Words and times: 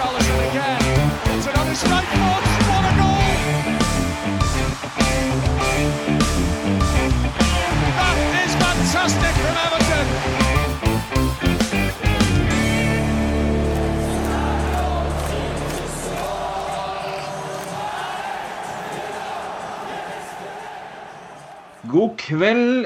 Richarlison 0.00 0.48
again. 0.48 0.80
It's 1.36 1.46
another 1.46 1.74
strike. 1.74 2.04
What 2.04 2.84
a 2.84 2.92
goal! 2.96 3.20
That 7.98 8.16
is 8.44 8.52
fantastic 8.64 9.34
from 9.42 9.56
Everton. 9.66 10.06
God 21.88 22.12
kveld 22.18 22.79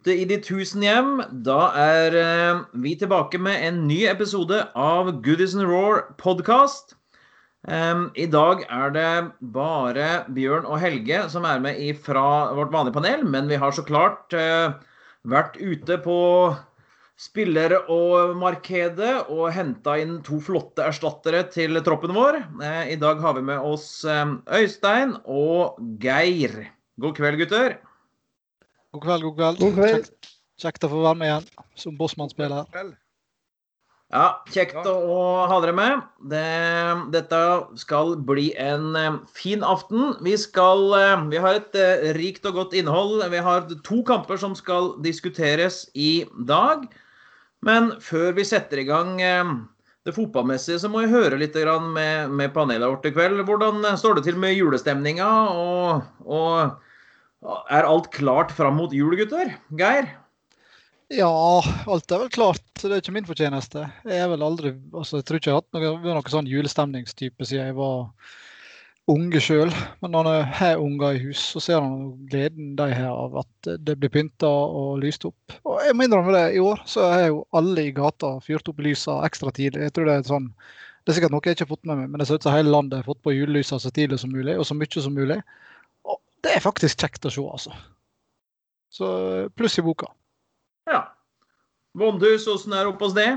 ute 0.00 0.14
i 0.16 0.24
de 0.24 0.38
tusen 0.40 0.80
hjem. 0.84 1.18
Da 1.44 1.72
er 1.76 2.14
eh, 2.16 2.62
vi 2.80 2.94
tilbake 2.96 3.36
med 3.38 3.60
en 3.66 3.82
ny 3.88 4.06
episode 4.08 4.62
av 4.74 5.10
Goodies 5.20 5.52
and 5.54 5.68
Roar 5.68 6.06
podkast. 6.16 6.96
I 8.16 8.24
dag 8.32 8.62
er 8.72 8.92
det 8.94 9.10
bare 9.52 10.24
Bjørn 10.32 10.64
og 10.64 10.78
Helge 10.80 11.26
som 11.28 11.44
er 11.44 11.58
med 11.60 11.76
fra 12.00 12.54
vårt 12.56 12.72
vanlige 12.72 12.96
panel, 12.96 13.26
men 13.28 13.50
vi 13.50 13.58
har 13.60 13.74
så 13.76 13.84
klart 13.84 14.32
eh, 14.32 14.72
vært 15.28 15.58
ute 15.60 15.98
på 16.00 16.16
spillere 17.20 17.82
og 17.92 18.32
markedet 18.40 19.26
og 19.28 19.52
henta 19.52 19.98
inn 20.00 20.22
to 20.24 20.40
flotte 20.40 20.88
erstattere 20.88 21.44
til 21.52 21.76
troppen 21.84 22.16
vår. 22.16 22.40
Eh, 22.64 22.96
I 22.96 22.98
dag 23.04 23.20
har 23.20 23.36
vi 23.36 23.44
med 23.52 23.60
oss 23.60 24.06
Øystein 24.08 25.18
og 25.28 25.76
Geir. 26.00 26.62
God 26.96 27.20
kveld, 27.20 27.44
gutter. 27.44 27.76
God 28.90 29.04
kveld, 29.04 29.22
god 29.22 29.36
kveld. 29.36 29.60
God 29.60 29.76
kveld. 29.78 30.08
Kjekt, 30.08 30.32
kjekt 30.58 30.86
å 30.86 30.90
få 30.90 31.04
være 31.04 31.18
med 31.20 31.30
igjen 31.30 31.68
som 31.78 31.96
Bossmann-spiller. 31.98 32.66
Ja, 34.10 34.24
kjekt 34.50 34.82
å, 34.90 34.96
ha 35.46 35.58
dere 35.62 35.74
med. 35.78 36.00
Det, 36.32 36.46
dette 37.14 37.42
skal 37.78 38.16
bli 38.26 38.48
en 38.58 38.88
uh, 38.98 39.20
fin 39.30 39.62
aften. 39.62 40.16
Vi, 40.26 40.34
skal, 40.34 40.82
uh, 40.90 41.22
vi 41.30 41.38
har 41.38 41.60
et 41.60 41.78
uh, 41.78 42.08
rikt 42.18 42.48
og 42.50 42.58
godt 42.58 42.74
innhold. 42.74 43.22
Vi 43.30 43.44
har 43.46 43.70
to 43.86 44.00
kamper 44.08 44.40
som 44.42 44.58
skal 44.58 44.96
diskuteres 45.06 45.84
i 45.94 46.26
dag. 46.50 46.88
Men 47.62 47.92
før 48.02 48.34
vi 48.34 48.48
setter 48.48 48.82
i 48.82 48.88
gang 48.88 49.18
det 49.20 50.14
fotballmessige, 50.16 50.80
så 50.80 50.88
må 50.88 51.04
jeg 51.04 51.12
høre 51.12 51.38
litt 51.38 51.54
med, 51.92 52.30
med 52.32 52.54
panelet 52.56 52.88
vårt 52.88 53.04
i 53.04 53.12
kveld. 53.12 53.44
Hvordan 53.44 53.84
står 54.00 54.16
det 54.16 54.24
til 54.26 54.40
med 54.40 54.56
julestemninga? 54.56 55.28
og, 55.52 56.08
og 56.24 56.80
er 57.42 57.88
alt 57.88 58.10
klart 58.14 58.52
fram 58.52 58.76
mot 58.80 58.92
jul, 58.94 59.14
gutter? 59.18 59.54
Geir? 59.78 60.10
Ja, 61.10 61.30
alt 61.90 62.12
er 62.12 62.20
vel 62.22 62.30
klart. 62.30 62.66
Det 62.78 62.90
er 62.92 63.00
ikke 63.02 63.14
min 63.16 63.26
fortjeneste. 63.26 63.86
Jeg 64.06 64.20
er 64.22 64.28
vel 64.30 64.44
aldri, 64.46 64.74
altså 64.94 65.18
jeg 65.18 65.26
tror 65.26 65.40
ikke 65.40 65.50
jeg 65.50 65.56
har 65.56 65.64
hatt 65.64 65.74
noe, 65.74 66.14
noe 66.20 66.32
sånn 66.32 66.50
julestemningstype 66.50 67.48
siden 67.48 67.72
jeg 67.72 67.76
var 67.80 68.04
unge 69.10 69.40
sjøl. 69.42 69.72
Men 70.04 70.14
når 70.14 70.28
jeg 70.30 70.44
har 70.60 70.84
unger 70.84 71.16
i 71.16 71.22
hus, 71.24 71.42
så 71.54 71.62
ser 71.64 71.82
man 71.82 72.12
gleden 72.30 72.76
de 72.78 72.86
har 72.94 73.10
av 73.10 73.40
at 73.42 73.72
det 73.88 73.96
blir 73.98 74.12
pynta 74.14 74.46
og 74.50 75.00
lyst 75.02 75.26
opp. 75.26 75.56
Og 75.66 75.80
jeg 75.82 75.96
må 75.96 76.06
innrømme 76.06 76.36
det, 76.36 76.44
i 76.54 76.62
år 76.62 76.84
så 76.86 77.08
har 77.10 77.26
jo 77.32 77.42
alle 77.58 77.88
i 77.88 77.96
gata 77.96 78.36
fyrt 78.44 78.70
opp 78.70 78.84
lysa 78.84 79.18
ekstra 79.26 79.50
tidlig. 79.56 79.88
Jeg 79.88 79.96
tror 79.96 80.06
det 80.10 80.20
er 80.20 80.30
sånn 80.30 80.52
det 81.00 81.14
er 81.14 81.16
sikkert 81.16 81.32
noe 81.32 81.48
jeg 81.48 81.56
ikke 81.56 81.64
har 81.64 81.72
fått 81.72 81.88
med 81.88 81.96
meg, 81.96 82.08
men 82.12 82.20
det 82.20 82.26
ser 82.28 82.38
ut 82.38 82.44
som 82.44 82.52
hele 82.54 82.70
landet 82.70 83.00
har 83.00 83.06
fått 83.08 83.22
på 83.24 83.32
julelysa 83.32 83.78
så 83.80 83.90
tidlig 83.90 84.18
som 84.20 84.30
mulig, 84.30 84.52
og 84.60 84.66
så 84.68 84.76
mye 84.76 85.02
som 85.02 85.14
mulig 85.16 85.38
det 86.44 86.56
er 86.56 86.64
faktisk 86.64 87.02
kjekt 87.02 87.26
å 87.28 87.32
se, 87.32 87.44
altså. 87.44 87.74
Så 88.90 89.08
pluss 89.54 89.78
i 89.78 89.84
boka. 89.86 90.10
Ja. 90.90 91.04
Vondhus, 91.98 92.46
åssen 92.50 92.74
er 92.74 92.84
det 92.84 92.92
oppe 92.94 93.08
hos 93.08 93.16
det? 93.16 93.30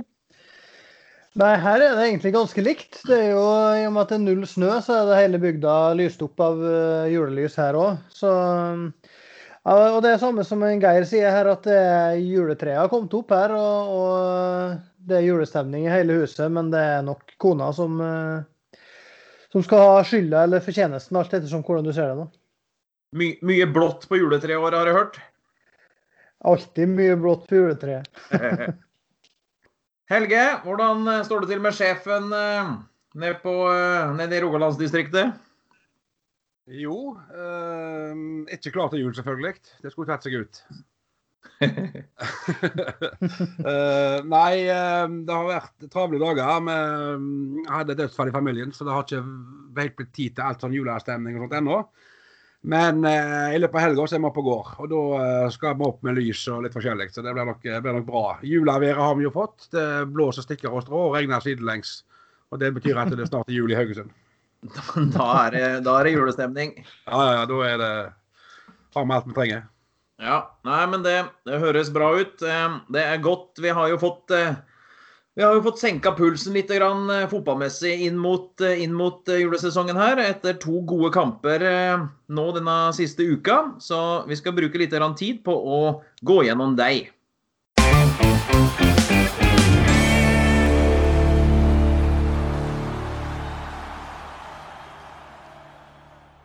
Nei, 1.41 1.53
her 1.57 1.81
er 1.81 1.95
det 1.97 2.05
egentlig 2.05 2.33
ganske 2.35 2.61
likt. 2.61 2.99
Det 3.09 3.15
er 3.17 3.31
jo, 3.33 3.41
I 3.73 3.87
og 3.87 3.95
med 3.95 4.03
at 4.03 4.11
det 4.11 4.17
er 4.19 4.25
null 4.27 4.43
snø, 4.49 4.69
så 4.85 4.99
er 4.99 5.07
det 5.09 5.17
hele 5.17 5.41
bygda 5.41 5.75
lyst 5.97 6.21
opp 6.25 6.41
av 6.45 6.61
uh, 6.61 7.09
julelys 7.09 7.57
her 7.57 7.77
òg. 7.77 8.03
Så 8.13 8.29
ja, 8.29 9.73
Og 9.95 9.99
det 10.05 10.11
er 10.11 10.21
samme 10.21 10.45
som 10.45 10.61
Geir 10.61 11.07
sier 11.09 11.33
her, 11.33 11.49
at 11.55 11.65
juletreet 12.19 12.83
har 12.83 12.91
kommet 12.91 13.15
opp 13.17 13.33
her. 13.33 13.55
Og, 13.57 13.95
og 13.97 15.09
det 15.09 15.17
er 15.19 15.25
julestemning 15.25 15.87
i 15.87 15.93
hele 15.93 16.19
huset, 16.21 16.45
men 16.53 16.69
det 16.73 16.83
er 16.97 17.05
nok 17.07 17.33
kona 17.41 17.71
som, 17.73 17.97
uh, 17.97 18.77
som 19.49 19.65
skal 19.65 19.85
ha 19.89 20.05
skylda 20.05 20.45
eller 20.45 20.65
fortjenesten, 20.65 21.17
alt 21.17 21.33
ettersom 21.33 21.65
hvordan 21.65 21.89
du 21.89 21.95
ser 21.95 22.13
det. 22.13 22.21
nå. 22.21 22.29
My, 23.13 23.33
mye 23.45 23.67
blått 23.69 24.07
på 24.09 24.17
juletreet 24.17 24.55
i 24.55 24.59
år, 24.59 24.77
har 24.77 24.89
jeg 24.89 24.97
hørt? 24.97 25.19
Alltid 26.43 26.95
mye 26.95 27.19
blått 27.19 27.45
på 27.49 27.59
juletreet. 27.61 28.09
Helge, 30.13 30.41
hvordan 30.65 31.05
eh, 31.07 31.21
står 31.27 31.43
det 31.43 31.53
til 31.53 31.61
med 31.63 31.77
sjefen 31.77 32.31
ned 32.33 32.73
nede, 33.13 33.39
på, 33.43 33.53
eh, 33.71 34.15
nede 34.15 34.37
i 34.37 34.41
Rogalandsdistriktet? 34.41 35.33
Jo, 36.67 37.17
eh, 37.35 38.15
ikke 38.55 38.71
klar 38.71 38.89
til 38.89 39.03
jul, 39.03 39.15
selvfølgelig. 39.15 39.53
Det 39.83 39.91
skulle 39.91 40.09
tatt 40.09 40.23
seg 40.25 40.33
ut. 40.39 40.63
eh, 41.63 41.73
nei, 44.23 44.53
det 44.63 45.35
har 45.35 45.49
vært 45.49 45.89
travle 45.91 46.21
dager. 46.21 46.63
Vi 46.63 47.67
hadde 47.67 47.99
dødsfall 47.99 48.31
i 48.31 48.35
familien, 48.35 48.71
så 48.73 48.87
det 48.87 48.95
har 48.95 49.05
ikke 49.05 49.25
helt 49.81 49.99
blitt 49.99 50.15
tid 50.15 50.31
til 50.37 50.47
alt 50.47 50.63
sånn 50.63 50.75
julestemning 50.75 51.37
og 51.37 51.45
sånt 51.45 51.59
ennå. 51.59 51.77
Men 52.63 53.03
eh, 53.03 53.55
i 53.55 53.59
løpet 53.59 53.75
av 53.75 53.83
helga 53.83 54.05
er 54.07 54.21
vi 54.23 54.29
på 54.37 54.43
gård, 54.45 54.69
og 54.79 54.87
da 54.87 55.01
eh, 55.19 55.49
skal 55.51 55.75
vi 55.75 55.87
opp 55.87 56.05
med 56.07 56.15
lys 56.15 56.45
og 56.47 56.61
litt 56.63 56.75
forskjellig. 56.75 57.09
Så 57.11 57.23
det 57.25 57.33
blir 57.35 57.49
nok, 57.49 57.65
eh, 57.67 57.81
blir 57.83 57.97
nok 57.97 58.07
bra. 58.07 58.23
Juleværet 58.47 59.01
har 59.03 59.17
vi 59.19 59.25
jo 59.25 59.33
fått. 59.35 59.67
Det 59.73 59.87
blåser 60.13 60.47
stikker 60.47 60.71
og 60.71 60.85
strå 60.85 61.09
og 61.09 61.17
regner 61.17 61.43
sidelengs. 61.43 62.01
Og 62.53 62.61
det 62.61 62.71
betyr 62.75 63.01
at 63.01 63.11
det 63.11 63.25
er 63.25 63.31
snart 63.31 63.51
er 63.51 63.57
jul 63.57 63.73
i 63.73 63.79
Haugesund. 63.79 64.15
Da 65.17 65.27
er 65.41 65.55
det, 65.57 65.67
da 65.83 65.97
er 65.99 66.07
det 66.07 66.13
julestemning. 66.13 66.77
Ja, 67.03 67.19
ja, 67.19 67.31
ja. 67.41 67.47
da 67.49 67.63
er 67.67 67.79
det 67.81 67.93
har 68.93 69.05
vi 69.05 69.15
alt 69.17 69.27
vi 69.27 69.35
trenger. 69.35 69.63
Ja, 70.23 70.37
nei, 70.63 70.83
men 70.87 71.03
det, 71.03 71.17
det 71.47 71.59
høres 71.59 71.89
bra 71.91 72.13
ut. 72.15 72.43
Eh, 72.45 72.77
det 72.95 73.03
er 73.03 73.23
godt. 73.23 73.59
Vi 73.59 73.73
har 73.75 73.89
jo 73.91 73.99
fått 74.01 74.31
eh, 74.35 74.55
vi 75.35 75.41
har 75.41 75.55
jo 75.55 75.63
fått 75.65 75.79
senka 75.81 76.11
pulsen 76.13 76.53
litt 76.53 76.69
grann, 76.69 77.07
eh, 77.09 77.23
fotballmessig 77.25 78.03
inn 78.05 78.17
mot, 78.21 78.61
eh, 78.61 78.83
inn 78.83 78.93
mot, 78.93 79.27
eh, 79.29 79.41
julesesongen 79.41 79.97
her. 79.97 80.19
Etter 80.21 80.53
to 80.61 80.81
gode 80.85 81.11
kamper 81.11 81.59
nå 82.29 82.53
denne 82.53 82.93
siste 82.93 83.25
uka. 83.25 83.73
Så 83.79 84.27
vi 84.27 84.35
skal 84.35 84.53
bruke 84.53 84.77
litt 84.77 84.91
grann 84.91 85.15
tid 85.15 85.43
på 85.43 85.55
å 85.57 86.03
gå 86.23 86.43
gjennom 86.45 86.75
deg. 86.77 87.09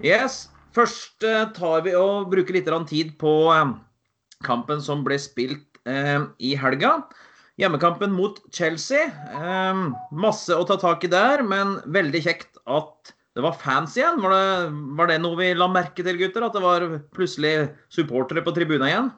Yes. 0.00 0.49
Først 0.72 1.20
tar 1.55 1.82
vi 1.82 1.93
og 1.93 2.31
bruker 2.31 2.55
litt 2.55 2.88
tid 2.88 3.19
på 3.19 3.76
kampen 4.43 4.81
som 4.81 5.05
ble 5.05 5.19
spilt 5.19 5.66
i 5.84 6.55
helga. 6.55 7.05
Hjemmekampen 7.58 8.12
mot 8.14 8.38
Chelsea. 8.54 9.08
Eh, 9.34 9.78
masse 10.14 10.54
å 10.54 10.66
ta 10.66 10.76
tak 10.78 11.02
i 11.04 11.10
der, 11.10 11.42
men 11.42 11.80
veldig 11.91 12.20
kjekt 12.22 12.60
at 12.70 13.14
det 13.34 13.42
var 13.42 13.56
fans 13.58 13.96
igjen. 13.98 14.20
Var 14.22 14.34
det, 14.34 14.69
var 14.98 15.10
det, 15.10 15.16
noe 15.22 15.38
vi 15.41 15.48
la 15.54 15.66
merke 15.70 16.04
til, 16.06 16.20
gutter? 16.20 16.46
At 16.46 16.54
det 16.54 16.62
var 16.62 16.86
plutselig 17.14 17.54
supportere 17.91 18.44
på 18.46 18.54
tribunen 18.54 18.86
igjen? 18.86 19.10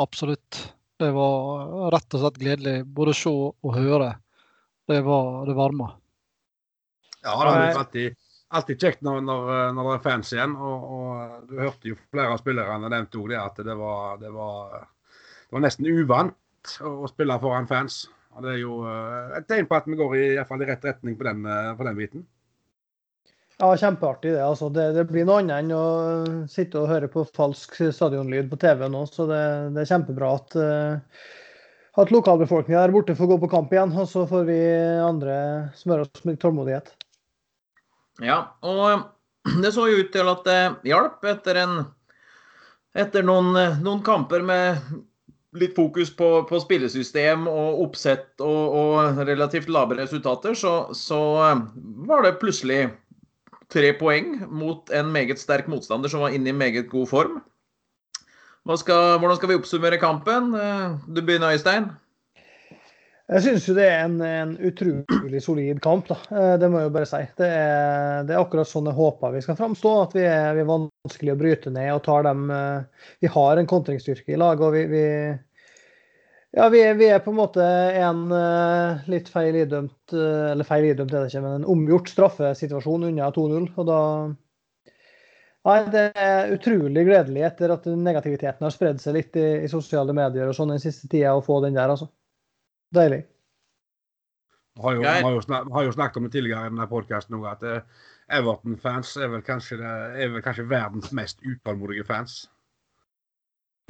Absolutt. 0.00 0.60
Det 1.00 1.08
var 1.16 1.90
rett 1.92 2.16
og 2.16 2.22
slett 2.22 2.38
gledelig 2.40 2.74
både 2.84 3.14
å 3.14 3.18
se 3.22 3.32
og 3.32 3.72
høre. 3.76 4.12
Det 4.88 5.00
var 5.06 5.48
det 5.48 5.56
varme. 5.56 5.88
Ja, 7.22 7.38
det 7.38 7.50
er 7.54 7.80
alltid, 7.80 8.20
alltid 8.52 8.86
kjekt 8.86 9.04
når, 9.06 9.24
når, 9.24 9.50
når, 9.76 9.88
det 9.88 9.96
er 9.96 10.04
fans 10.04 10.32
igjen. 10.36 10.56
Og, 10.60 10.86
og 10.96 11.48
du 11.48 11.56
hørte 11.64 11.92
jo 11.94 12.00
flere 12.12 12.36
av 12.36 12.44
spillerne 12.44 12.92
nevnte 12.92 13.20
òg 13.24 13.32
det, 13.32 13.40
at 13.40 13.64
det 13.64 13.76
var, 13.80 14.20
det 14.20 14.36
var, 14.36 14.86
det 15.48 15.56
var 15.56 15.64
nesten 15.64 15.88
uvant 15.88 16.36
å 16.82 17.08
spille 17.10 17.38
foran 17.42 17.68
fans. 17.70 18.04
Og 18.32 18.46
det 18.46 18.54
er 18.54 18.62
jo 18.62 18.78
eh, 18.88 19.34
et 19.38 19.48
tegn 19.48 19.68
på 19.68 19.76
at 19.76 19.88
vi 19.88 19.98
går 19.98 20.14
i, 20.16 20.22
i, 20.36 20.46
fall, 20.48 20.62
i 20.64 20.68
rett 20.70 20.86
retning 20.88 21.18
på 21.18 21.26
den, 21.28 21.44
eh, 21.44 21.74
på 21.76 21.86
den, 21.88 21.98
biten. 21.98 22.24
Ja, 23.58 23.68
kjempeartig 23.76 24.32
det. 24.32 24.42
altså. 24.44 24.70
Det, 24.72 24.88
det, 24.96 25.04
blir 25.10 25.28
noe 25.28 25.42
annet 25.42 25.60
enn 25.60 25.74
å 25.76 26.48
sitte 26.50 26.80
og 26.80 26.90
høre 26.90 27.10
på 27.12 27.26
falsk 27.36 27.76
stadionlyd 27.94 28.48
på 28.50 28.58
TV 28.62 28.88
nå. 28.90 29.04
Så 29.10 29.28
det, 29.30 29.42
det 29.76 29.84
er 29.84 29.90
kjempebra 29.92 30.32
at, 30.38 30.56
uh, 30.56 31.28
at 32.02 32.10
lokalbefolkninga 32.14 32.80
der 32.80 32.94
borte 32.96 33.14
får 33.18 33.34
gå 33.34 33.38
på 33.44 33.52
kamp 33.52 33.76
igjen. 33.76 33.92
Og 33.94 34.08
så 34.10 34.24
får 34.26 34.48
vi 34.48 34.58
andre 35.04 35.36
smøre 35.78 36.08
oss 36.08 36.24
med 36.26 36.40
tålmodighet. 36.42 36.90
Ja, 38.24 38.40
og 38.64 39.12
det 39.62 39.74
så 39.76 39.86
jo 39.92 40.00
ut 40.00 40.10
til 40.16 40.32
at 40.32 40.42
det 40.48 40.60
hjalp 40.88 41.30
etter 41.36 41.62
en 41.62 41.82
etter 42.92 43.24
noen, 43.24 43.54
noen 43.80 44.02
kamper 44.04 44.42
med 44.44 44.80
litt 45.58 45.74
fokus 45.76 46.10
på, 46.16 46.28
på 46.48 46.60
spillesystem 46.62 47.46
og 47.50 47.82
oppsett 47.86 48.40
og, 48.40 48.76
og 48.78 49.22
relativt 49.28 49.70
lave 49.72 49.98
resultater, 49.98 50.56
så, 50.56 50.74
så, 50.96 51.20
eh, 51.44 51.64
var 52.08 52.24
det 52.24 52.38
plutselig 52.40 52.86
tre 53.72 53.92
poeng 53.96 54.36
mot 54.52 54.92
en 54.92 55.10
meget 55.12 55.40
sterk 55.40 55.68
motstander 55.72 56.12
som 56.12 56.24
var 56.24 56.36
inne 56.36 56.52
i 56.52 56.56
meget 56.56 56.88
god 56.92 57.08
form. 57.08 57.40
Skal, 58.78 59.18
hvordan 59.18 59.36
skal 59.36 59.50
vi 59.50 59.58
oppsummere 59.58 60.00
kampen? 60.00 60.54
Eh, 60.54 60.96
du 61.08 61.20
begynner, 61.20 61.52
Øystein. 61.52 61.90
Jeg 63.30 63.44
syns 63.44 63.66
jo 63.68 63.74
det 63.76 63.84
er 63.86 64.00
en, 64.02 64.16
en, 64.26 64.56
utrolig 64.66 65.40
solid 65.44 65.78
kamp, 65.84 66.08
da. 66.10 66.16
Eh, 66.34 66.54
det 66.60 66.68
må 66.68 66.80
jeg 66.80 66.88
jo 66.88 66.94
bare 66.96 67.08
si. 67.08 67.20
Det 67.38 67.46
er, 67.48 68.26
det 68.26 68.34
er 68.34 68.40
akkurat 68.42 68.68
sånn 68.68 68.90
jeg 68.90 68.98
håper 68.98 69.36
vi 69.36 69.44
skal 69.44 69.58
framstå. 69.60 69.92
At 70.08 70.16
vi 70.16 70.24
er, 70.26 70.50
vi 70.56 70.64
er 70.64 70.68
vanskelig 70.72 71.34
å 71.34 71.38
bryte 71.38 71.72
ned 71.72 71.92
og 71.94 72.02
tar 72.08 72.26
dem 72.26 72.50
eh, 72.50 73.06
Vi 73.22 73.30
har 73.30 73.60
en 73.60 73.70
kontringsstyrke 73.70 74.34
i 74.34 74.40
lag, 74.42 74.60
og 74.60 74.74
vi, 74.74 74.84
vi 74.90 75.06
ja, 76.52 76.66
vi 76.68 76.82
er, 76.84 76.98
vi 76.98 77.08
er, 77.08 77.22
på 77.24 77.32
en 77.32 77.38
måte 77.38 77.64
en 77.64 78.26
uh, 78.28 78.98
litt 79.08 79.30
feil 79.32 79.56
idømt 79.56 80.12
Eller 80.12 80.66
feil 80.68 80.90
idømt 80.90 81.14
er 81.14 81.22
det 81.22 81.30
ikke, 81.30 81.40
men 81.46 81.62
en 81.62 81.70
omgjort 81.72 82.10
straffesituasjon 82.12 83.06
unna 83.08 83.30
2-0. 83.32 83.70
Og 83.72 83.86
da, 83.88 84.00
Nei, 85.62 85.78
Det 85.94 86.02
er 86.18 86.52
utrolig 86.52 87.06
gledelig 87.06 87.46
etter 87.46 87.72
at 87.72 87.86
negativiteten 87.86 88.66
har 88.66 88.74
spredd 88.74 89.00
seg 89.00 89.16
litt 89.16 89.38
i, 89.40 89.46
i 89.62 89.70
sosiale 89.70 90.12
medier 90.16 90.50
og 90.50 90.58
sånn 90.58 90.74
den 90.74 90.82
siste 90.82 91.08
tida, 91.08 91.32
å 91.38 91.44
få 91.46 91.62
den 91.64 91.78
der, 91.78 91.94
altså. 91.94 92.10
Deilig. 92.94 93.22
Vi 94.74 94.82
har, 94.82 95.02
har, 95.04 95.68
har 95.74 95.84
jo 95.84 95.92
snakket 95.92 96.16
om 96.16 96.26
det 96.26 96.32
tidligere 96.32 96.66
i 96.66 96.72
denne 96.72 96.88
podkasten 96.88 97.36
at 97.48 97.64
eh, 97.68 98.06
Everton-fans 98.32 99.16
er, 99.20 99.28
vel 99.34 99.44
kanskje 99.44 99.76
det, 99.82 99.92
er 100.24 100.32
vel 100.32 100.44
kanskje 100.44 100.68
verdens 100.70 101.12
mest 101.12 101.42
utålmodige 101.44 102.06
fans 102.08 102.42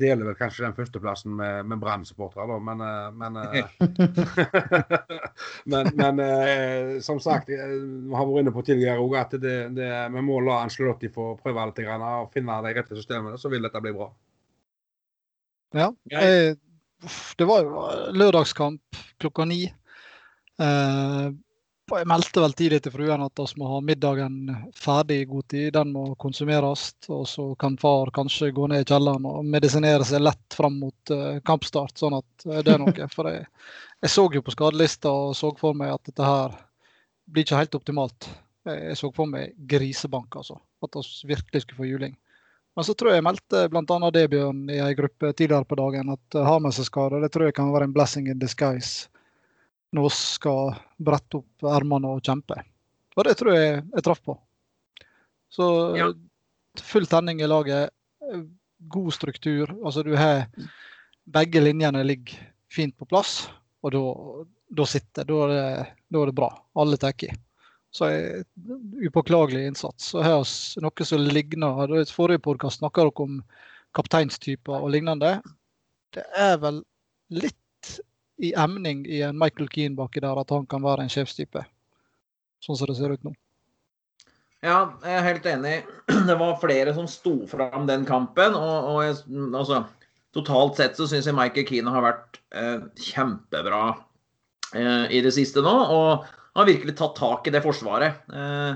deler 0.03 0.27
vel 0.27 0.37
kanskje 0.39 0.65
den 0.65 0.75
førsteplassen 0.77 1.35
med, 1.37 1.67
med 1.69 1.81
Brann-supportere, 1.83 2.47
da, 2.49 2.59
men 2.69 2.81
eh, 2.87 3.13
Men, 3.13 3.37
eh, 3.37 3.65
men, 5.73 5.91
men 5.99 6.23
eh, 6.25 7.01
som 7.05 7.21
sagt, 7.21 7.51
vi 7.53 7.59
har 7.59 8.29
vært 8.29 8.45
inne 8.45 8.55
på 8.55 8.65
tidligere 8.67 9.03
òg 9.03 9.17
at 9.21 9.37
det, 9.43 9.57
det, 9.77 9.91
vi 10.17 10.25
må 10.25 10.41
la 10.45 10.63
Angelotti 10.65 11.13
få 11.13 11.33
prøve 11.41 11.69
litt 11.71 11.83
og 11.93 12.33
finne 12.35 12.61
de 12.67 12.75
rette 12.79 12.99
systemene, 12.99 13.39
så 13.39 13.53
vil 13.53 13.65
dette 13.67 13.85
bli 13.85 13.95
bra. 13.97 14.11
Ja. 15.73 15.89
Det 17.39 17.47
var 17.49 17.65
jo 17.65 17.87
lørdagskamp 18.17 19.01
klokka 19.23 19.47
ni. 19.49 19.65
Jeg 21.93 22.09
meldte 22.09 22.41
vel 22.41 22.55
tidlig 22.57 22.79
til 22.85 22.93
fruen 22.95 23.25
at 23.25 23.41
vi 23.43 23.61
må 23.61 23.69
ha 23.69 23.81
middagen 23.85 24.37
ferdig 24.79 25.23
i 25.23 25.29
god 25.29 25.47
tid. 25.53 25.73
Den 25.75 25.91
må 25.93 26.05
konsumeres. 26.21 26.93
Og 27.13 27.27
så 27.29 27.47
kan 27.61 27.77
far 27.81 28.13
kanskje 28.15 28.53
gå 28.55 28.69
ned 28.71 28.85
i 28.85 28.89
kjelleren 28.89 29.27
og 29.29 29.45
medisinere 29.45 30.07
seg 30.09 30.23
lett 30.23 30.57
fram 30.57 30.79
mot 30.81 31.13
uh, 31.13 31.41
kampstart. 31.45 31.99
Sånn 31.99 32.17
at 32.17 32.47
uh, 32.47 32.61
det 32.65 32.77
er 32.77 32.81
noe. 32.81 33.09
For 33.17 33.29
jeg, 33.29 33.45
jeg, 34.01 34.15
så 34.15 34.27
jo 34.33 34.45
på 34.45 34.55
skadelista 34.55 35.13
og 35.13 35.37
så 35.37 35.53
for 35.59 35.77
meg 35.79 35.93
at 35.97 36.09
dette 36.09 36.31
her 36.31 36.57
blir 37.29 37.47
ikke 37.47 37.61
helt 37.61 37.79
optimalt. 37.79 38.31
Jeg 38.69 38.97
så 38.99 39.11
for 39.11 39.27
meg 39.27 39.57
grisebank, 39.69 40.37
altså. 40.39 40.55
At 40.87 40.95
vi 40.95 41.33
virkelig 41.35 41.65
skulle 41.65 41.83
få 41.83 41.89
juling. 41.89 42.15
Men 42.77 42.87
så 42.89 42.95
tror 42.97 43.13
jeg 43.13 43.21
jeg 43.21 43.27
meldte 43.27 43.67
bl.a. 43.69 44.11
det, 44.15 44.27
Bjørn, 44.33 44.63
i 44.73 44.79
ei 44.81 44.95
gruppe 44.97 45.33
tidligere 45.37 45.69
på 45.69 45.77
dagen, 45.77 46.13
at 46.15 46.39
har 46.47 46.61
med 46.65 46.73
seg 46.73 46.89
skader. 46.89 47.21
Det 47.21 47.33
tror 47.35 47.51
jeg 47.51 47.57
kan 47.59 47.73
være 47.75 47.91
en 47.91 47.97
blessing 47.97 48.31
in 48.33 48.41
disguise 48.41 49.13
nå 49.93 50.09
skal 50.13 50.73
brette 50.97 51.41
opp 51.43 51.67
ermene 51.69 52.15
og 52.17 52.25
kjempe. 52.25 52.57
Og 53.17 53.27
det 53.29 53.37
tror 53.39 53.57
jeg 53.57 53.83
jeg 53.83 54.05
traff 54.05 54.23
på. 54.25 54.37
Så 55.53 55.67
ja. 55.99 56.09
full 56.81 57.07
tenning 57.09 57.43
i 57.43 57.49
laget. 57.49 57.93
God 58.93 59.13
struktur. 59.13 59.75
Altså 59.85 60.03
du 60.03 60.15
har 60.17 60.49
Begge 61.23 61.61
linjene 61.63 62.01
ligger 62.03 62.35
fint 62.73 62.97
på 62.99 63.07
plass, 63.07 63.45
og 63.87 63.93
da 63.95 64.87
sitter 64.91 65.29
Da 65.29 65.37
er 65.45 65.53
det, 65.53 65.67
da 66.11 66.23
er 66.23 66.31
det 66.33 66.35
bra. 66.35 66.49
Alle 66.75 66.99
tar 66.99 67.15
i. 67.23 67.29
Så 67.93 68.09
er 68.09 68.45
upåklagelig 69.05 69.67
innsats. 69.69 70.13
Så 70.15 70.23
her 70.25 70.41
er 70.41 70.85
noe 70.85 71.05
som 71.05 71.21
ligner 71.21 71.93
I 71.99 72.05
forrige 72.09 72.41
podkast 72.47 72.81
snakka 72.81 73.05
dere 73.05 73.27
om 73.27 73.43
kapteinstyper 73.97 74.81
og 74.81 74.95
lignende. 74.95 75.37
Det 76.17 76.25
er 76.37 76.57
vel 76.63 76.81
litt 77.33 77.57
i 78.43 78.55
emning 78.59 79.05
i 79.07 79.21
en 79.23 79.39
Michael 79.39 79.69
Keane 79.73 79.97
baki 79.97 80.23
der 80.25 80.41
at 80.41 80.51
han 80.51 80.67
kan 80.67 80.83
være 80.85 81.05
en 81.05 81.13
sjefstype. 81.13 81.65
Sånn 82.65 82.79
som 82.79 82.89
det 82.89 82.97
ser 82.99 83.13
ut 83.13 83.25
nå. 83.27 83.35
Ja, 84.63 84.95
jeg 85.03 85.17
er 85.19 85.27
helt 85.27 85.47
enig. 85.51 85.79
Det 86.29 86.37
var 86.39 86.61
flere 86.63 86.95
som 86.95 87.09
sto 87.11 87.35
fram 87.51 87.89
den 87.89 88.07
kampen. 88.07 88.55
Og, 88.55 88.91
og 88.93 89.01
jeg, 89.05 89.19
altså, 89.59 89.83
totalt 90.37 90.79
sett 90.79 90.99
så 90.99 91.09
syns 91.11 91.27
jeg 91.29 91.37
Michael 91.37 91.67
Keane 91.69 91.95
har 91.95 92.05
vært 92.07 92.39
eh, 92.55 92.85
kjempebra 93.11 93.83
eh, 94.79 95.11
i 95.19 95.23
det 95.25 95.35
siste 95.35 95.65
nå. 95.67 95.75
Og 95.97 96.31
har 96.59 96.69
virkelig 96.69 96.97
tatt 96.99 97.15
tak 97.19 97.47
i 97.49 97.55
det 97.55 97.63
forsvaret. 97.65 98.25
Eh, 98.33 98.73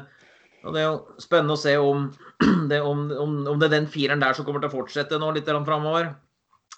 og 0.66 0.74
Det 0.74 0.82
er 0.82 0.86
jo 0.88 1.22
spennende 1.22 1.54
å 1.56 1.60
se 1.60 1.76
om 1.78 2.08
det, 2.70 2.80
om, 2.82 3.08
om, 3.12 3.34
om 3.52 3.58
det 3.60 3.68
er 3.68 3.76
den 3.78 3.90
fireren 3.90 4.22
der 4.22 4.36
som 4.36 4.46
kommer 4.46 4.64
til 4.64 4.72
å 4.72 4.78
fortsette 4.78 5.20
nå 5.20 5.32
litt 5.36 5.50
framover. 5.50 6.14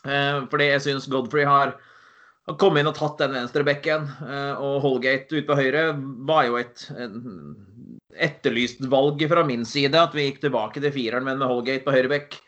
Eh, 0.05 0.43
fordi 0.51 0.73
jeg 0.73 0.85
syns 0.87 1.11
Godfrey 1.11 1.47
har 1.49 1.77
har 2.49 2.57
kommet 2.57 2.81
inn 2.81 2.89
og 2.89 2.97
tatt 2.97 3.19
den 3.21 3.35
venstrebekken 3.37 4.07
eh, 4.25 4.61
og 4.65 4.81
Holgate 4.81 5.37
ut 5.37 5.49
på 5.49 5.57
høyre 5.59 5.91
var 6.29 6.47
jo 6.49 6.57
et 6.57 6.87
etterlyst 8.19 8.81
valg 8.89 9.23
fra 9.31 9.45
min 9.47 9.67
side. 9.69 9.97
At 10.01 10.17
vi 10.17 10.29
gikk 10.29 10.41
tilbake 10.45 10.83
til 10.83 10.95
fireren, 10.95 11.27
men 11.29 11.41
med 11.41 11.51
Holgate 11.51 11.85
på 11.85 11.95
høyrebekk. 11.95 12.39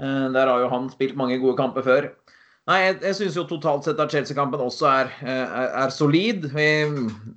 Eh, 0.00 0.26
der 0.34 0.50
har 0.50 0.64
jo 0.64 0.72
han 0.72 0.90
spilt 0.92 1.18
mange 1.18 1.38
gode 1.42 1.58
kamper 1.60 1.86
før. 1.86 2.10
Nei, 2.68 2.78
Jeg, 2.84 2.96
jeg 3.00 3.16
syns 3.16 3.36
jo 3.38 3.46
totalt 3.48 3.86
sett 3.86 4.00
at 4.02 4.12
Chelsea-kampen 4.12 4.60
også 4.60 4.88
er, 4.90 5.12
eh, 5.24 5.44
er, 5.46 5.70
er 5.86 5.92
solid. 5.94 6.50
Vi, 6.52 6.66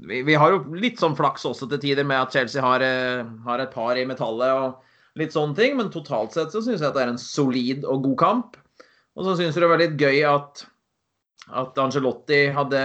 vi, 0.09 0.23
vi, 0.27 0.35
har 0.35 0.51
jo 0.51 0.63
litt 0.75 0.99
sånn 0.99 1.15
flaks 1.15 1.47
også 1.47 1.69
til 1.71 1.79
tider 1.83 2.07
med 2.07 2.19
at 2.19 2.35
Chelsea 2.35 2.63
har, 2.63 2.83
har 3.45 3.63
et 3.63 3.71
par 3.71 3.99
i 3.99 4.03
metallet 4.07 4.51
og 4.51 5.21
litt 5.21 5.31
sånne 5.35 5.55
ting, 5.55 5.77
men 5.79 5.91
totalt 5.93 6.35
sett 6.35 6.51
så 6.51 6.59
syns 6.63 6.83
jeg 6.83 6.89
at 6.89 6.97
det 6.97 7.05
er 7.05 7.13
en 7.13 7.21
solid 7.21 7.87
og 7.87 8.03
god 8.09 8.19
kamp. 8.19 8.59
Og 9.15 9.27
så 9.27 9.37
syns 9.39 9.55
jeg 9.55 9.63
det 9.63 9.71
var 9.71 9.81
litt 9.81 9.97
gøy 9.99 10.19
at 10.27 10.65
at 11.51 11.79
Angelotti 11.81 12.45
hadde 12.55 12.81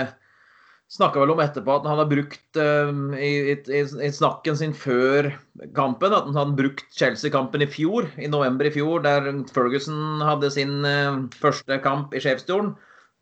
snakka 0.92 1.20
vel 1.20 1.32
om 1.34 1.40
etterpå 1.42 1.74
at 1.74 1.86
han 1.86 1.96
hadde 1.96 2.10
brukt 2.12 2.60
uh, 2.60 2.92
i, 3.18 3.30
i, 3.56 3.80
i, 3.82 4.10
snakken 4.14 4.58
sin 4.58 4.74
før 4.76 5.32
kampen 5.76 6.14
at 6.14 6.28
han 6.28 6.38
hadde 6.38 6.58
brukt 6.58 6.86
Chelsea-kampen 6.94 7.64
i 7.64 7.70
fjor, 7.70 8.06
i 8.22 8.30
november 8.30 8.68
i 8.68 8.74
fjor, 8.74 9.02
der 9.06 9.26
Ferguson 9.54 10.22
hadde 10.24 10.52
sin 10.54 10.86
uh, 10.86 11.26
første 11.42 11.80
kamp 11.84 12.14
i 12.14 12.22
sjefsstolen, 12.22 12.72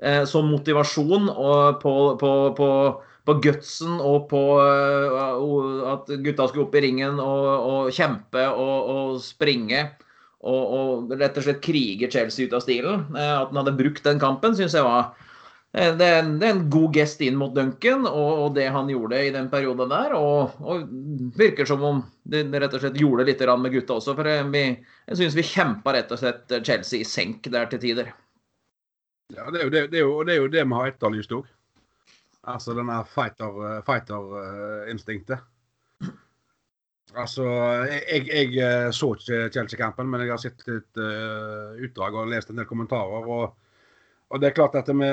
uh, 0.04 0.22
som 0.28 0.52
motivasjon 0.52 1.32
på, 1.80 1.96
på, 2.20 2.36
på, 2.60 2.70
på, 3.24 3.38
gutsen 3.40 3.96
og 3.96 4.28
på 4.28 4.44
at 4.60 6.10
gutta 6.26 6.48
skulle 6.50 6.66
opp 6.66 6.74
i 6.76 6.84
ringen 6.84 7.20
og, 7.22 7.46
og 7.48 7.92
kjempe 7.96 8.44
og, 8.52 8.90
og 8.94 9.20
springe. 9.24 9.86
Og, 10.44 10.64
og, 10.76 11.12
rett 11.16 11.38
og 11.40 11.46
slett 11.46 11.62
krige 11.64 12.10
Chelsea 12.12 12.44
ut 12.44 12.52
av 12.52 12.60
stilen. 12.60 13.06
At 13.16 13.48
han 13.48 13.62
hadde 13.62 13.78
brukt 13.78 14.04
den 14.04 14.20
kampen, 14.20 14.52
syns 14.52 14.76
jeg 14.76 14.84
var 14.84 15.14
Eh, 15.16 15.23
det 15.74 16.06
er, 16.06 16.20
en, 16.22 16.36
det 16.38 16.46
er, 16.46 16.52
en, 16.54 16.68
god 16.70 16.92
gest 16.94 17.18
inn 17.26 17.34
mot 17.34 17.50
Duncan 17.54 18.04
og, 18.06 18.42
og, 18.44 18.52
det 18.54 18.68
han 18.70 18.86
gjorde 18.92 19.18
i 19.26 19.32
den 19.34 19.48
perioden 19.50 19.90
der. 19.90 20.12
Og, 20.14 20.52
og 20.62 20.84
virker 21.34 21.66
som 21.66 21.82
om 21.82 22.02
det, 22.22 22.44
rett 22.52 22.74
og 22.76 22.80
slett 22.84 23.00
gjorde 23.00 23.26
litt 23.26 23.42
med 23.42 23.72
gutta 23.74 23.96
også. 23.98 24.14
For 24.14 24.22
vi, 24.54 24.62
jeg 25.10 25.18
syns 25.18 25.34
vi 25.34 25.48
kjempa 25.48 25.92
rett 25.96 26.12
og 26.14 26.18
slett 26.22 26.46
Chelsea 26.60 27.02
i 27.02 27.08
senk 27.08 27.50
der 27.50 27.66
til 27.72 27.82
tider. 27.82 28.12
Ja, 29.34 29.50
det 29.50 29.60
er 29.60 29.64
jo 29.64 29.72
det, 29.72 29.90
det, 29.90 29.98
er 29.98 30.06
jo, 30.06 30.22
det, 30.22 30.32
er 30.36 30.40
jo 30.44 30.52
det 30.52 30.62
vi 30.62 30.74
har 30.78 30.92
etterlyst 30.92 31.34
òg. 31.34 31.44
Altså 32.54 32.76
denne 32.76 33.00
fighter-instinktet. 33.08 35.40
Fighter 35.40 35.42
altså, 37.18 37.44
jeg, 37.90 38.26
jeg, 38.28 38.50
eh, 38.62 38.88
så 38.94 39.12
ikke 39.16 39.48
Chelsea-kampen, 39.54 40.10
men 40.10 40.24
jeg 40.24 40.34
har 40.34 40.42
sett 40.42 40.66
litt 40.68 41.00
uh, 41.00 41.74
utdrag 41.82 42.18
og 42.18 42.30
lest 42.30 42.50
en 42.50 42.60
del 42.60 42.68
kommentarer. 42.68 43.26
og, 43.26 43.54
og 44.30 44.40
det 44.40 44.50
er 44.50 44.56
klart 44.56 44.76
at 44.78 44.90
vi 44.90 45.10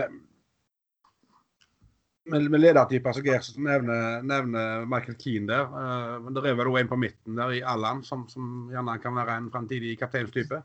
med, 2.29 2.51
med 2.51 2.61
ledertyper 2.61 3.15
som 3.15 3.25
Geir 3.25 3.47
nevner, 3.57 4.21
nevner, 4.27 4.85
Michael 4.89 5.17
Keane 5.19 5.49
der. 5.49 5.65
Uh, 5.71 6.29
det 6.35 6.43
er 6.49 6.57
vel 6.59 6.71
en 6.81 6.91
på 6.91 6.99
midten 6.99 7.39
der 7.39 7.55
i 7.57 7.63
Allan 7.63 8.03
som, 8.05 8.27
som 8.29 8.69
gjerne 8.71 8.97
kan 9.01 9.17
være 9.17 9.37
en 9.39 9.49
fremtidig 9.53 9.97
kapteinstype? 9.99 10.61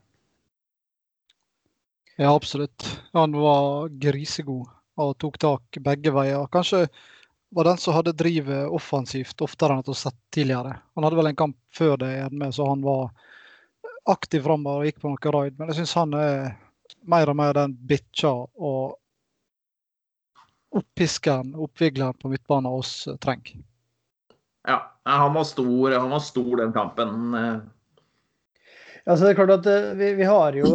Ja, 2.16 2.32
absolutt. 2.32 2.86
Han 3.12 3.36
var 3.36 3.90
grisegod 3.92 4.68
og 4.96 5.16
tok 5.20 5.36
tak 5.40 5.80
begge 5.84 6.12
veier. 6.16 6.48
Kanskje 6.52 6.86
var 7.56 7.68
den 7.68 7.80
som 7.80 7.94
hadde 7.96 8.16
drivet 8.16 8.72
offensivt 8.72 9.42
oftere 9.44 9.74
enn 9.74 9.82
at 9.82 9.88
vi 9.88 9.92
har 9.92 10.00
sett 10.00 10.20
tidligere. 10.34 10.76
Han 10.96 11.04
hadde 11.04 11.18
vel 11.20 11.30
en 11.30 11.38
kamp 11.38 11.58
før 11.76 11.98
det 12.00 12.12
med, 12.32 12.54
så 12.56 12.68
han 12.68 12.84
var 12.84 13.10
aktiv 14.08 14.44
framover 14.46 14.84
og 14.84 14.88
gikk 14.88 15.02
på 15.02 15.12
noe 15.12 15.34
raid. 15.36 15.58
Men 15.58 15.70
jeg 15.70 15.80
syns 15.80 15.96
han 15.98 16.16
er 16.16 16.56
mer 17.10 17.30
og 17.30 17.38
mer 17.38 17.56
den 17.56 17.76
bitcha 17.88 18.32
og 18.32 18.96
oppiskeren, 20.76 21.54
oppvigleren 21.54 22.14
på 22.20 22.28
midtbanen 22.28 22.72
oss 22.72 23.06
eh, 23.08 23.16
trenger. 23.16 23.56
Ja, 24.68 24.80
han 25.04 25.34
var 25.34 25.44
stor, 25.44 25.90
han 25.90 26.10
var 26.10 26.20
stor 26.24 26.56
den 26.56 26.72
kampen. 26.72 27.34
Eh. 27.34 27.56
Altså, 29.06 29.22
det 29.24 29.30
er 29.30 29.38
klart 29.38 29.54
at 29.60 29.70
eh, 29.70 29.94
vi, 29.98 30.10
vi 30.18 30.26
har 30.28 30.58
jo 30.58 30.72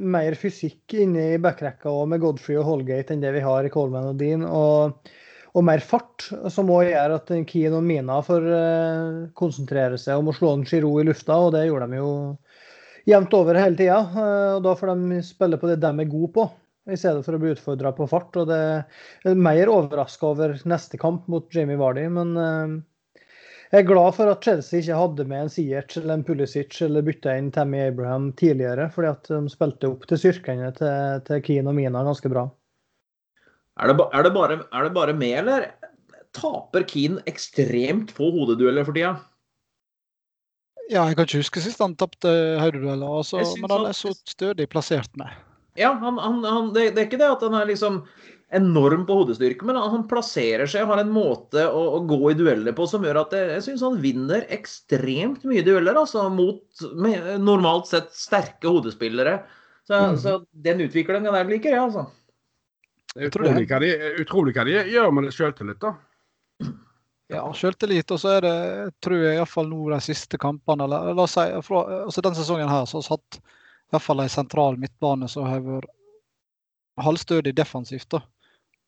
mer 0.00 0.36
fysikk 0.38 0.98
inne 0.98 1.30
i 1.34 1.40
backrekka 1.42 1.94
med 2.10 2.24
Godfrey 2.24 2.58
og 2.58 2.66
Holgate 2.68 3.14
enn 3.14 3.24
det 3.24 3.32
vi 3.38 3.44
har 3.44 3.64
i 3.64 3.72
Coleman 3.72 4.10
og 4.12 4.20
Dean. 4.20 4.44
Og, 4.44 5.12
og 5.54 5.64
mer 5.64 5.80
fart, 5.80 6.28
som 6.52 6.72
òg 6.74 6.90
gjør 6.90 7.16
at 7.16 7.32
Keane 7.48 7.80
og 7.80 7.86
Mina 7.86 8.20
får 8.26 8.48
konsentrere 9.38 9.98
seg 10.00 10.20
om 10.20 10.28
å 10.30 10.36
slå 10.36 10.56
en 10.58 10.66
Giroud 10.68 11.02
i 11.02 11.08
lufta, 11.08 11.38
og 11.40 11.54
det 11.56 11.64
gjorde 11.66 11.88
de 11.88 12.02
jo 12.02 12.12
jevnt 13.08 13.34
over 13.38 13.56
hele 13.56 13.78
tida. 13.78 14.02
Og 14.58 14.64
da 14.66 14.74
får 14.76 14.92
de 14.92 15.22
spille 15.24 15.58
på 15.58 15.70
det 15.70 15.80
de 15.80 15.94
er 15.94 16.10
gode 16.10 16.34
på 16.36 16.50
i 16.88 16.98
stedet 16.98 17.24
for 17.26 17.36
å 17.36 17.40
bli 17.42 17.54
utfordra 17.54 17.92
på 17.96 18.06
fart. 18.10 18.36
og 18.40 18.48
det 18.50 18.60
er 19.28 19.38
mer 19.48 19.70
overraska 19.72 20.30
over 20.32 20.54
neste 20.68 21.00
kamp 21.00 21.26
mot 21.28 21.48
Jamie 21.54 21.78
Vardy, 21.80 22.06
men 22.12 22.34
uh, 22.36 22.78
jeg 23.68 23.82
er 23.82 23.88
glad 23.90 24.14
for 24.16 24.32
at 24.32 24.44
Chelsea 24.44 24.80
ikke 24.80 24.96
hadde 24.96 25.26
med 25.28 25.44
en 25.44 25.50
Siert 25.52 25.96
eller 26.00 26.14
en 26.16 26.24
Pulisic 26.24 26.78
eller 26.86 27.04
bytta 27.04 27.34
inn 27.36 27.50
Tammy 27.52 27.82
Abraham 27.84 28.30
tidligere, 28.40 28.88
fordi 28.94 29.10
at 29.12 29.28
de 29.28 29.42
spilte 29.52 29.90
opp 29.90 30.06
til 30.08 30.20
styrkene 30.22 30.70
til, 30.78 31.20
til 31.28 31.42
Keane 31.44 31.68
og 31.68 31.76
Mina 31.76 32.04
ganske 32.06 32.32
bra. 32.32 32.46
Er 33.78 33.92
det, 33.92 34.08
er, 34.08 34.24
det 34.24 34.32
bare, 34.34 34.62
er 34.72 34.88
det 34.88 34.94
bare 34.96 35.14
med, 35.14 35.34
eller 35.42 35.68
taper 36.34 36.86
Keane 36.88 37.20
ekstremt 37.30 38.14
få 38.16 38.30
hodedueller 38.34 38.88
for 38.88 38.96
tida? 38.96 39.18
Ja, 40.88 41.04
jeg 41.04 41.18
kan 41.18 41.28
ikke 41.28 41.42
huske 41.42 41.60
sist 41.60 41.82
han 41.84 41.98
tapte 42.00 42.30
høydedueller, 42.62 43.18
altså, 43.20 43.44
men 43.60 43.68
han- 43.70 43.90
er 43.90 43.96
så 43.96 44.14
stødig 44.24 44.70
plassert 44.72 45.12
med. 45.20 45.28
Ja, 45.78 45.92
han, 46.00 46.18
han, 46.18 46.42
han, 46.44 46.72
det, 46.74 46.90
det 46.96 47.04
er 47.04 47.08
ikke 47.08 47.20
det 47.20 47.30
at 47.30 47.44
han 47.46 47.56
er 47.58 47.68
liksom 47.70 48.02
enorm 48.56 49.04
på 49.06 49.18
hodestyrke, 49.18 49.66
men 49.68 49.76
han, 49.76 50.06
plasserer 50.08 50.68
seg 50.70 50.86
og 50.86 50.94
har 50.94 51.02
en 51.02 51.12
måte 51.12 51.66
å, 51.68 51.82
å 51.98 52.00
gå 52.08 52.30
i 52.30 52.36
dueller 52.38 52.72
på 52.76 52.86
som 52.88 53.04
gjør 53.04 53.20
at 53.20 53.34
jeg, 53.36 53.50
jeg 53.52 53.64
syns 53.66 53.84
han 53.84 53.98
vinner 54.00 54.46
ekstremt 54.54 55.44
mye 55.48 55.64
dueller, 55.66 55.98
altså 56.00 56.24
mot 56.32 56.86
med, 56.96 57.28
normalt 57.44 57.90
sett 57.90 58.08
sterke 58.16 58.70
hodespillere. 58.72 59.42
Så, 59.88 59.98
mm. 60.00 60.16
så 60.22 60.34
den 60.64 60.80
utviklinga 60.84 61.32
der 61.32 61.52
liker 61.52 61.74
jeg, 61.74 61.82
altså. 61.90 62.06
Det 63.14 63.20
er 63.20 63.28
det. 63.28 63.30
utrolig 63.32 63.68
hva 63.68 63.80
de, 63.84 63.92
utrolig 64.24 64.56
hva 64.56 64.64
de 64.68 64.76
gjør 64.94 65.14
med 65.16 65.30
selvtillit, 65.34 65.84
da. 65.84 65.94
Ja, 67.28 67.44
selvtillit. 67.52 68.08
Og 68.14 68.20
så 68.22 68.38
er 68.38 68.44
det, 68.44 68.56
tror 69.04 69.20
jeg 69.20 69.36
iallfall 69.36 69.68
nå 69.68 69.90
de 69.92 70.00
siste 70.04 70.40
kampene, 70.40 70.88
eller 70.88 71.12
la 71.12 71.24
oss 71.24 71.36
si 71.36 71.44
fra, 71.66 71.84
altså 72.06 72.24
den 72.24 72.36
sesongen 72.38 72.72
her, 72.72 72.88
så 72.88 73.04
har 73.04 73.20
vi 73.88 73.96
hvert 73.96 74.04
fall 74.04 74.20
en 74.20 74.28
sentral 74.28 74.76
midtbane 74.76 75.28
som 75.28 75.46
har 75.48 75.62
vært 75.64 75.92
halvstødig 77.00 77.54
defensivt. 77.56 78.10
da. 78.10 78.22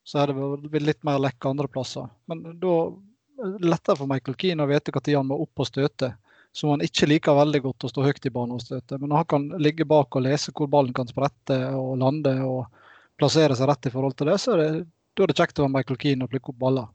Så 0.05 0.19
har 0.19 0.27
det 0.27 0.37
vært 0.37 0.83
litt 0.83 1.05
mer 1.05 1.21
lekk 1.23 1.47
andre 1.47 1.69
plasser. 1.69 2.09
Men 2.29 2.43
da 2.61 2.75
er 3.41 3.55
det 3.55 3.71
lettere 3.71 3.97
for 3.97 4.11
Michael 4.11 4.37
Keane 4.37 4.67
å 4.67 4.69
vite 4.69 4.93
når 4.93 5.17
han 5.17 5.31
må 5.31 5.41
opp 5.41 5.63
og 5.63 5.67
støte. 5.67 6.15
Som 6.53 6.75
han 6.75 6.83
ikke 6.83 7.07
liker 7.07 7.39
veldig 7.39 7.63
godt 7.63 7.85
å 7.85 7.89
stå 7.89 8.05
høyt 8.05 8.27
i 8.27 8.31
banen 8.35 8.59
og 8.59 8.65
støte. 8.65 8.99
Men 8.99 9.15
han 9.15 9.25
kan 9.25 9.49
ligge 9.63 9.87
bak 9.87 10.17
og 10.17 10.27
lese 10.27 10.53
hvor 10.53 10.69
ballen 10.69 10.93
kan 10.93 11.09
sprette 11.09 11.57
og 11.79 11.97
lande 11.99 12.35
og 12.45 12.67
plassere 13.21 13.57
seg 13.57 13.69
rett 13.71 13.87
i 13.87 13.93
forhold 13.95 14.17
til 14.19 14.33
det, 14.33 14.39
så 14.41 14.57
er 14.57 14.61
det, 14.61 14.71
da 15.15 15.23
er 15.23 15.31
det 15.31 15.37
kjekt 15.39 15.61
å 15.61 15.67
være 15.67 15.77
Michael 15.77 16.01
Keane 16.01 16.27
og 16.27 16.33
plukke 16.33 16.53
opp 16.53 16.59
baller. 16.59 16.89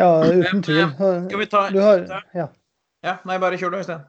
Ja, 0.00 0.08
uten 0.24 0.62
tvil. 0.64 0.86
Skal 0.96 1.42
vi 1.42 1.46
ta 1.50 1.66
Du 1.74 1.80
har, 1.82 2.06
ja. 2.32 2.48
Ja, 3.04 3.18
nei, 3.28 3.36
bare 3.42 3.58
kjør 3.60 3.74
du, 3.74 3.80
Øystein. 3.80 4.06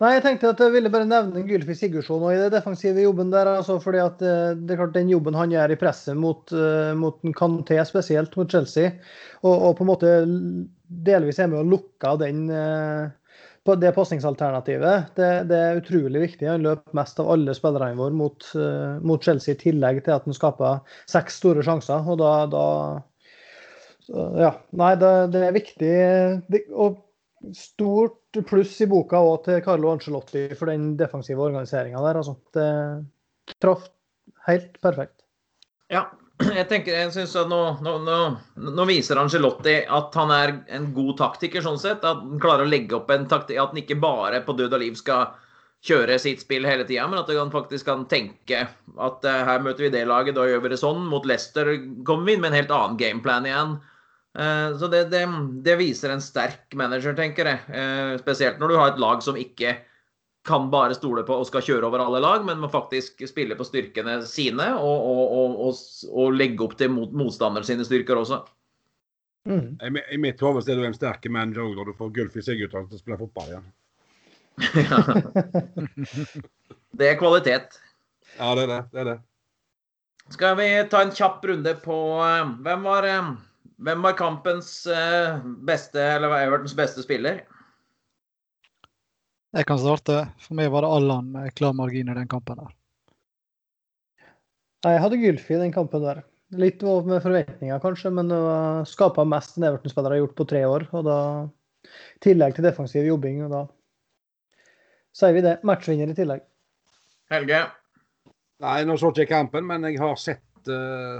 Nei, 0.00 0.14
jeg 0.14 0.22
tenkte 0.24 0.50
at 0.54 0.60
jeg 0.64 0.72
ville 0.72 0.88
bare 0.92 1.04
nevne 1.04 1.42
Gylfi 1.44 1.74
Sigurdsson 1.76 2.22
og 2.24 2.32
i 2.32 2.38
det 2.40 2.54
defensive 2.54 3.02
jobben 3.02 3.28
der. 3.34 3.50
altså 3.58 3.76
fordi 3.84 4.00
at 4.00 4.22
eh, 4.24 4.54
det 4.56 4.72
er 4.72 4.78
klart 4.80 4.94
Den 4.94 5.10
jobben 5.12 5.36
han 5.36 5.52
gjør 5.52 5.74
i 5.74 5.76
presset 5.76 6.16
mot, 6.16 6.52
eh, 6.56 6.94
mot 6.96 7.18
Kanté, 7.36 7.76
spesielt 7.84 8.36
mot 8.40 8.48
Chelsea, 8.48 8.94
og, 9.42 9.52
og 9.52 9.74
på 9.76 9.84
en 9.84 9.90
måte 9.90 10.12
delvis 11.10 11.38
er 11.38 11.50
med 11.52 11.60
å 11.60 11.68
lukke 11.74 12.14
den 12.22 12.46
eh, 12.48 13.10
det 13.70 13.92
pasningsalternativet. 13.94 15.12
Det, 15.14 15.28
det 15.46 15.58
er 15.62 15.78
utrolig 15.78 16.24
viktig. 16.24 16.48
Han 16.48 16.64
løper 16.64 16.96
mest 16.96 17.20
av 17.22 17.28
alle 17.30 17.52
spillerne 17.54 17.94
våre 18.00 18.16
mot, 18.18 18.46
mot 19.06 19.22
Chelsea, 19.22 19.54
i 19.54 19.60
tillegg 19.60 20.00
til 20.02 20.16
at 20.16 20.24
han 20.26 20.34
skaper 20.34 20.80
seks 21.12 21.36
store 21.38 21.62
sjanser. 21.62 22.02
og 22.02 22.18
da, 22.18 22.32
da 22.50 22.64
ja, 24.42 24.50
nei, 24.74 24.90
det, 24.98 25.12
det 25.36 25.44
er 25.46 25.54
viktig. 25.54 25.92
Det, 26.50 26.64
og 26.72 26.98
stort 27.56 28.38
pluss 28.46 28.76
i 28.84 28.88
boka 28.90 29.20
òg 29.24 29.44
til 29.46 29.62
Carlo 29.64 29.92
Ancelotti 29.94 30.48
for 30.58 30.70
den 30.70 30.94
defensive 31.00 31.42
organiseringa 31.42 32.02
der. 32.04 32.20
Altså. 32.20 32.36
Det 32.54 33.56
traff 33.62 33.88
helt 34.46 34.76
perfekt. 34.82 35.24
Ja, 35.90 36.06
jeg 36.40 36.66
tenker, 36.70 36.94
jeg 36.94 37.12
synes 37.12 37.34
at 37.36 37.50
nå, 37.50 37.60
nå, 37.84 37.96
nå, 38.06 38.18
nå 38.70 38.88
viser 38.88 39.18
Angelotti 39.20 39.80
at 39.90 40.16
han 40.16 40.32
er 40.34 40.54
en 40.76 40.90
god 40.96 41.16
taktiker, 41.20 41.64
sånn 41.64 41.80
sett. 41.80 42.04
At 42.04 42.22
han 42.22 42.40
klarer 42.42 42.66
å 42.66 42.70
legge 42.70 42.96
opp 43.00 43.10
en 43.12 43.28
taktikk, 43.30 43.58
at 43.60 43.74
han 43.74 43.82
ikke 43.82 43.98
bare 44.00 44.42
på 44.46 44.56
død 44.58 44.76
og 44.78 44.84
liv 44.84 44.98
skal 45.00 45.32
kjøre 45.86 46.18
sitt 46.20 46.42
spill 46.42 46.66
hele 46.68 46.84
tida, 46.84 47.06
men 47.08 47.22
at 47.22 47.30
han 47.32 47.52
faktisk 47.52 47.86
kan 47.88 48.02
tenke 48.08 48.66
at 49.00 49.24
eh, 49.24 49.44
her 49.48 49.62
møter 49.64 49.86
vi 49.86 49.92
det 49.94 50.02
laget, 50.08 50.36
da 50.36 50.44
gjør 50.44 50.66
vi 50.66 50.72
det 50.74 50.80
sånn. 50.80 51.06
Mot 51.08 51.24
Leicester 51.28 51.72
kommer 52.04 52.28
vi 52.28 52.36
inn 52.36 52.42
med 52.44 52.52
en 52.52 52.58
helt 52.60 52.74
annen 52.76 52.98
gameplan 53.00 53.48
igjen. 53.48 53.78
Eh, 54.38 54.76
Så 54.78 54.88
det, 54.88 55.04
det, 55.10 55.24
det 55.66 55.76
viser 55.80 56.10
en 56.14 56.22
sterk 56.22 56.74
manager, 56.78 57.14
tenker 57.18 57.46
jeg. 57.50 57.58
Eh, 57.74 58.18
Spesielt 58.22 58.60
når 58.60 58.68
du 58.68 58.76
har 58.78 58.92
et 58.92 59.00
lag 59.02 59.22
som 59.24 59.38
ikke 59.38 59.76
kan 60.46 60.70
bare 60.72 60.94
stole 60.96 61.22
på 61.28 61.34
og 61.36 61.44
skal 61.48 61.62
kjøre 61.66 61.84
over 61.90 62.00
alle 62.00 62.20
lag, 62.24 62.44
men 62.46 62.62
må 62.62 62.68
faktisk 62.72 63.20
spille 63.28 63.56
på 63.58 63.66
styrkene 63.68 64.22
sine 64.24 64.70
og, 64.78 65.02
og, 65.10 65.34
og, 65.36 65.58
og, 65.66 65.74
og 66.22 66.32
legge 66.32 66.64
opp 66.64 66.78
til 66.80 66.88
mot, 66.94 67.12
motstanderen 67.12 67.66
sine 67.68 67.84
styrker 67.84 68.16
også. 68.22 68.40
Mm. 69.48 69.76
I, 69.84 69.90
I 70.14 70.18
mitt 70.20 70.40
hode 70.44 70.62
er 70.64 70.76
du 70.80 70.84
en 70.88 70.96
sterk 70.96 71.24
manager 71.32 71.66
også 71.66 71.76
når 71.76 71.90
du 71.90 71.98
får 71.98 72.14
Gulfi 72.16 72.42
Sigurdsson 72.44 72.88
til 72.88 72.96
å 72.96 73.02
spille 73.02 73.20
fotball 73.20 73.52
igjen. 73.52 73.68
Det 77.00 77.06
er 77.08 77.16
kvalitet. 77.20 77.78
Ja, 78.36 78.50
det 78.56 78.64
er 78.64 78.70
det. 78.70 78.80
det 78.92 79.00
er 79.00 79.06
det. 79.08 79.18
Skal 80.34 80.56
vi 80.58 80.66
ta 80.90 81.00
en 81.04 81.12
kjapp 81.14 81.44
runde 81.48 81.72
på 81.82 81.96
eh, 82.24 82.50
hvem 82.64 82.84
var, 82.86 83.06
hvem 83.80 84.02
var 84.04 84.16
kampens 84.18 84.72
eh, 84.90 85.38
beste, 85.66 86.00
eller 86.00 86.28
var 86.32 86.44
Evertons 86.44 86.76
beste 86.76 87.04
spiller? 87.04 87.42
Jeg 89.56 89.66
kan 89.66 89.80
starte. 89.80 90.18
For 90.44 90.58
meg 90.58 90.68
var 90.70 90.84
det 90.84 90.90
Allan 90.98 91.30
med 91.34 91.54
klar 91.58 91.72
margin 91.74 92.10
i 92.12 92.18
den 92.18 92.28
kampen 92.30 92.60
der. 92.60 92.74
Jeg 94.86 95.00
hadde 95.02 95.18
Gylfi 95.20 95.56
i 95.56 95.62
den 95.62 95.72
kampen 95.74 96.04
der. 96.04 96.22
Litt 96.60 96.82
over 96.82 97.08
med 97.08 97.24
forventninger, 97.24 97.80
kanskje, 97.82 98.12
men 98.14 98.30
det 98.30 98.38
skapa 98.90 99.24
mest 99.28 99.56
enn 99.56 99.66
Everton-spiller 99.68 100.14
har 100.14 100.22
gjort 100.22 100.38
på 100.38 100.48
tre 100.52 100.62
år. 100.66 100.86
og 100.92 101.04
da 101.06 101.18
I 101.84 102.24
tillegg 102.28 102.56
til 102.56 102.66
defensiv 102.68 103.08
jobbing. 103.08 103.42
og 103.46 103.52
da 103.54 103.64
sier 105.16 105.36
vi 105.36 105.44
det. 105.46 105.58
Matchvinner 105.64 106.12
i 106.12 106.16
tillegg. 106.16 106.44
Helge? 107.30 107.64
Nei, 108.60 108.78
nå 108.84 108.96
så 109.00 109.08
ikke 109.08 109.24
jeg 109.24 109.32
kampen, 109.32 109.64
men 109.66 109.88
jeg 109.88 110.00
har 110.02 110.16
sett 110.20 110.44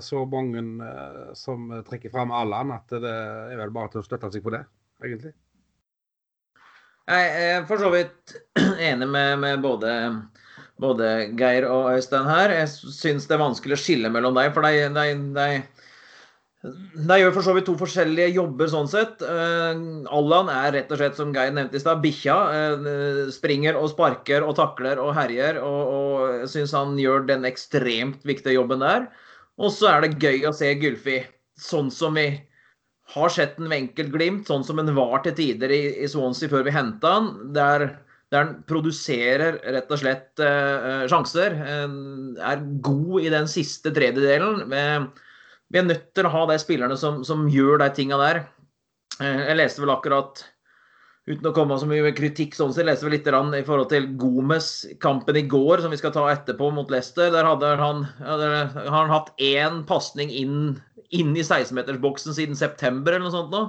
så 0.04 0.24
mange 0.28 0.60
eh, 0.84 1.30
som 1.38 1.70
trekker 1.86 2.12
fram 2.12 2.32
Allan, 2.34 2.74
at 2.76 2.92
det 2.92 3.14
er 3.14 3.56
vel 3.60 3.72
bare 3.74 3.94
til 3.94 4.02
å 4.02 4.06
støtte 4.06 4.32
seg 4.34 4.44
på 4.44 4.52
det, 4.52 4.64
egentlig. 5.04 5.32
Jeg 7.10 7.50
er 7.50 7.66
for 7.66 7.82
så 7.82 7.90
vidt 7.92 8.36
enig 8.90 9.08
med, 9.10 9.40
med 9.42 9.62
både, 9.64 9.92
både 10.82 11.10
Geir 11.38 11.66
og 11.70 11.90
Øystein 11.96 12.28
her. 12.28 12.54
Jeg 12.60 12.70
syns 12.70 13.26
det 13.26 13.36
er 13.36 13.42
vanskelig 13.42 13.76
å 13.76 13.82
skille 13.82 14.12
mellom 14.12 14.36
deg, 14.36 14.52
for 14.54 14.66
de, 14.66 14.84
de, 14.94 15.06
de, 15.34 15.48
de 17.08 17.18
gjør 17.18 17.34
for 17.34 17.46
så 17.46 17.54
vidt 17.56 17.66
to 17.66 17.74
forskjellige 17.80 18.34
jobber 18.36 18.70
sånn 18.70 18.90
sett. 18.90 19.24
Uh, 19.24 20.04
Allan 20.12 20.52
er 20.52 20.76
rett 20.76 20.92
og 20.92 21.00
slett, 21.00 21.18
som 21.18 21.34
Geir 21.34 21.54
nevnte 21.56 21.80
i 21.80 21.82
stad, 21.82 22.02
bikkja. 22.04 22.36
Uh, 22.84 23.24
springer 23.34 23.78
og 23.80 23.90
sparker 23.94 24.46
og 24.46 24.54
takler 24.60 25.02
og 25.02 25.14
herjer, 25.16 25.58
og, 25.64 25.80
og 25.96 26.38
jeg 26.44 26.52
syns 26.54 26.76
han 26.76 26.94
gjør 27.00 27.26
den 27.32 27.48
ekstremt 27.48 28.22
viktige 28.28 28.54
jobben 28.60 28.86
der. 28.86 29.10
Og 29.60 29.72
så 29.74 29.90
er 29.90 30.04
det 30.04 30.20
gøy 30.22 30.46
å 30.48 30.54
se 30.56 30.70
Gylfi 30.80 31.20
sånn 31.60 31.90
som 31.92 32.16
vi 32.16 32.28
har 33.14 33.32
sett 33.34 33.56
den 33.58 33.68
ved 33.70 33.84
enkeltglimt, 33.84 34.46
sånn 34.48 34.64
som 34.64 34.78
den 34.80 34.94
var 34.96 35.20
til 35.24 35.34
tider 35.36 35.72
i, 35.74 35.82
i 36.04 36.08
Swansea 36.08 36.50
før 36.50 36.64
vi 36.66 36.74
henta 36.74 37.16
den. 37.18 37.30
Der, 37.56 37.86
han 38.34 38.52
produserer 38.70 39.58
rett 39.74 39.90
og 39.90 40.00
slett 40.00 40.42
eh, 40.44 41.04
sjanser. 41.10 41.56
Eh, 41.58 41.96
er 42.52 42.62
god 42.86 43.26
i 43.26 43.32
den 43.34 43.50
siste 43.50 43.92
tredjedelen. 43.96 44.64
Vi, 44.70 44.84
vi 45.74 45.82
er 45.82 45.88
nødt 45.88 46.08
til 46.16 46.28
å 46.28 46.32
ha 46.36 46.46
de 46.50 46.58
spillerne 46.62 46.96
som, 47.00 47.20
som 47.26 47.48
gjør 47.50 47.82
de 47.82 47.90
tinga 47.98 48.20
der. 48.22 48.42
Eh, 49.18 49.44
jeg 49.50 49.58
leste 49.58 49.82
vel 49.82 49.92
akkurat 49.96 50.44
Uten 51.28 51.50
å 51.50 51.52
komme 51.54 51.76
så 51.78 51.86
mye 51.86 52.02
med 52.06 52.16
kritikk, 52.16 52.54
sånn 52.56 52.72
sett, 52.72 52.86
leste 52.88 53.04
vel 53.04 53.12
litt 53.18 53.28
i 53.28 53.62
forhold 53.66 53.90
til 53.92 54.06
Gomes-kampen 54.18 55.36
i 55.36 55.44
går, 55.52 55.82
som 55.84 55.92
vi 55.92 55.98
skal 56.00 56.14
ta 56.14 56.24
etterpå 56.32 56.70
mot 56.72 56.90
Leicester. 56.90 57.28
Der 57.30 57.44
hadde 57.44 57.74
han, 57.76 58.06
hadde, 58.24 58.48
han 58.88 59.12
hatt 59.12 59.28
én 59.38 59.82
pasning 59.86 60.32
inn, 60.32 60.80
inn 61.12 61.36
i 61.36 61.44
16-metersboksen 61.44 62.34
siden 62.34 62.56
september 62.56 63.12
eller 63.12 63.28
noe 63.28 63.36
sånt 63.36 63.54
nå. 63.54 63.62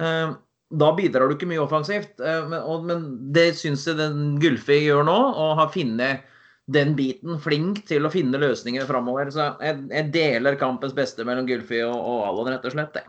Eh, 0.00 0.34
Da 0.74 0.88
bidrar 0.96 1.28
du 1.28 1.36
ikke 1.36 1.46
mye 1.46 1.62
offensivt. 1.62 2.18
eh, 2.18 2.48
Men, 2.48 3.04
det 3.36 3.54
syns 3.60 3.84
jeg 3.86 4.00
den 4.00 4.40
Gulfi 4.40 4.80
gjør 4.86 5.04
nå, 5.04 5.18
og 5.36 5.58
har 5.60 5.68
funnet 5.70 6.24
den 6.66 6.96
biten 6.96 7.38
flink 7.38 7.84
til 7.86 8.06
å 8.06 8.10
finne 8.10 8.40
løsninger 8.40 8.88
framover. 8.88 9.30
Så 9.30 9.52
jeg, 9.60 9.84
jeg 9.92 10.10
deler 10.16 10.56
kampens 10.56 10.96
beste 10.96 11.22
mellom 11.28 11.46
Gulfi 11.46 11.84
og, 11.84 11.94
og 11.94 12.24
Allan, 12.30 12.54
rett 12.56 12.64
og 12.64 12.72
slett. 12.72 12.96
det. 12.96 13.04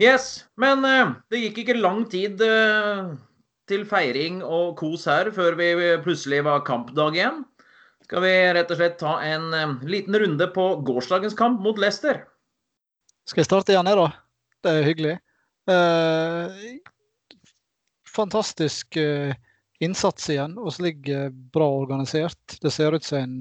Yes, 0.00 0.44
men 0.58 0.82
eh, 0.84 1.12
det 1.30 1.40
gikk 1.44 1.60
ikke 1.62 1.76
lang 1.78 2.02
tid 2.10 2.40
eh, 2.42 3.12
til 3.70 3.84
feiring 3.86 4.40
og 4.42 4.74
kos 4.80 5.06
her 5.06 5.30
før 5.34 5.54
vi 5.60 5.70
plutselig 6.02 6.40
var 6.46 6.64
kampdag 6.66 7.14
igjen. 7.14 7.44
Skal 8.04 8.24
vi 8.24 8.32
rett 8.56 8.72
og 8.74 8.80
slett 8.80 8.98
ta 8.98 9.14
en 9.22 9.54
eh, 9.54 9.76
liten 9.86 10.18
runde 10.18 10.48
på 10.56 10.66
gårsdagens 10.88 11.38
kamp 11.38 11.62
mot 11.62 11.78
Leicester? 11.78 12.24
Skal 13.30 13.44
jeg 13.44 13.50
starte 13.52 13.72
igjen 13.72 13.88
her, 13.88 14.02
da? 14.02 14.08
Det 14.66 14.72
er 14.74 14.88
hyggelig. 14.88 15.14
Eh, 15.70 16.66
fantastisk 18.10 18.98
innsats 19.82 20.26
igjen. 20.30 20.58
og 20.58 20.74
så 20.74 20.88
ligger 20.88 21.30
bra 21.54 21.70
organisert. 21.70 22.58
Det 22.60 22.72
ser 22.74 22.98
ut 22.98 23.06
som 23.06 23.22
en 23.22 23.38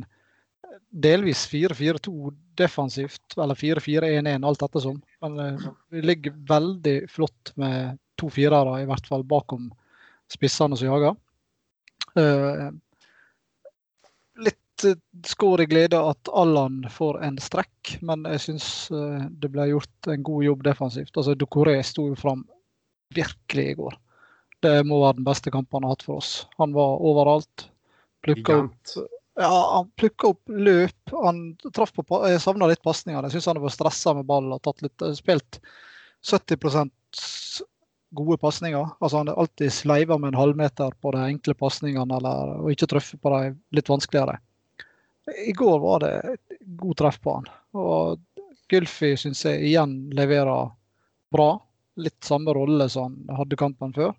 delvis 0.93 1.47
4-4-2 1.49 2.33
defensivt, 2.55 3.37
eller 3.37 3.55
4-4-1-1, 3.55 4.45
alt 4.45 4.61
ettersom. 4.61 5.01
Men 5.21 5.39
eh, 5.39 5.67
vi 5.89 6.01
ligger 6.01 6.35
veldig 6.47 6.97
flott 7.09 7.53
med 7.55 7.97
to 8.21 8.29
firere, 8.29 8.81
i 8.81 8.85
hvert 8.89 9.07
fall 9.09 9.25
bakom 9.25 9.71
spissene 10.31 10.77
som 10.77 10.91
jager. 10.91 11.15
Eh, 12.19 12.67
litt 14.45 14.85
skår 15.25 15.65
i 15.65 15.67
glede 15.71 15.97
at 15.97 16.29
Allan 16.29 16.83
får 16.93 17.23
en 17.25 17.41
strekk, 17.41 17.95
men 18.05 18.27
jeg 18.35 18.45
syns 18.45 18.67
eh, 18.93 19.25
det 19.31 19.49
ble 19.53 19.71
gjort 19.71 20.13
en 20.13 20.29
god 20.29 20.45
jobb 20.49 20.63
defensivt. 20.69 21.15
Altså, 21.17 21.33
Dokoré 21.33 21.79
sto 21.81 22.11
jo 22.11 22.19
fram 22.19 22.45
virkelig 23.17 23.71
i 23.71 23.77
går. 23.81 23.97
Det 24.63 24.77
må 24.87 25.01
være 25.01 25.17
den 25.17 25.27
beste 25.27 25.51
kampen 25.51 25.81
han 25.81 25.89
har 25.89 25.97
hatt 25.97 26.05
for 26.05 26.21
oss. 26.21 26.45
Han 26.61 26.77
var 26.77 27.01
overalt. 27.01 27.67
Plukka 28.23 28.61
opp, 28.61 28.93
ja, 29.35 29.75
han 29.75 29.91
plukka 29.97 30.27
opp 30.33 30.41
løp. 30.49 31.13
Han 31.23 31.43
traff 31.73 31.93
på, 31.93 32.19
Jeg 32.29 32.41
savna 32.41 32.69
litt 32.69 32.83
pasninger. 32.85 33.23
Jeg 33.25 33.37
syns 33.37 33.49
han 33.49 33.61
vært 33.63 33.77
stressa 33.77 34.13
med 34.17 34.27
ball 34.29 34.51
og 34.53 34.61
tatt 34.65 34.83
litt, 34.85 35.05
spilt 35.17 35.59
70% 36.23 36.93
gode 38.13 38.37
pasninger. 38.37 38.93
Altså 38.99 39.21
han 39.21 39.31
er 39.31 39.39
alltid 39.41 39.73
sleiva 39.73 40.17
med 40.21 40.33
en 40.33 40.39
halvmeter 40.39 40.93
på 41.01 41.13
de 41.15 41.23
enkle 41.25 41.55
pasningene 41.57 42.19
og 42.29 42.69
ikke 42.71 42.89
truffet 42.93 43.21
på 43.21 43.33
de 43.33 43.53
litt 43.73 43.89
vanskeligere. 43.89 44.37
I 45.47 45.53
går 45.55 45.79
var 45.79 46.03
det 46.03 46.37
god 46.77 46.97
treff 46.99 47.19
på 47.23 47.37
han. 47.37 47.49
Og 47.79 48.19
Gylfi 48.69 49.13
syns 49.19 49.43
jeg 49.47 49.63
igjen 49.69 49.95
leverer 50.13 50.69
bra. 51.33 51.55
Litt 52.01 52.25
samme 52.25 52.53
rolle 52.53 52.87
som 52.89 53.15
han 53.27 53.39
hadde 53.39 53.59
kampen 53.59 53.93
før. 53.95 54.13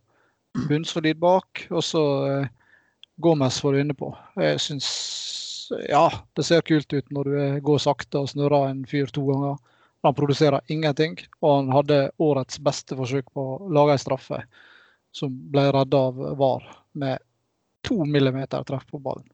Bunnsolid 0.69 1.19
bak. 1.23 1.67
Og 1.71 1.83
så 1.85 2.03
eh, 2.31 2.53
Gomez 3.17 3.61
var 3.65 3.79
inne 3.79 3.95
på. 3.95 4.11
Jeg 4.41 4.61
syns 4.63 4.89
ja, 5.89 6.13
det 6.37 6.45
ser 6.45 6.65
kult 6.67 6.93
ut 6.93 7.13
når 7.15 7.25
du 7.31 7.61
går 7.65 7.79
sakte 7.83 8.21
og 8.21 8.29
snurrer 8.29 8.69
en 8.71 8.85
fyr 8.89 9.11
to 9.13 9.25
ganger. 9.29 9.57
Han 10.05 10.17
produserer 10.17 10.61
ingenting, 10.69 11.17
og 11.41 11.55
han 11.57 11.71
hadde 11.73 11.99
årets 12.21 12.59
beste 12.61 12.97
forsøk 12.99 13.31
på 13.33 13.45
å 13.55 13.71
lage 13.73 13.95
en 13.97 14.03
straffe, 14.03 14.43
som 15.15 15.33
ble 15.53 15.71
redda 15.73 16.01
av 16.11 16.19
VAR 16.37 16.67
med 17.01 17.23
to 17.85 18.05
millimeter 18.05 18.67
treff 18.69 18.85
på 18.91 19.01
ballen. 19.01 19.25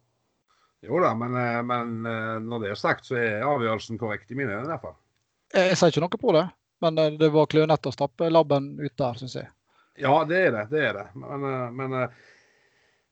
Jo 0.87 1.01
da, 1.03 1.11
men, 1.15 1.35
eh, 1.37 1.63
men, 1.63 2.07
eh, 2.07 2.39
når 2.41 2.61
det 2.61 2.71
er 2.71 2.79
sagt, 2.79 3.05
så 3.05 3.19
er 3.19 3.45
avgjørelsen 3.45 3.99
korrekt 3.99 4.31
i 4.31 4.39
mine 4.39 4.55
øyne 4.55 4.65
i 4.65 4.71
hvert 4.71 4.85
fall. 4.87 4.97
Jeg 5.53 5.77
sier 5.77 5.93
ikke 5.93 6.05
noe 6.07 6.21
på 6.23 6.35
det, 6.39 6.47
men 6.81 6.99
eh, 6.99 7.17
det 7.21 7.33
var 7.35 7.51
klønete 7.53 7.91
å 7.91 7.97
stappe 7.97 8.31
labben 8.31 8.73
ut 8.81 8.95
der, 8.97 9.19
syns 9.21 9.37
jeg. 9.37 9.51
Ja, 10.01 10.15
det 10.25 10.39
er 10.47 10.55
det. 10.55 10.65
Det 10.71 10.87
er 10.87 10.97
det. 10.97 11.07
Men, 11.19 11.45
men 11.77 11.97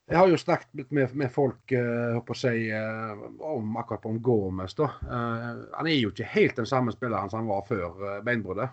jeg 0.09 0.17
har 0.17 0.31
jo 0.31 0.38
snakket 0.41 0.91
med, 0.91 1.15
med 1.21 1.31
folk 1.33 1.73
uh, 1.73 2.33
si, 2.33 2.71
uh, 2.73 3.25
om 3.45 3.77
akkurat 3.77 4.07
om 4.09 4.21
Gomez. 4.25 4.75
da. 4.75 4.88
Uh, 5.05 5.65
han 5.75 5.87
er 5.87 5.99
jo 5.99 6.12
ikke 6.12 6.31
helt 6.33 6.57
den 6.57 6.69
samme 6.69 6.95
spilleren 6.95 7.29
som 7.31 7.43
han 7.43 7.50
var 7.50 7.67
før 7.69 8.23
beinbruddet. 8.25 8.73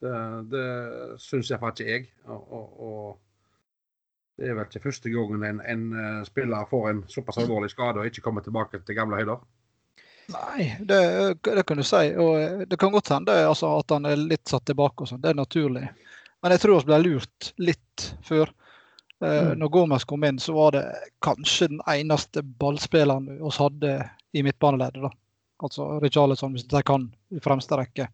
Det, 0.00 0.12
det 0.48 0.68
syns 1.20 1.50
iallfall 1.50 1.74
ikke 1.74 1.90
jeg. 1.90 2.06
Og, 2.24 2.52
og, 2.56 2.80
og, 2.80 3.18
det 4.40 4.48
er 4.48 4.56
vel 4.56 4.70
ikke 4.70 4.86
første 4.86 5.12
gangen 5.12 5.42
en, 5.44 5.58
en 5.68 6.22
spiller 6.24 6.68
får 6.70 6.86
en 6.88 7.02
såpass 7.12 7.36
alvorlig 7.42 7.68
skade 7.74 8.00
og 8.00 8.06
ikke 8.08 8.22
kommer 8.24 8.40
tilbake 8.40 8.80
til 8.80 8.96
gamle 8.96 9.18
høyder. 9.20 9.42
Nei, 10.30 10.70
det, 10.80 11.00
det, 11.44 11.66
kan 11.68 11.76
du 11.76 11.84
si. 11.84 12.06
Og 12.16 12.64
det 12.70 12.78
kan 12.80 12.94
godt 12.94 13.12
hende 13.12 13.34
altså, 13.50 13.74
at 13.82 13.92
han 13.92 14.08
er 14.08 14.16
litt 14.16 14.48
satt 14.48 14.64
tilbake. 14.70 15.02
og 15.02 15.10
sånn. 15.10 15.20
Det 15.20 15.34
er 15.34 15.42
naturlig. 15.42 15.84
Men 16.40 16.54
jeg 16.54 16.62
tror 16.62 16.80
vi 16.80 16.88
ble 16.88 17.00
lurt 17.04 17.52
litt 17.60 18.06
før. 18.24 18.54
Eh, 19.24 19.42
mm. 19.46 19.58
Når 19.58 19.68
Gomez 19.68 20.04
kom 20.08 20.24
inn, 20.24 20.38
så 20.38 20.54
var 20.56 20.76
det 20.76 20.84
kanskje 21.24 21.68
den 21.74 21.82
eneste 21.88 22.42
ballspilleren 22.42 23.28
vi 23.28 23.52
hadde 23.58 23.96
i 24.32 24.44
midtbaneleddet. 24.46 25.02
da. 25.02 25.12
Altså 25.60 25.98
Richarlison, 26.00 26.54
hvis 26.56 26.68
de 26.68 26.82
kan, 26.82 27.10
i 27.30 27.40
fremste 27.40 27.76
rekke. 27.76 28.08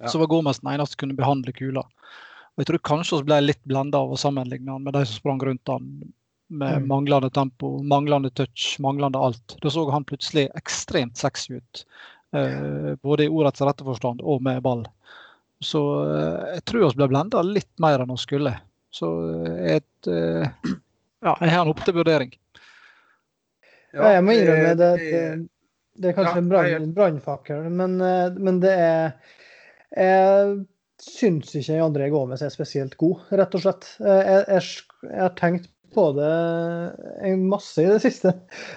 Ja. 0.00 0.08
Så 0.08 0.18
var 0.18 0.30
Gomez 0.32 0.62
den 0.62 0.72
eneste 0.72 0.96
som 0.96 1.04
kunne 1.04 1.18
behandle 1.18 1.52
kula. 1.52 1.84
Og 2.54 2.62
Jeg 2.62 2.66
tror 2.66 2.86
kanskje 2.86 3.20
vi 3.20 3.28
ble 3.30 3.40
litt 3.42 3.62
blenda 3.66 4.00
av 4.00 4.14
å 4.14 4.18
sammenligne 4.18 4.72
han 4.72 4.84
med 4.84 4.94
de 4.94 5.04
som 5.04 5.18
sprang 5.18 5.42
rundt 5.42 5.68
han 5.68 5.88
med 6.54 6.76
mm. 6.76 6.88
manglende 6.88 7.30
tempo, 7.30 7.82
manglende 7.82 8.30
touch, 8.30 8.76
manglende 8.78 9.18
alt. 9.18 9.56
Da 9.62 9.70
så 9.70 9.90
han 9.90 10.06
plutselig 10.06 10.48
ekstremt 10.54 11.18
sexy 11.18 11.58
ut. 11.58 11.84
Eh, 12.34 12.94
både 13.02 13.24
i 13.24 13.30
ordets 13.30 13.62
rette 13.62 13.84
forstand 13.84 14.22
og 14.22 14.42
med 14.42 14.62
ball. 14.62 14.84
Så 15.62 15.82
eh, 16.04 16.54
jeg 16.56 16.64
tror 16.68 16.86
vi 16.86 17.00
ble 17.00 17.10
blenda 17.10 17.42
litt 17.46 17.72
mer 17.82 18.02
enn 18.02 18.12
vi 18.14 18.20
skulle. 18.22 18.54
Så 18.94 19.10
eh, 19.30 19.76
et 19.76 20.10
eh, 20.10 20.48
Ja, 21.24 21.32
jeg 21.40 21.54
har 21.54 21.64
den 21.64 21.72
opp 21.72 21.80
til 21.86 21.96
vurdering. 21.96 22.34
Ja, 23.94 24.10
jeg 24.12 24.24
må 24.26 24.34
innrømme 24.36 24.74
det. 24.76 24.90
Det, 25.00 25.20
det 26.02 26.10
er 26.10 26.16
kanskje 26.18 26.42
ja, 26.68 26.78
en 26.82 26.92
brannfakkel, 26.92 27.68
men, 27.72 27.96
eh, 28.02 28.36
men, 28.36 28.58
det 28.60 28.74
er 28.74 29.14
Jeg 29.94 30.56
syns 31.00 31.54
ikke 31.56 31.78
André 31.80 32.10
Gomez 32.12 32.42
er 32.42 32.52
spesielt 32.52 32.98
god, 33.00 33.22
rett 33.40 33.56
og 33.56 33.64
slett. 33.64 33.88
Jeg, 34.02 34.42
jeg, 34.50 34.66
jeg 35.08 35.22
har 35.22 35.34
tenkt 35.38 35.70
på 35.94 36.08
det 36.16 36.30
en 37.30 37.46
masse 37.50 37.82
i 37.82 37.88
det 37.88 38.00
siste. 38.02 38.32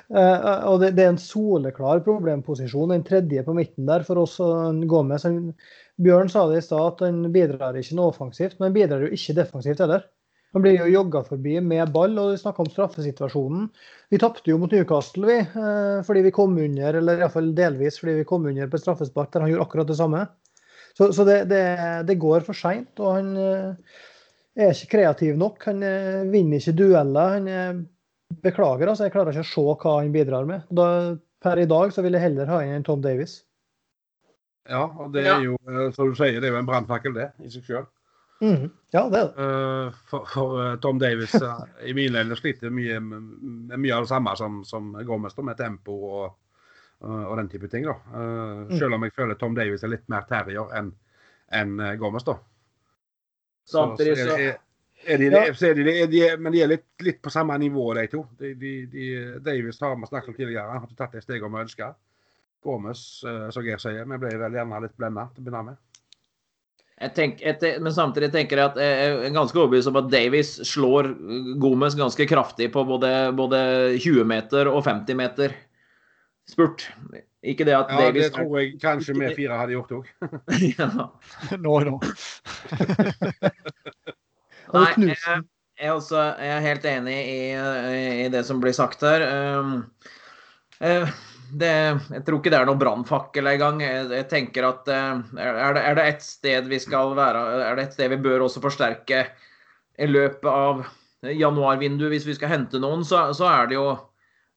Og 0.10 0.82
det, 0.84 0.94
er 0.94 1.12
en 1.12 1.22
soleklar 1.22 2.04
problemposisjon, 2.06 2.94
den 2.94 3.06
tredje 3.08 3.44
på 3.46 3.56
midten 3.58 3.90
der 3.90 4.06
for 4.08 4.24
oss. 4.24 4.38
Gomez 4.90 5.26
Bjørn 5.98 6.30
sa 6.30 6.46
det 6.50 6.62
i 6.62 6.66
stad 6.66 6.92
at 6.92 7.02
han 7.08 7.26
bidrar 7.34 7.78
ikke 7.80 7.98
noe 7.98 8.14
offensivt, 8.14 8.60
men 8.60 8.70
han 8.70 8.78
bidrar 8.78 9.06
jo 9.06 9.14
ikke 9.18 9.36
defensivt 9.40 9.82
heller. 9.82 10.06
Han 10.56 10.64
blir 10.64 10.78
jo 10.80 10.90
jogga 10.90 11.24
forbi 11.28 11.58
med 11.62 11.92
ball, 11.94 12.16
og 12.22 12.32
vi 12.32 12.40
snakka 12.40 12.64
om 12.64 12.70
straffesituasjonen. 12.72 13.66
Vi 14.14 14.20
tapte 14.22 14.50
jo 14.50 14.60
mot 14.62 14.72
Newcastle, 14.72 15.28
vi, 15.28 15.40
eh, 15.44 15.98
fordi 16.08 16.24
vi 16.26 16.34
kom 16.34 16.56
under, 16.58 17.00
eller 17.02 17.24
iallfall 17.24 17.52
delvis 17.58 18.00
fordi 18.00 18.20
vi 18.22 18.28
kom 18.30 18.48
under 18.48 18.70
på 18.72 18.80
straffespark 18.82 19.34
der 19.34 19.44
han 19.44 19.52
gjorde 19.52 19.68
akkurat 19.68 19.92
det 19.92 19.98
samme. 20.00 20.24
Så, 20.98 21.12
så 21.14 21.26
det, 21.28 21.44
det, 21.52 21.64
det, 22.08 22.18
går 22.22 22.46
for 22.48 22.58
seint, 22.58 22.94
og 22.98 23.20
han 23.20 23.34
eh, 23.38 23.98
er 24.66 24.74
ikke 24.74 24.96
kreativ 24.98 25.38
nok. 25.38 25.62
Han 25.70 25.86
eh, 25.86 26.26
vinner 26.32 26.62
ikke 26.62 26.76
dueller. 26.78 27.38
Han 27.38 27.86
beklager, 28.44 28.90
altså. 28.90 29.08
Jeg 29.08 29.16
klarer 29.16 29.36
ikke 29.36 29.46
å 29.46 29.52
se 29.54 29.66
hva 29.84 29.98
han 30.00 30.14
bidrar 30.16 30.48
med. 30.50 30.66
Da, 30.74 30.88
per 31.44 31.62
i 31.62 31.68
dag 31.70 31.94
så 31.94 32.04
vil 32.06 32.18
jeg 32.18 32.26
heller 32.28 32.50
ha 32.52 32.64
inn 32.66 32.80
en 32.80 32.88
Tom 32.88 33.04
Davies. 33.04 33.42
Ja, 34.68 34.84
og 35.00 35.14
det 35.14 35.24
er 35.28 35.44
jo, 35.46 35.56
eh, 35.70 35.86
som 35.96 36.10
du 36.12 36.18
sier, 36.18 36.42
det 36.42 36.50
er 36.50 36.56
jo 36.56 36.62
en 36.62 36.68
brannfakkel, 36.68 37.16
det, 37.16 37.30
i 37.44 37.52
seg 37.52 37.68
sjøl. 37.68 37.86
Mm. 38.42 38.68
Ja, 38.94 39.08
det 39.10 39.20
er 39.20 39.30
det. 39.30 39.46
Uh, 39.46 40.02
for, 40.10 40.28
for 40.30 40.60
Tom 40.84 41.00
Davis 41.02 41.34
uh, 41.42 41.64
i 41.88 41.96
mine 41.98 42.22
øyne 42.22 42.36
sliter 42.38 42.70
mye 42.70 43.00
med 43.02 43.74
mye 43.80 43.96
av 43.96 44.06
det 44.06 44.12
samme 44.12 44.36
som, 44.38 44.60
som 44.68 44.92
Gomez, 45.08 45.34
med 45.42 45.58
tempo 45.58 45.96
og, 45.96 46.36
og, 47.08 47.34
den 47.40 47.50
type 47.50 47.72
ting. 47.72 47.88
da. 47.88 47.96
Mm. 48.14 48.76
Selv 48.78 48.98
om 48.98 49.08
jeg 49.08 49.16
føler 49.16 49.40
Tom 49.40 49.58
Davis 49.58 49.86
er 49.86 49.96
litt 49.96 50.06
mer 50.12 50.28
terrier 50.30 50.70
enn 50.78 50.94
en 51.56 51.80
Gomez, 51.98 52.28
da. 52.28 52.36
Samtidig 53.68 54.18
så, 54.18 54.38
men 55.08 56.52
de 56.52 56.62
er 56.64 56.72
litt, 56.72 56.88
litt, 57.04 57.20
på 57.24 57.32
samme 57.32 57.58
nivå, 57.62 57.90
de 57.96 58.06
to. 58.12 58.24
De, 58.40 58.54
de, 58.58 59.08
Davis 59.44 59.82
har 59.84 59.96
vi 59.96 60.10
snakket 60.10 60.32
om 60.32 60.38
tidligere. 60.38 60.72
Han 60.72 60.86
har 60.86 60.96
tatt 60.98 61.16
det 61.16 61.24
steget 61.26 61.46
vi 61.46 61.64
ønsker. 61.64 61.94
Gomes, 62.64 63.04
eh, 63.28 63.50
som 63.54 63.66
Geir 63.66 63.82
sier. 63.82 64.08
Vi 64.08 64.22
ble 64.24 64.32
vel 64.42 64.58
gjerne 64.58 64.82
litt 64.84 64.96
blenda 64.98 65.28
til 65.34 65.44
å 65.44 65.46
begynne 65.46 65.68
med. 65.70 65.84
Jeg 66.98 67.14
tenker, 67.14 67.52
et, 67.52 67.66
men 67.86 67.94
samtidig 67.94 68.32
tenker 68.34 68.58
jeg 68.58 68.72
at 68.72 68.80
jeg 68.82 69.10
er 69.30 69.36
ganske 69.36 69.60
overbevist 69.60 69.92
om 69.92 70.00
at 70.00 70.08
Davies 70.10 70.56
slår 70.66 71.12
Gomez 71.62 71.94
ganske 71.98 72.26
kraftig 72.26 72.72
på 72.74 72.82
både, 72.90 73.12
både 73.38 73.60
20 74.00 74.26
meter 74.26 74.72
og 74.72 74.82
50 74.88 75.20
meter 75.20 75.54
spurt. 76.50 76.88
Ikke 77.48 77.66
det 77.68 77.76
at 77.78 77.92
ja, 77.92 78.08
Davies 78.08 78.30
Det 78.30 78.38
tror 78.38 78.60
jeg 78.60 78.72
kanskje 78.82 79.16
vi 79.18 79.34
fire 79.38 79.60
hadde 79.60 79.76
gjort 79.76 79.92
òg. 80.00 80.06
ja. 80.80 80.90
Nå, 81.60 81.74
nå. 81.88 81.96
Nei, 84.76 84.92
jeg, 85.08 85.44
jeg, 85.80 85.92
også, 85.94 86.20
jeg, 86.42 86.52
er 86.58 86.66
helt 86.66 86.86
enig 86.90 87.16
i, 87.16 87.40
i, 88.26 88.28
det 88.34 88.44
som 88.48 88.60
blir 88.64 88.76
sagt 88.76 89.06
her. 89.08 89.24
Um, 89.62 89.78
uh, 90.84 91.08
det, 91.56 91.72
jeg 92.12 92.26
tror 92.28 92.42
ikke 92.42 92.52
det 92.52 92.60
er 92.60 92.68
noe 92.68 92.80
brannfakkel 92.80 93.48
engang. 93.48 93.80
Jeg, 93.84 94.10
jeg 94.12 94.28
tenker 94.32 94.68
at 94.68 94.90
eh, 94.92 95.22
er 95.40 95.78
det, 95.78 95.84
er 95.84 95.96
det 95.96 96.08
et 96.12 96.26
sted 96.26 96.68
vi 96.68 96.80
skal 96.84 97.16
være, 97.16 97.44
er 97.70 97.80
det 97.80 97.88
et 97.88 97.96
sted 97.96 98.12
vi 98.12 98.20
bør 98.26 98.44
også 98.50 98.64
forsterke 98.66 99.22
i 99.98 100.10
løpet 100.10 100.50
av 100.52 100.84
januarvinduet 101.24 102.12
hvis 102.14 102.28
vi 102.28 102.36
skal 102.38 102.52
hente 102.52 102.82
noen, 102.84 103.06
så, 103.08 103.30
så 103.38 103.48
er 103.50 103.72
det 103.72 103.80
jo 103.80 103.88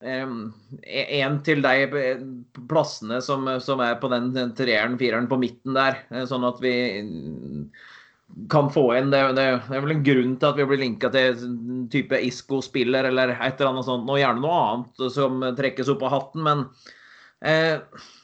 én 0.00 1.32
um, 1.32 1.38
til 1.44 1.60
de 1.60 2.04
plassene 2.70 3.20
som, 3.20 3.44
som 3.60 3.80
er 3.84 3.98
på 4.00 4.08
den 4.12 4.32
treeren, 4.56 4.96
fireren 5.00 5.28
på 5.28 5.38
midten 5.40 5.76
der. 5.76 5.98
Eh, 6.08 6.24
sånn 6.28 6.46
at 6.48 6.60
vi 6.64 6.72
kan 8.48 8.70
få 8.72 8.84
inn 8.96 9.10
det, 9.12 9.20
det, 9.34 9.44
det, 9.66 9.74
er 9.76 9.84
vel 9.84 9.96
en 9.96 10.06
grunn 10.06 10.36
til 10.38 10.48
at 10.48 10.56
vi 10.56 10.66
blir 10.70 10.80
linka 10.80 11.10
til 11.12 11.42
type 11.92 12.16
Isco-spiller 12.30 13.10
eller 13.10 13.34
et 13.34 13.58
eller 13.58 13.74
annet 13.74 13.88
sånt. 13.90 14.08
Og 14.08 14.22
gjerne 14.22 14.40
noe 14.40 14.62
annet 14.70 15.04
som 15.12 15.44
trekkes 15.58 15.92
opp 15.92 16.06
av 16.08 16.16
hatten. 16.16 16.48
Men 16.48 16.64
eh, 17.44 17.76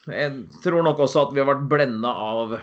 jeg 0.09 0.33
tror 0.65 0.81
nok 0.87 1.05
også 1.05 1.27
at 1.27 1.37
vi 1.37 1.43
har 1.43 1.51
vært 1.51 1.69
blenda 1.69 2.09
av, 2.09 2.57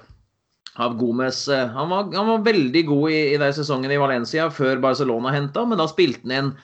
av 0.75 0.99
Gomez. 0.99 1.45
Han 1.53 1.93
var, 1.95 2.11
han 2.17 2.33
var, 2.33 2.47
veldig 2.51 2.87
god 2.91 3.15
i, 3.15 3.25
i 3.37 3.41
den 3.47 3.59
sesongen 3.63 3.95
i 3.95 4.03
Valencia 4.03 4.51
før 4.51 4.83
Barcelona 4.83 5.37
henta, 5.37 5.69
men 5.69 5.79
da 5.79 5.87
spilte 5.87 6.27
han 6.27 6.41
en 6.41 6.55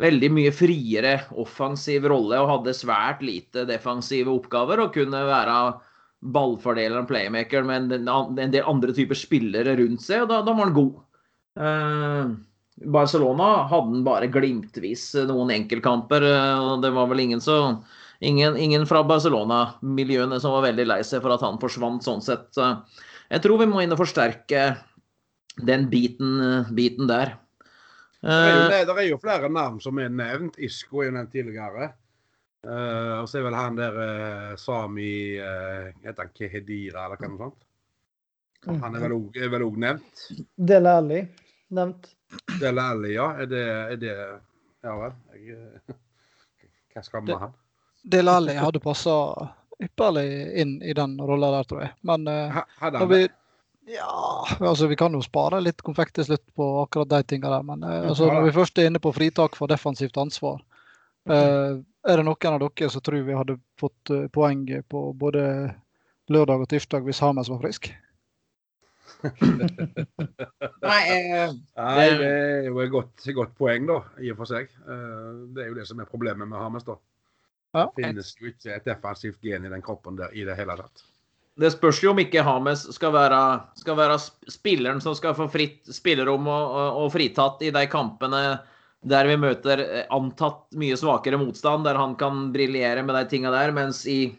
veldig 0.00 0.30
mye 0.32 0.52
friere 0.56 1.16
offensiv 1.40 2.06
rolle 2.08 2.38
og 2.40 2.50
hadde 2.50 2.76
svært 2.76 3.20
lite 3.24 3.66
defensive 3.68 4.32
oppgaver 4.32 4.80
og 4.80 4.94
kunne 4.94 5.20
være 5.28 5.56
ballfordeler 6.32 7.02
og 7.02 7.10
playmaker, 7.10 7.66
med 7.66 7.92
en, 7.98 8.54
del 8.54 8.62
andre 8.70 8.94
typer 8.94 9.18
spillere 9.18 9.74
rundt 9.80 10.04
seg, 10.04 10.22
og 10.22 10.30
da, 10.30 10.38
da 10.46 10.54
var 10.54 10.68
han 10.68 10.76
god. 10.76 10.92
Eh, 11.58 12.32
Barcelona 12.92 13.66
hadde 13.70 13.98
han 13.98 14.06
bare 14.06 14.30
glimtvis 14.32 15.10
noen 15.28 15.52
enkeltkamper. 15.54 16.24
Uh, 16.24 16.72
og 16.72 16.84
Det 16.84 16.92
var 16.94 17.10
vel 17.10 17.24
ingen 17.26 17.42
så 17.42 17.58
ingen, 18.20 18.56
ingen 18.56 18.86
fra 18.88 19.02
Barcelona-miljøene 19.06 20.38
som 20.40 20.56
var 20.56 20.68
veldig 20.68 20.86
lei 20.88 21.00
seg 21.06 21.22
for 21.24 21.34
at 21.34 21.44
han 21.44 21.60
forsvant 21.62 22.06
sånn 22.06 22.24
sett. 22.24 22.48
Så 22.56 22.72
jeg 23.32 23.44
tror 23.44 23.60
vi 23.60 23.68
må 23.70 23.82
inn 23.82 23.94
og 23.94 24.00
forsterke 24.00 24.72
den 25.68 25.88
biten, 25.92 26.38
biten 26.72 27.10
der. 27.10 27.36
Det 28.22 28.30
er, 28.30 28.52
jo, 28.54 28.62
Eh, 28.70 28.84
det, 28.86 28.94
er 29.02 29.08
jo 29.10 29.18
flere 29.18 29.48
navn 29.50 29.80
som 29.82 29.98
er 29.98 30.08
nevnt. 30.14 30.58
Isko 30.62 31.02
er 31.02 31.08
jo 31.10 31.14
nevnt 31.16 31.32
tidligere. 31.34 31.88
Uh, 32.62 33.18
og 33.22 33.26
så 33.26 33.40
er 33.40 33.46
vel 33.48 33.56
han 33.58 33.74
der 33.74 33.96
uh, 33.98 34.50
Sami 34.54 35.34
uh, 35.42 35.88
Heter 36.04 36.20
han 36.22 36.28
Kehedira, 36.30 37.08
eller 37.08 37.18
hva 37.18 37.30
noe 37.32 37.40
sånt? 37.40 37.64
Han 38.84 38.94
er 38.94 39.02
vel 39.02 39.64
òg- 39.66 39.80
nevnt. 39.82 40.22
Dele 40.54 40.92
Alli 41.00 41.18
nevnt. 41.74 42.12
Dele 42.60 42.84
Alli, 42.92 43.10
ja. 43.16 43.26
Er 43.42 43.50
det, 43.50 43.64
er 43.66 43.96
det 44.04 44.14
Ja 44.86 44.94
vel. 45.00 45.16
Jeg, 45.34 45.58
hva 46.94 47.02
skal 47.02 47.24
vi 47.24 47.32
med 47.32 47.42
han? 47.42 47.58
Dele 48.14 48.36
Alli 48.38 48.54
hadde 48.54 48.80
passa 48.82 49.16
ypperlig 49.82 50.28
inn 50.62 50.76
i 50.86 50.94
den 50.94 51.18
rolla 51.18 51.50
der, 51.56 51.66
tror 51.66 51.82
jeg. 51.88 51.92
Men 52.06 52.28
uh, 52.30 52.60
Ha- 52.60 52.66
Hadde 52.84 53.02
han 53.02 53.10
vi? 53.10 53.24
Ja, 53.90 54.46
altså 54.60 54.86
vi 54.86 54.96
kan 54.96 55.14
jo 55.16 55.22
spare 55.24 55.58
litt 55.60 55.82
konfekt 55.82 56.14
til 56.14 56.28
slutt 56.28 56.44
på 56.54 56.66
akkurat 56.84 57.10
de 57.10 57.22
tinga 57.32 57.50
der. 57.50 57.64
Men 57.66 57.82
eh, 57.82 58.08
altså, 58.12 58.28
når 58.30 58.46
vi 58.46 58.54
først 58.54 58.78
er 58.78 58.90
inne 58.90 59.02
på 59.02 59.12
fritak 59.16 59.58
for 59.58 59.70
defensivt 59.70 60.16
ansvar, 60.22 60.62
eh, 61.30 61.80
er 61.82 62.18
det 62.20 62.26
noen 62.26 62.54
av 62.54 62.62
dere 62.62 62.90
som 62.90 63.02
tror 63.02 63.26
vi 63.26 63.34
hadde 63.38 63.58
fått 63.80 64.14
eh, 64.14 64.28
poeng 64.32 64.64
på 64.88 65.02
både 65.18 65.42
lørdag 66.30 66.62
og 66.62 66.70
tirsdag 66.70 67.02
hvis 67.06 67.22
Hames 67.24 67.50
var 67.50 67.62
frisk? 67.64 67.90
nei, 70.82 71.00
eh, 71.10 71.52
Nei, 71.78 72.06
det 72.18 72.30
er 72.30 72.68
jo 72.68 72.80
et 72.82 72.90
godt, 72.90 73.26
godt 73.34 73.54
poeng, 73.58 73.86
da, 73.90 74.00
i 74.22 74.30
og 74.32 74.38
for 74.40 74.50
seg. 74.50 74.70
Eh, 74.86 75.30
Det 75.54 75.64
er 75.64 75.72
jo 75.72 75.78
det 75.78 75.86
som 75.90 76.00
er 76.02 76.10
problemet 76.10 76.48
med 76.48 76.58
Hames, 76.58 76.86
da. 76.86 76.96
Ja. 77.72 77.86
Det 77.96 78.04
finnes 78.04 78.34
jo 78.38 78.50
ikke 78.50 78.74
et 78.76 78.86
defensivt 78.86 79.40
gen 79.42 79.64
i 79.66 79.70
den 79.72 79.82
kroppen 79.84 80.18
der 80.18 80.34
i 80.36 80.44
det 80.46 80.56
hele 80.58 80.76
tatt. 80.78 81.04
Det 81.60 81.70
spørs 81.74 82.00
jo 82.02 82.12
om 82.12 82.20
ikke 82.22 82.44
Hames 82.46 82.86
skal 82.96 83.12
være, 83.12 83.40
skal 83.76 83.96
være 83.98 84.18
spilleren 84.50 85.02
som 85.04 85.16
skal 85.16 85.34
få 85.36 85.48
fritt 85.52 85.90
spillerom 85.92 86.48
og, 86.48 86.76
og, 87.02 87.08
fritatt 87.12 87.60
i 87.66 87.72
de 87.74 87.82
kampene 87.92 88.42
der 89.02 89.26
vi 89.28 89.36
møter 89.40 89.82
eh, 89.82 90.04
antatt 90.14 90.64
mye 90.78 90.96
svakere 90.96 91.40
motstand, 91.40 91.84
der 91.84 91.98
han 91.98 92.14
kan 92.16 92.52
briljere 92.54 93.02
med 93.02 93.16
de 93.18 93.24
tinga 93.28 93.50
der. 93.50 93.74
Mens 93.74 94.04
i 94.06 94.32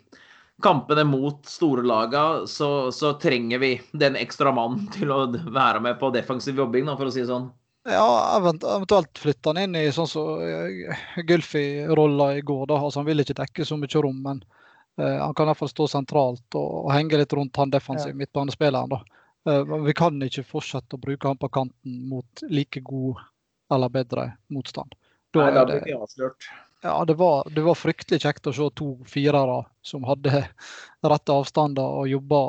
kampene 0.64 1.04
mot 1.04 1.44
storlaga 1.50 2.48
så, 2.48 2.92
så 2.96 3.14
trenger 3.20 3.60
vi 3.60 3.74
den 3.92 4.16
ekstra 4.16 4.54
mannen 4.56 4.88
til 4.96 5.12
å 5.12 5.26
være 5.34 5.84
med 5.84 6.00
på 6.00 6.14
defensiv 6.16 6.64
jobbing, 6.64 6.88
da, 6.88 6.98
for 6.98 7.12
å 7.12 7.14
si 7.14 7.26
det 7.26 7.30
sånn. 7.32 7.52
Ja, 7.84 8.40
eventuelt 8.40 9.20
flytte 9.20 9.52
han 9.52 9.60
inn 9.60 9.76
i 9.76 9.90
sånn 9.92 10.08
som 10.08 10.40
uh, 10.40 11.00
Gylfi-rolla 11.28 12.30
i 12.38 12.44
går. 12.48 12.70
da, 12.72 12.78
altså 12.80 13.02
Han 13.02 13.10
vil 13.10 13.20
ikke 13.26 13.36
dekke 13.42 13.68
så 13.68 13.76
mye 13.76 14.04
rom, 14.06 14.22
men 14.24 14.40
eh, 14.40 14.63
han 15.02 15.34
kan 15.34 15.48
i 15.48 15.50
hvert 15.52 15.58
fall 15.58 15.72
stå 15.72 15.88
sentralt 15.90 16.56
og, 16.60 16.72
og 16.86 16.92
henge 16.94 17.18
litt 17.18 17.34
rundt 17.34 17.58
han 17.58 17.72
defensive 17.74 18.12
Ja. 18.14 18.20
midtbanespilleren. 18.24 18.90
da. 18.94 19.00
Eh, 19.50 19.64
vi 19.88 19.94
kan 19.98 20.20
ikke 20.22 20.44
fortsette 20.46 20.96
å 20.96 21.02
bruke 21.02 21.28
han 21.28 21.38
på 21.42 21.50
kanten 21.50 21.96
mot 22.10 22.44
like 22.50 22.80
god 22.86 23.18
eller 23.74 23.90
bedre 23.90 24.28
motstand. 24.54 24.94
Da 25.34 25.40
Nei, 25.40 25.48
er 25.50 25.56
da 25.58 25.66
det, 25.66 25.80
blir 25.82 25.96
vi 25.96 25.98
avslørt. 25.98 26.46
ja, 26.84 26.94
det, 27.10 27.16
var, 27.18 27.48
det 27.50 27.64
var 27.66 27.74
fryktelig 27.80 28.22
kjekt 28.22 28.48
å 28.48 28.54
se 28.54 28.70
to 28.78 28.92
firere 29.10 29.64
som 29.82 30.04
hadde 30.06 30.44
rette 31.14 31.34
avstander 31.34 31.82
og 32.04 32.08
jobba 32.12 32.44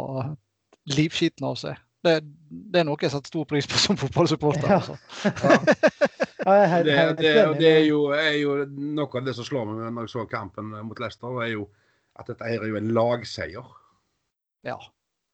livskiten 0.93 1.47
av 1.49 1.57
seg. 1.57 1.79
Det, 2.05 2.19
det 2.51 2.83
er 2.83 2.85
noe 2.85 3.01
jeg 3.01 3.15
setter 3.15 3.33
stor 3.33 3.47
pris 3.49 3.65
på 3.67 3.79
som 3.81 3.97
fotballsupporter. 3.97 4.69
Ja. 4.69 4.83
Altså. 4.83 4.99
Ja, 6.45 6.83
Det, 6.85 6.93
det, 7.17 7.31
det 7.57 7.69
er 7.73 7.85
jo, 7.87 8.11
er 8.13 8.35
jo 8.37 8.55
noe 8.69 9.09
av 9.17 9.25
det 9.25 9.33
som 9.33 9.47
slår 9.47 9.65
meg 9.65 9.79
når 9.95 10.05
jeg 10.05 10.11
så 10.13 10.25
kampen 10.29 10.75
mot 10.85 10.99
Leicester, 11.01 11.39
er 11.41 11.55
jo 11.55 11.63
at 12.21 12.29
dette 12.31 12.47
her 12.47 12.63
er 12.63 12.71
jo 12.71 12.79
en 12.79 12.93
lagseier. 12.95 13.71
Ja. 14.65 14.77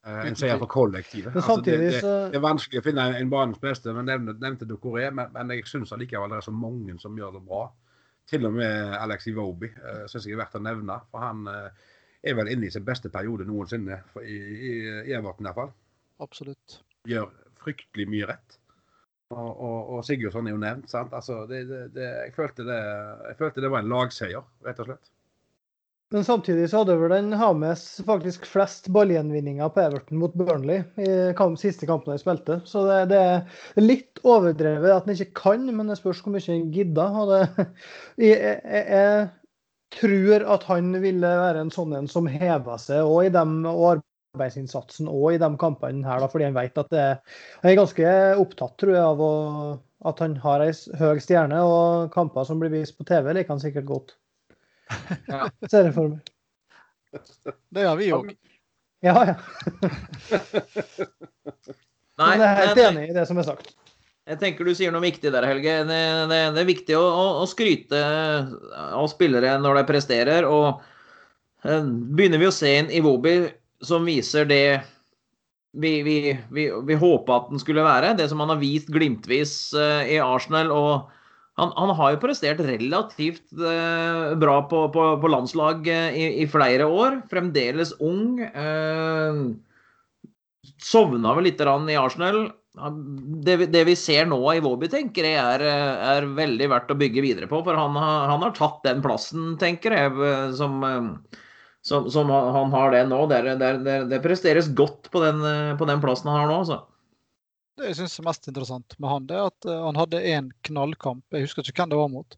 Eh, 0.06 0.22
En 0.30 0.36
seier 0.38 0.58
for 0.58 0.70
kollektivet. 0.70 1.34
Men 1.34 1.42
Altså, 1.42 1.60
det, 1.66 1.76
det, 1.82 2.00
det 2.32 2.38
er 2.38 2.44
vanskelig 2.44 2.80
å 2.80 2.86
finne 2.86 3.04
en, 3.10 3.18
en 3.20 3.30
banens 3.32 3.60
beste, 3.60 3.92
men 3.92 4.08
nevnte, 4.08 4.38
nevnte 4.40 4.68
du 4.68 4.76
Koré, 4.80 5.10
men, 5.12 5.28
men 5.34 5.52
jeg 5.52 5.66
syns 5.68 5.92
allikevel 5.92 6.32
det 6.32 6.40
er 6.40 6.46
så 6.48 6.54
mange 6.56 6.96
som 7.02 7.18
gjør 7.18 7.36
det 7.36 7.42
bra. 7.46 7.66
Til 8.30 8.46
og 8.46 8.54
med 8.56 8.94
Alex 8.96 9.26
Iwobi 9.26 9.68
uh, 9.74 10.04
syns 10.08 10.24
jeg 10.28 10.36
er 10.36 10.40
verdt 10.44 10.56
å 10.56 10.62
nevne. 10.62 10.96
For 11.10 11.24
han 11.24 11.44
eh, 11.50 11.84
er 12.30 12.36
vel 12.38 12.50
inne 12.52 12.68
i 12.68 12.72
sin 12.72 12.84
beste 12.86 13.10
periode 13.12 13.44
noensinne, 13.48 14.00
for, 14.12 14.22
i, 14.24 14.38
i, 14.38 14.72
i 15.10 15.14
Everton 15.18 15.48
iallfall. 15.50 15.72
Absolutt. 16.22 16.80
Gjør 17.10 17.28
fryktelig 17.60 18.06
mye 18.08 18.28
rett. 18.30 18.56
Og, 19.30 19.48
og, 19.50 19.90
og 19.94 20.04
Sigurdsson 20.06 20.48
er 20.48 20.54
jo 20.56 20.60
nevnt. 20.62 20.88
sant? 20.90 21.12
Altså, 21.14 21.42
det, 21.50 21.64
det, 21.68 21.80
det, 21.94 22.06
jeg, 22.26 22.32
følte 22.34 22.64
det, 22.66 22.78
jeg 23.30 23.36
følte 23.38 23.62
det 23.62 23.70
var 23.70 23.84
en 23.84 23.92
lagseier, 23.92 24.46
rett 24.66 24.80
og 24.82 24.88
slett. 24.88 25.10
Men 26.10 26.24
samtidig 26.26 26.64
så 26.70 26.80
hadde 26.80 26.96
vel 26.98 27.12
den 27.14 27.34
Hames 27.38 27.84
faktisk 28.06 28.46
flest 28.50 28.88
ballgjenvinninger 28.90 29.68
på 29.70 29.82
Everton 29.84 30.18
mot 30.18 30.32
Burnley 30.34 30.80
i 30.98 31.10
kamp, 31.38 31.54
siste 31.60 31.86
kampen 31.86 32.10
de 32.10 32.18
spilte. 32.18 32.56
Så 32.66 32.82
det, 32.88 33.12
det 33.12 33.20
er 33.20 33.84
litt 33.84 34.18
overdrevet 34.26 34.90
at 34.90 35.06
han 35.06 35.14
ikke 35.14 35.36
kan, 35.38 35.68
men 35.70 35.86
det 35.86 36.00
spørs 36.00 36.22
hvor 36.24 36.34
mye 36.34 36.42
han 36.48 36.72
gidder. 36.74 37.14
Og 37.14 37.30
det, 37.30 37.68
jeg, 38.26 38.40
jeg, 38.42 38.84
jeg 38.90 39.28
tror 40.00 40.46
at 40.56 40.66
han 40.72 40.90
ville 41.02 41.34
være 41.44 41.62
en 41.62 41.70
sånn 41.74 41.94
en 41.98 42.10
som 42.10 42.26
hever 42.30 42.82
seg 42.82 43.06
og 43.06 43.28
i 43.28 43.34
dem, 43.34 43.60
og 43.70 44.02
arbeidsinnsatsen 44.34 45.06
og 45.10 45.36
i 45.36 45.40
de 45.42 45.50
kampene 45.62 46.06
her, 46.06 46.22
da, 46.22 46.30
fordi 46.30 46.48
han 46.48 46.58
vet 46.58 46.78
at 46.78 46.90
det 46.90 47.06
han 47.62 47.70
er 47.70 47.78
ganske 47.78 48.16
opptatt 48.42 48.76
tror 48.82 48.94
jeg, 48.96 49.06
av 49.06 49.22
å, 49.22 49.32
at 50.10 50.22
han 50.22 50.36
har 50.42 50.66
ei 50.66 50.74
høy 50.98 51.22
stjerne, 51.22 51.62
og 51.66 52.10
kamper 52.14 52.46
som 52.50 52.58
blir 52.62 52.74
vist 52.74 52.98
på 52.98 53.06
TV, 53.06 53.30
liker 53.34 53.54
han 53.54 53.62
sikkert 53.62 53.88
godt. 53.90 54.16
Ja. 55.30 55.48
Ser 55.70 55.88
jeg 55.88 55.94
for 55.96 56.14
meg. 56.14 56.20
Det 57.74 57.84
gjør 57.84 57.98
vi 57.98 58.08
òg. 58.14 58.32
Ja, 59.02 59.16
ja. 59.30 59.34
Nei, 62.20 62.26
Men 62.26 62.42
jeg 62.42 62.48
er 62.48 62.58
helt 62.60 62.82
enig 62.84 63.04
i 63.08 63.14
det 63.16 63.24
som 63.28 63.40
er 63.40 63.46
sagt. 63.48 63.72
Jeg 64.30 64.38
tenker 64.42 64.68
du 64.68 64.74
sier 64.76 64.92
noe 64.94 65.02
viktig 65.02 65.32
der, 65.32 65.46
Helge. 65.48 65.78
Det, 65.88 66.00
det, 66.30 66.40
det 66.54 66.62
er 66.62 66.68
viktig 66.68 66.96
å, 66.98 67.02
å, 67.02 67.24
å 67.42 67.46
skryte 67.50 68.00
av 68.76 69.08
spillere 69.10 69.56
når 69.62 69.80
de 69.80 69.84
presterer. 69.88 70.46
Og 70.46 70.82
eh, 71.64 71.88
begynner 72.14 72.42
vi 72.42 72.50
å 72.50 72.54
se 72.54 72.74
en 72.82 72.92
Iwobi 72.94 73.34
som 73.82 74.04
viser 74.06 74.46
det 74.46 74.64
vi, 75.72 76.02
vi, 76.02 76.16
vi, 76.52 76.66
vi 76.86 76.98
håpa 76.98 77.40
at 77.40 77.48
den 77.50 77.62
skulle 77.62 77.86
være, 77.86 78.12
det 78.18 78.28
som 78.30 78.42
han 78.42 78.52
har 78.52 78.60
vist 78.60 78.90
glimtvis 78.92 79.72
eh, 79.78 80.14
i 80.16 80.20
Arsenal. 80.22 80.70
og 80.74 81.19
han, 81.60 81.72
han 81.76 81.92
har 81.98 82.14
jo 82.14 82.20
prestert 82.22 82.60
relativt 82.64 83.44
eh, 83.54 84.34
bra 84.40 84.56
på, 84.70 84.86
på, 84.94 85.08
på 85.22 85.30
landslag 85.32 85.86
eh, 85.92 86.16
i, 86.16 86.28
i 86.44 86.46
flere 86.50 86.86
år. 86.88 87.20
Fremdeles 87.30 87.92
ung. 88.00 88.40
Eh, 88.40 89.42
sovna 90.80 91.34
vel 91.36 91.46
litt 91.50 91.60
grann 91.60 91.88
i 91.92 91.98
Arsenal. 92.00 92.48
Det, 93.44 93.56
det 93.74 93.82
vi 93.88 93.96
ser 93.98 94.28
nå 94.30 94.38
i 94.54 94.60
Våby, 94.62 94.88
tenker 94.92 95.26
jeg 95.26 95.40
er, 95.42 95.64
er 95.66 96.28
veldig 96.36 96.68
verdt 96.70 96.92
å 96.94 96.96
bygge 97.00 97.24
videre 97.24 97.48
på. 97.50 97.60
For 97.66 97.76
han 97.76 97.96
han 97.98 98.44
har 98.46 98.54
tatt 98.56 98.80
den 98.86 99.02
plassen, 99.04 99.56
tenker 99.60 99.96
jeg, 99.96 100.14
eh, 100.26 100.52
som, 100.56 100.78
eh, 100.86 101.40
som, 101.86 102.06
som 102.12 102.30
han 102.32 102.52
han 102.56 102.72
har 102.76 102.94
det 102.94 103.04
nå. 103.10 103.24
Det, 103.32 103.42
det, 103.60 103.72
det, 103.84 103.98
er- 104.18 104.24
presteres 104.24 104.70
godt 104.78 105.10
på 105.12 105.22
den, 105.24 105.42
eh, 105.44 105.74
på 105.80 105.88
den 105.90 106.00
plassen 106.04 106.30
han 106.32 106.44
har 106.44 106.50
nå. 106.52 106.60
altså. 106.62 106.80
Det 107.80 107.88
jeg 107.88 107.96
syns 108.02 108.18
er 108.20 108.26
mest 108.26 108.48
interessant 108.50 108.94
med 109.00 109.08
han, 109.08 109.26
det 109.28 109.36
er 109.38 109.48
at 109.48 109.68
eh, 109.68 109.82
han 109.86 109.98
hadde 109.98 110.20
én 110.28 110.50
knallkamp. 110.68 111.24
Jeg 111.32 111.48
husker 111.48 111.64
ikke 111.64 111.82
hvem 111.82 111.94
det 111.94 112.00
var 112.00 112.12
mot. 112.12 112.36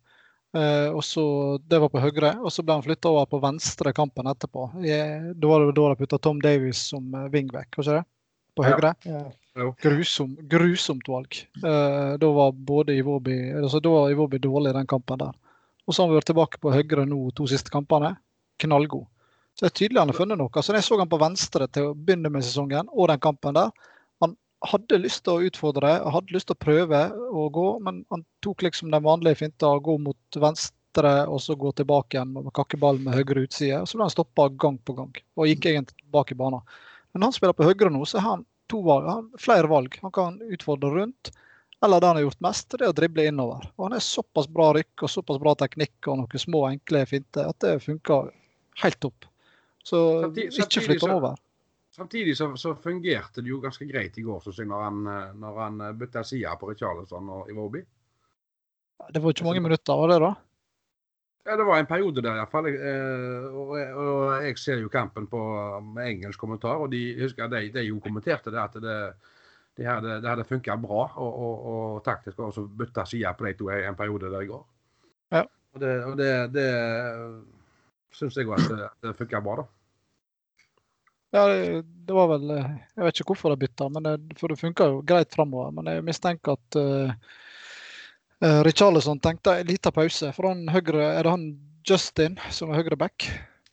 Eh, 0.55 0.88
og 0.92 1.05
så, 1.05 1.59
Det 1.59 1.81
var 1.81 1.88
på 1.88 2.00
høyre, 2.00 2.35
og 2.44 2.52
så 2.52 2.62
ble 2.62 2.76
han 2.76 2.85
flytta 2.85 3.11
over 3.11 3.28
på 3.31 3.40
venstre 3.42 3.92
kampen 3.96 4.28
etterpå. 4.28 4.68
Jeg, 4.85 5.35
da 5.35 5.50
var 5.50 5.64
det 5.64 5.76
da 5.78 5.87
de 5.92 6.00
putta 6.02 6.18
Tom 6.22 6.42
Davies 6.44 6.83
som 6.92 7.14
eh, 7.14 7.31
wingback, 7.33 7.72
var 7.76 7.87
ikke 7.87 8.00
det? 8.00 8.05
På 8.52 8.66
høyre. 8.66 8.90
Ja. 9.09 9.22
Grusom, 9.81 10.35
grusomt 10.48 11.09
valg. 11.09 11.38
Eh, 11.57 12.12
da 12.20 12.33
var 12.37 12.52
både 12.52 12.94
Iwobi 13.00 13.37
altså 13.57 13.81
da 13.85 13.92
var 13.92 14.12
Iwobi 14.12 14.40
dårlig 14.40 14.72
i 14.72 14.76
den 14.76 14.88
kampen 14.88 15.20
der. 15.24 15.33
Og 15.87 15.94
så 15.94 16.02
har 16.02 16.11
han 16.11 16.18
vært 16.20 16.28
tilbake 16.31 16.61
på 16.61 16.72
høyre 16.72 17.07
nå 17.09 17.24
to 17.37 17.48
siste 17.50 17.72
kampene. 17.72 18.14
Knallgod. 18.62 19.09
Så 19.57 19.64
det 19.64 19.70
er 19.70 19.78
tydelig 19.81 20.00
han 20.00 20.12
har 20.12 20.16
funnet 20.16 20.40
noe. 20.40 20.62
Så 20.64 20.76
jeg 20.76 20.85
så 20.85 21.00
han 21.00 21.11
på 21.11 21.20
venstre 21.20 21.66
til 21.72 21.90
å 21.90 21.96
begynne 21.96 22.31
med 22.33 22.44
sesongen 22.44 22.92
og 22.92 23.09
den 23.11 23.20
kampen 23.24 23.57
der. 23.57 23.72
Hadde 24.62 25.01
lyst 25.03 25.25
til 25.27 25.35
å 25.35 25.48
utfordre, 25.48 25.96
hadde 26.14 26.35
lyst 26.37 26.46
til 26.51 26.55
å 26.55 26.62
prøve 26.62 27.01
å 27.11 27.48
gå, 27.51 27.66
men 27.83 28.05
han 28.14 28.22
tok 28.44 28.62
liksom 28.62 28.92
den 28.92 29.03
vanlige 29.03 29.40
finta, 29.40 29.72
gå 29.83 29.96
mot 29.98 30.38
venstre 30.38 31.14
og 31.27 31.40
så 31.42 31.57
gå 31.59 31.72
tilbake 31.81 32.18
igjen 32.18 32.35
med 32.37 32.53
kakkeball 32.55 33.01
med 33.03 33.16
høyre 33.16 33.46
utside. 33.48 33.81
Så 33.88 33.98
ble 33.98 34.07
han 34.07 34.14
stoppa 34.14 34.46
gang 34.55 34.79
på 34.79 34.94
gang 34.98 35.11
og 35.35 35.48
gikk 35.51 35.66
egentlig 35.72 35.98
tilbake 36.05 36.37
i 36.37 36.38
banen. 36.38 36.62
Men 37.12 37.27
han 37.27 37.35
spiller 37.35 37.57
på 37.57 37.66
høyre 37.66 37.90
nå, 37.90 38.05
så 38.07 38.20
har 38.22 38.37
han 38.37 38.46
valg, 38.81 39.09
han 39.09 39.31
flere 39.38 39.68
valg. 39.68 39.98
Han 40.03 40.12
kan 40.14 40.38
utfordre 40.40 40.90
rundt, 40.94 41.33
eller 41.85 42.01
det 42.01 42.07
han 42.07 42.16
har 42.16 42.22
gjort 42.22 42.40
mest, 42.40 42.70
det 42.70 42.87
er 42.87 42.92
å 42.92 42.96
drible 42.96 43.27
innover. 43.29 43.66
Og 43.77 43.88
han 43.88 43.96
er 43.98 44.05
såpass 44.05 44.46
bra 44.48 44.70
rykk 44.77 45.03
og 45.03 45.11
såpass 45.11 45.40
bra 45.42 45.55
teknikk 45.59 46.09
og 46.09 46.22
noen 46.22 46.44
små, 46.44 46.62
enkle 46.70 47.03
finter 47.11 47.51
at 47.51 47.59
det 47.64 47.81
funker 47.85 48.31
helt 48.85 49.01
topp. 49.03 49.27
Så 49.85 50.22
Samtidig- 50.22 50.62
ikke 50.62 50.85
flytt 50.87 51.03
han 51.03 51.16
over. 51.18 51.37
Samtidig 51.92 52.37
så, 52.37 52.46
så 52.57 52.72
fungerte 52.74 53.42
det 53.44 53.50
jo 53.52 53.59
ganske 53.61 53.85
greit 53.85 54.16
i 54.16 54.24
går, 54.24 54.40
synes 54.40 54.62
jeg, 54.62 54.68
når 54.70 54.85
han, 54.87 55.02
når 55.40 55.59
han 55.61 55.83
eh, 55.85 55.98
bytta 56.00 56.22
side 56.24 56.55
på 56.61 56.70
Richarlison 56.70 57.28
og 57.28 57.50
Iwobi. 57.52 57.83
Det 59.12 59.20
var 59.20 59.35
ikke 59.35 59.44
mange 59.44 59.61
minutter, 59.61 59.98
var 60.00 60.09
det 60.09 60.22
da? 60.22 60.31
Ja, 61.44 61.57
Det 61.57 61.66
var 61.66 61.78
en 61.78 61.90
periode 61.90 62.22
der 62.22 62.38
iallfall. 62.38 62.68
Eh, 62.70 63.44
og, 63.50 63.74
og 63.76 64.46
jeg 64.46 64.57
ser 64.62 64.81
jo 64.81 64.88
kampen 64.88 65.26
på 65.28 65.42
med 65.90 66.09
engelsk 66.14 66.40
kommentar, 66.40 66.81
og 66.81 66.88
de 66.92 67.02
husker 67.20 67.50
de, 67.52 67.66
de 67.74 67.85
jo 67.90 68.00
kommenterte 68.00 68.55
det 68.55 68.62
at 68.62 68.81
det, 68.81 68.96
det 69.76 69.88
hadde, 69.90 70.20
det 70.22 70.31
hadde 70.31 70.48
funka 70.48 70.78
bra 70.81 71.05
og, 71.11 71.33
og, 71.33 71.66
og 71.74 72.02
taktisk 72.07 72.40
og 72.40 72.55
så 72.57 72.64
bytta 72.64 73.05
side 73.11 73.35
på 73.37 73.50
de 73.50 73.55
to 73.59 73.68
en 73.74 73.98
periode 73.98 74.33
der 74.33 74.46
i 74.46 74.48
går. 74.48 74.64
Ja. 75.35 75.44
Og 75.74 75.81
det, 75.81 75.92
og 76.05 76.16
det, 76.16 76.33
det 76.57 76.68
syns 78.16 78.37
jeg 78.37 78.48
òg 78.48 78.61
at 78.61 78.68
det, 78.70 78.90
det 79.02 79.16
funka 79.20 79.44
bra, 79.44 79.61
da. 79.61 79.68
Ja, 81.33 81.47
det, 81.49 82.12
var 82.12 82.29
vel 82.35 82.51
eh, 82.53 82.73
Jeg 82.97 83.07
vet 83.07 83.21
ikke 83.21 83.33
hvorfor 83.33 83.55
de 83.55 83.62
bytta, 83.62 83.88
men 83.88 84.05
det, 84.05 84.16
for 84.40 84.53
det 84.53 84.61
funka 84.61 84.88
jo 84.90 84.99
greit 85.09 85.33
framover. 85.33 85.71
Men 85.73 85.88
jeg 85.88 86.05
mistenker 86.05 86.59
at 86.59 86.77
uh, 86.77 87.14
Richarlison 88.66 89.21
tenkte 89.23 89.55
en 89.62 89.71
liten 89.71 89.95
pause. 89.97 90.29
For 90.37 90.51
han 90.51 90.66
høyre, 90.68 91.07
er 91.07 91.25
det 91.25 91.33
han 91.33 91.47
Justin 91.88 92.37
som 92.53 92.73
er 92.73 92.83
høyre 92.83 93.01
back? 93.01 93.31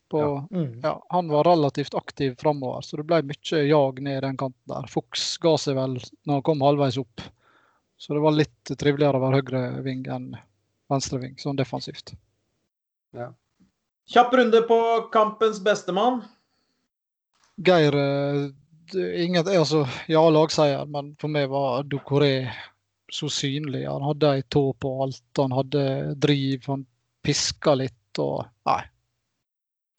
På, 0.09 0.21
ja. 0.23 0.55
Mm. 0.57 0.79
han 1.13 1.27
var 1.29 1.43
relativt 1.45 1.93
aktiv 1.93 2.33
framover, 2.41 2.81
så 2.81 2.97
det 2.97 3.03
ble 3.05 3.19
mye 3.29 3.59
jag 3.67 3.99
ned 4.01 4.23
den 4.25 4.39
kanten 4.39 4.71
der. 4.71 4.87
Fuchs 4.89 5.35
ga 5.37 5.51
seg 5.61 5.77
vel 5.77 5.99
når 5.99 6.39
han 6.39 6.45
kom 6.47 6.63
halvveis 6.65 6.97
opp. 6.97 7.21
Så 7.99 8.15
det 8.15 8.23
var 8.23 8.33
litt 8.33 8.71
triveligere 8.79 9.19
å 9.19 9.21
være 9.27 9.43
høyreving 9.43 10.07
enn 10.09 10.31
venstreving, 10.89 11.35
sånn 11.37 11.59
defensivt. 11.59 12.15
Kjapp 14.09 14.33
runde 14.33 14.63
på 14.65 14.79
kampens 15.13 15.59
bestemann. 15.61 16.23
Geir 17.59 17.93
inget, 17.93 18.55
det- 18.93 19.21
ingen, 19.21 19.47
altså, 19.47 19.85
Ja, 20.07 20.21
lagseier, 20.29 20.85
men 20.87 21.15
for 21.19 21.27
meg 21.27 21.49
var 21.49 21.83
Ducoré 21.83 22.49
så 23.11 23.29
synlig. 23.29 23.85
Han 23.89 24.01
hadde 24.05 24.35
ei 24.37 24.41
tå 24.41 24.73
på 24.73 24.93
alt. 25.03 25.21
Han 25.37 25.51
hadde 25.51 26.15
driv, 26.19 26.63
han 26.67 26.85
piska 27.25 27.75
litt 27.75 28.19
og 28.21 28.45
Nei. 28.65 28.83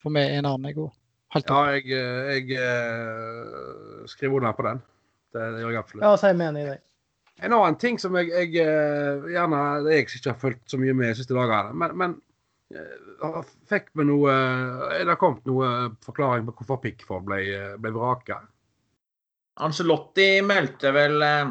For 0.00 0.10
meg 0.14 0.30
eneren 0.38 0.64
i 0.70 0.72
går. 0.72 0.92
Helt 1.34 1.50
Ja, 1.50 1.64
jeg, 1.76 1.90
eh, 1.94 2.30
jeg 2.34 2.56
eh, 2.58 4.06
skriver 4.10 4.40
under 4.40 4.52
på 4.56 4.62
den. 4.66 4.80
Det, 5.32 5.42
det 5.54 5.60
gjør 5.62 5.70
jeg 5.74 5.78
absolutt. 5.78 6.02
Ja, 6.06 6.14
så 6.16 6.26
er 6.26 6.34
jeg 6.34 6.48
enig 6.48 6.62
i 6.64 6.70
det. 6.70 6.78
En 7.40 7.52
annen 7.56 7.76
ting 7.80 7.98
som 8.00 8.16
jeg, 8.18 8.28
jeg 8.32 8.56
eh, 8.64 9.28
gjerne 9.32 9.60
jeg 9.88 10.08
ikke 10.08 10.32
har 10.32 10.40
fulgt 10.40 10.64
så 10.68 10.80
mye 10.80 10.92
med 10.96 11.08
de 11.12 11.20
siste 11.20 11.36
dagene, 11.36 11.72
men, 11.72 11.94
men 11.96 12.16
eh, 12.16 12.29
fikk 13.70 13.88
vi 13.98 14.04
noe 14.06 14.34
Er 14.94 15.08
det 15.08 15.16
kommet 15.18 15.46
noe 15.48 15.90
forklaring 16.06 16.46
på 16.46 16.54
hvorfor 16.60 16.78
Pickford 16.84 17.26
ble, 17.26 17.40
ble 17.82 17.92
vraka? 17.96 18.38
Angelotti 19.60 20.28
meldte 20.46 20.92
vel 20.94 21.22
eh, 21.26 21.50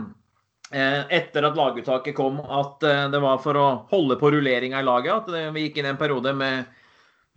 eh, 0.71 1.01
etter 1.19 1.45
at 1.45 1.58
laguttaket 1.60 2.15
kom, 2.17 2.39
at 2.41 2.84
eh, 2.88 3.05
det 3.12 3.21
var 3.21 3.41
for 3.43 3.60
å 3.60 3.67
holde 3.91 4.17
på 4.21 4.32
rulleringa 4.34 4.82
i 4.82 4.88
laget. 4.88 5.27
At 5.29 5.53
vi 5.53 5.67
gikk 5.67 5.77
inn 5.77 5.89
i 5.89 5.93
en 5.93 5.99
periode 5.99 6.34
med 6.34 6.71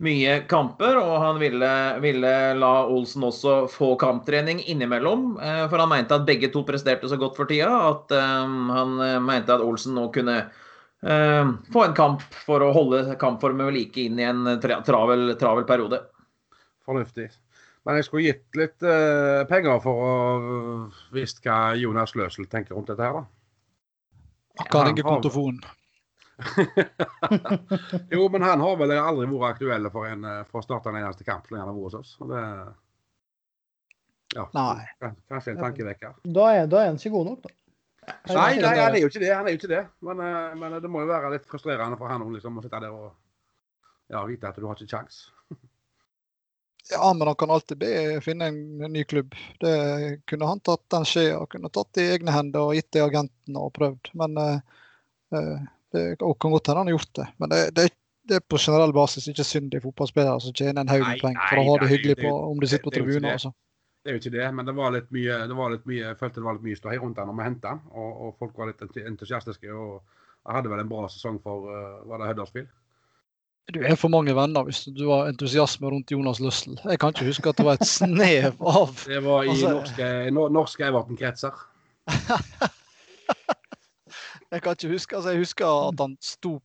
mye 0.03 0.39
kamper, 0.49 0.97
og 0.99 1.13
han 1.21 1.39
ville, 1.41 1.69
ville 2.03 2.33
la 2.57 2.73
Olsen 2.89 3.23
også 3.27 3.55
få 3.71 3.93
kamptrening 4.01 4.63
innimellom. 4.65 5.37
Eh, 5.37 5.63
for 5.69 5.83
han 5.83 5.91
mente 5.91 6.17
at 6.17 6.27
begge 6.27 6.49
to 6.53 6.65
presterte 6.67 7.09
så 7.09 7.19
godt 7.21 7.37
for 7.39 7.49
tida 7.49 7.69
at 7.91 8.13
eh, 8.15 8.57
han 8.77 8.99
eh, 9.03 9.19
mente 9.23 9.53
at 9.53 9.63
Olsen 9.63 9.95
nå 9.97 10.09
kunne 10.15 10.39
eh, 10.41 10.61
få 11.03 11.81
en 11.83 11.95
kamp 11.97 12.21
for 12.45 12.63
å 12.63 12.71
holde 12.71 13.17
kampformen 13.19 13.67
ved 13.67 13.75
like 13.75 14.05
inn 14.07 14.21
i 14.21 14.27
en 14.27 14.45
tra 14.63 14.77
travel, 14.87 15.33
travel 15.39 15.65
periode. 15.67 15.99
Fornuftig. 16.87 17.27
Men 17.83 17.99
jeg 17.99 18.07
skulle 18.07 18.29
gitt 18.29 18.59
litt 18.59 18.85
uh, 18.87 19.43
penger 19.49 19.79
for 19.83 20.03
å 20.07 20.11
visst 21.15 21.41
hva 21.43 21.75
Jonas 21.75 22.15
Løsel 22.15 22.47
tenker 22.51 22.77
rundt 22.77 22.91
dette 22.93 23.03
her, 23.03 23.17
da. 23.19 23.23
Akkurat 24.63 24.93
ikke 24.93 25.07
kontofonen. 25.07 25.63
jo, 28.13 28.29
men 28.31 28.45
han 28.45 28.61
har 28.63 28.77
vel 28.79 28.93
aldri 28.95 29.27
vært 29.29 29.57
aktuell 29.57 29.89
for, 29.93 30.07
en, 30.09 30.23
eh, 30.25 30.39
for 30.49 30.61
å 30.61 30.65
starte 30.65 30.89
en 30.89 30.97
eneste 30.99 31.25
kamp 31.25 31.45
så 31.45 31.53
lenge 31.53 31.65
han 31.65 31.71
har 31.71 31.77
vært 31.77 31.87
hos 31.89 31.99
oss. 31.99 32.13
Og 32.21 32.31
det, 32.31 32.43
ja, 34.33 34.45
Nei. 34.57 35.11
Kanskje 35.29 35.53
en 35.53 35.61
tankevekker. 35.61 36.15
Da 36.37 36.47
er, 36.53 36.69
da 36.69 36.81
er 36.81 36.91
han 36.91 36.99
ikke 37.01 37.13
god 37.13 37.29
nok, 37.31 37.43
da. 37.45 37.53
Nei, 38.33 38.55
nei, 38.61 38.77
han 38.79 38.95
er 38.95 39.03
jo 39.03 39.09
ikke 39.11 39.21
det. 39.21 39.33
han 39.33 39.47
er 39.47 39.55
jo 39.55 39.59
ikke 39.61 39.71
det. 39.71 39.83
Men, 40.05 40.23
eh, 40.23 40.55
men 40.59 40.79
det 40.83 40.91
må 40.91 41.03
jo 41.03 41.11
være 41.11 41.35
litt 41.35 41.45
frustrerende 41.49 41.99
for 41.99 42.11
han 42.11 42.25
liksom, 42.33 42.57
å 42.59 42.63
sitte 42.65 42.81
der 42.83 42.95
og 42.95 43.11
ja, 44.11 44.23
vite 44.27 44.49
at 44.49 44.59
du 44.59 44.67
har 44.69 44.79
ikke 44.79 44.97
kjangs. 44.97 45.27
Ja, 46.91 47.13
men 47.15 47.27
han 47.27 47.35
kan 47.39 47.51
alltid 47.51 47.77
be 47.79 48.19
finne 48.19 48.49
en, 48.51 48.77
ny 48.91 49.05
klubb. 49.07 49.35
Det 49.59 49.75
kunne 50.27 50.49
han 50.49 50.59
tatt 50.59 50.81
den 50.91 51.05
skjea, 51.07 51.37
kunne 51.47 51.71
tatt 51.71 51.99
i 52.01 52.09
egne 52.11 52.33
hender 52.35 52.59
og 52.59 52.75
gitt 52.75 52.89
det 52.91 53.05
agenten 53.05 53.55
og 53.55 53.71
prøvd. 53.77 54.09
Men 54.19 54.35
eh, 54.41 54.81
eh, 55.31 55.61
det 55.95 56.03
og 56.19 56.35
kan 56.43 56.51
godt 56.51 56.67
hende 56.67 56.83
han 56.83 56.91
har 56.91 56.97
gjort 56.97 57.13
det. 57.21 57.27
Men 57.39 57.53
det, 57.53 57.61
det, 57.77 57.87
det 58.27 58.39
er 58.39 58.43
på 58.51 58.59
generell 58.59 58.91
basis 58.95 59.29
ikke 59.31 59.45
synd 59.47 59.77
i 59.77 59.81
fotballspillere 59.83 60.43
som 60.43 60.55
tjener 60.59 60.83
en 60.83 60.91
haug 60.91 61.05
med 61.07 61.23
penger 61.23 61.47
for 61.47 61.61
å 61.61 61.65
ha 61.69 61.77
det 61.85 61.91
hyggelig 61.93 62.17
på 62.25 62.33
om 62.49 62.59
de 62.59 62.71
sitter 62.73 62.89
på 62.89 62.95
tribunen. 62.97 63.55
Det. 64.03 64.09
Er 64.09 64.17
jo 64.17 64.21
ikke 64.21 64.33
det, 64.37 64.47
men 64.55 64.65
det 64.67 64.75
var 64.75 64.91
litt 64.91 65.09
mye, 65.15 65.37
det 65.47 65.55
var 65.57 65.71
litt 65.71 65.85
mye 65.89 66.01
jeg 66.03 66.17
følte 66.19 66.41
det 66.41 66.45
var 66.47 66.57
litt 66.57 66.67
mye 66.67 66.79
ståhei 66.79 66.97
rundt 66.99 67.15
den 67.19 67.29
når 67.31 67.37
vi 67.39 67.47
hentet 67.47 67.67
den. 67.69 67.81
Og, 67.95 68.09
og 68.27 68.35
folk 68.39 68.57
var 68.59 68.67
litt 68.71 68.81
entusiastiske. 68.83 69.71
og 69.73 70.01
Jeg 70.43 70.57
hadde 70.57 70.71
vel 70.73 70.83
en 70.83 70.89
bra 70.91 71.07
sesong 71.11 71.39
for 71.43 71.69
uh, 71.71 72.01
var 72.09 72.19
det 72.23 72.27
Huddersfield. 72.33 72.71
Du 73.71 73.79
er 73.79 73.95
for 73.95 74.11
mange 74.11 74.33
venner 74.35 74.65
hvis 74.67 74.81
du 74.91 75.05
har 75.07 75.29
entusiasme 75.31 75.87
rundt 75.87 76.11
Jonas 76.11 76.41
Løssel. 76.43 76.75
Jeg 76.83 76.99
kan 76.99 77.13
ikke 77.15 77.29
huske 77.29 77.47
at 77.53 77.57
det 77.61 77.65
var 77.69 77.79
et 77.79 77.87
snev 77.87 78.59
av 78.59 78.91
Det 79.07 79.21
var 79.23 79.47
i 79.47 79.53
Altså- 79.53 79.71
norske, 79.77 80.09
no, 80.35 80.49
norske 80.51 80.83
Everton-kretser. 80.89 81.55
Jeg 84.53 84.61
kan 84.61 84.75
ikke 84.75 84.91
huske, 84.91 85.15
altså 85.15 85.31
jeg 85.33 85.39
husker 85.41 85.65
at 85.65 86.01
han 86.03 86.11
sto 86.21 86.59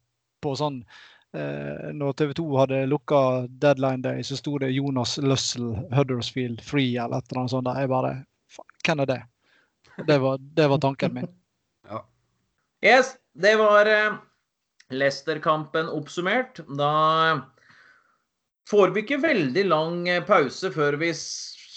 på 0.45 0.51
sånn 0.61 0.83
eh, 0.83 1.18
Når 1.33 2.15
TV 2.17 2.31
2 2.39 2.45
hadde 2.57 2.79
lukka 2.89 3.19
deadline 3.61 4.01
day, 4.03 4.23
så 4.25 4.37
sto 4.39 4.55
det 4.59 4.71
Jonas 4.73 5.19
Løssel 5.21 5.75
Huddersfield 5.93 6.63
Free 6.65 6.95
eller 6.97 7.19
et 7.21 7.29
eller 7.31 7.41
annet 7.43 7.53
sånt. 7.53 7.67
der. 7.69 7.81
Jeg 7.83 7.91
bare 7.93 8.13
"Faen, 8.49 8.71
Hvem 8.87 9.01
er 9.05 9.07
det? 9.11 9.19
Det 10.09 10.17
var, 10.23 10.39
det 10.39 10.69
var 10.71 10.79
tanken 10.79 11.15
min. 11.15 11.29
Ja. 11.91 12.01
Yes, 12.85 13.17
det 13.37 13.57
var 13.59 13.87
eh, 13.87 14.17
Leicester-kampen 14.91 15.89
oppsummert. 15.93 16.61
Da 16.79 17.43
får 18.71 18.95
vi 18.95 19.03
ikke 19.05 19.21
veldig 19.23 19.65
lang 19.69 20.09
eh, 20.09 20.25
pause 20.25 20.71
før 20.73 20.97
vi 21.01 21.13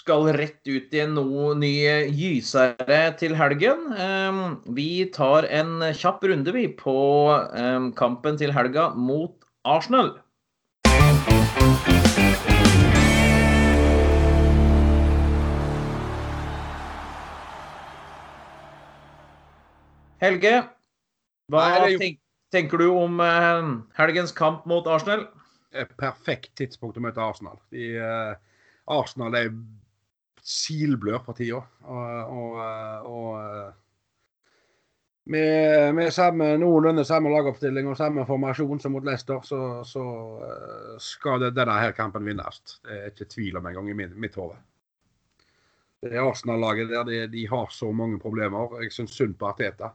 skal 0.01 0.31
rett 0.33 0.65
ut 0.67 0.93
i 0.97 1.03
noe 1.11 1.53
ny 1.59 1.73
eh, 1.87 2.07
gysere 2.15 3.01
til 3.19 3.35
helgen. 3.37 3.91
Eh, 3.93 4.39
Vi 4.79 5.05
tar 5.13 5.43
en 5.49 5.79
kjapp 5.93 6.23
runde, 6.23 6.51
vi, 6.55 6.67
på 6.67 6.95
eh, 7.55 7.91
kampen 7.99 8.37
til 8.39 8.51
helga 8.55 8.89
mot 8.95 9.37
Arsenal. 9.61 10.15
Helge, 20.21 20.53
hva 21.49 21.61
er 21.75 21.97
tenk, 21.97 22.17
tenker 22.53 22.81
du 22.81 22.87
om 22.89 23.21
eh, 23.21 23.69
helgens 23.97 24.33
kamp 24.33 24.65
mot 24.69 24.89
Arsenal? 24.89 25.27
Perfekt 26.01 26.55
tidspunkt 26.57 26.97
å 26.97 27.05
møte 27.05 27.21
Arsenal. 27.21 27.61
De, 27.69 27.93
eh, 28.01 28.33
Arsenal 28.89 29.37
er 29.37 29.53
silblør 30.41 31.21
for 31.21 31.37
tida. 31.37 31.61
Og, 31.85 32.33
og, 32.33 32.57
eh, 32.65 33.09
og 33.13 33.29
eh, 33.43 33.71
med, 35.31 35.95
med 35.95 36.13
samme, 36.13 36.57
noenlunde 36.59 37.05
samme 37.07 37.31
lagoppstilling 37.31 37.87
og 37.87 37.95
samme 37.99 38.25
formasjon 38.27 38.81
som 38.83 38.95
mot 38.95 39.05
Leicester, 39.07 39.39
så, 39.47 39.59
så 39.87 40.03
eh, 40.43 40.97
skal 40.99 41.45
det, 41.45 41.53
denne 41.55 41.77
her 41.79 41.95
kampen 41.95 42.27
vinnes. 42.27 42.59
Det 42.83 42.97
er 42.97 43.13
ikke 43.13 43.29
tvil 43.31 43.61
om 43.61 43.69
engang 43.69 43.87
i 43.91 43.95
mitt, 43.95 44.17
mitt 44.19 44.35
hode. 44.35 44.59
Det 46.01 46.19
Arsenal-laget 46.19 46.91
der, 46.91 47.07
de, 47.07 47.23
de 47.31 47.47
har 47.47 47.71
så 47.71 47.91
mange 47.95 48.19
problemer. 48.19 48.75
Jeg 48.81 48.91
syns 48.91 49.15
synd 49.15 49.37
på 49.39 49.51
Arteta. 49.51 49.93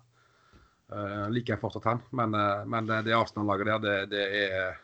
Uh, 0.87 1.27
liker 1.35 1.59
fortsatt 1.59 1.89
han, 1.91 2.03
men, 2.15 2.35
uh, 2.39 2.63
men 2.63 2.87
det, 2.87 3.01
det 3.09 3.17
Arsenal-laget 3.17 3.73
der, 3.73 3.81
det, 3.83 3.95
det 4.13 4.27
er 4.47 4.77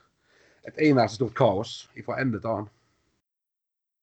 et 0.66 0.80
eneste 0.90 1.20
stort 1.20 1.36
kaos 1.38 1.76
fra 2.02 2.18
ende 2.18 2.40
til 2.42 2.50
annen. 2.50 2.72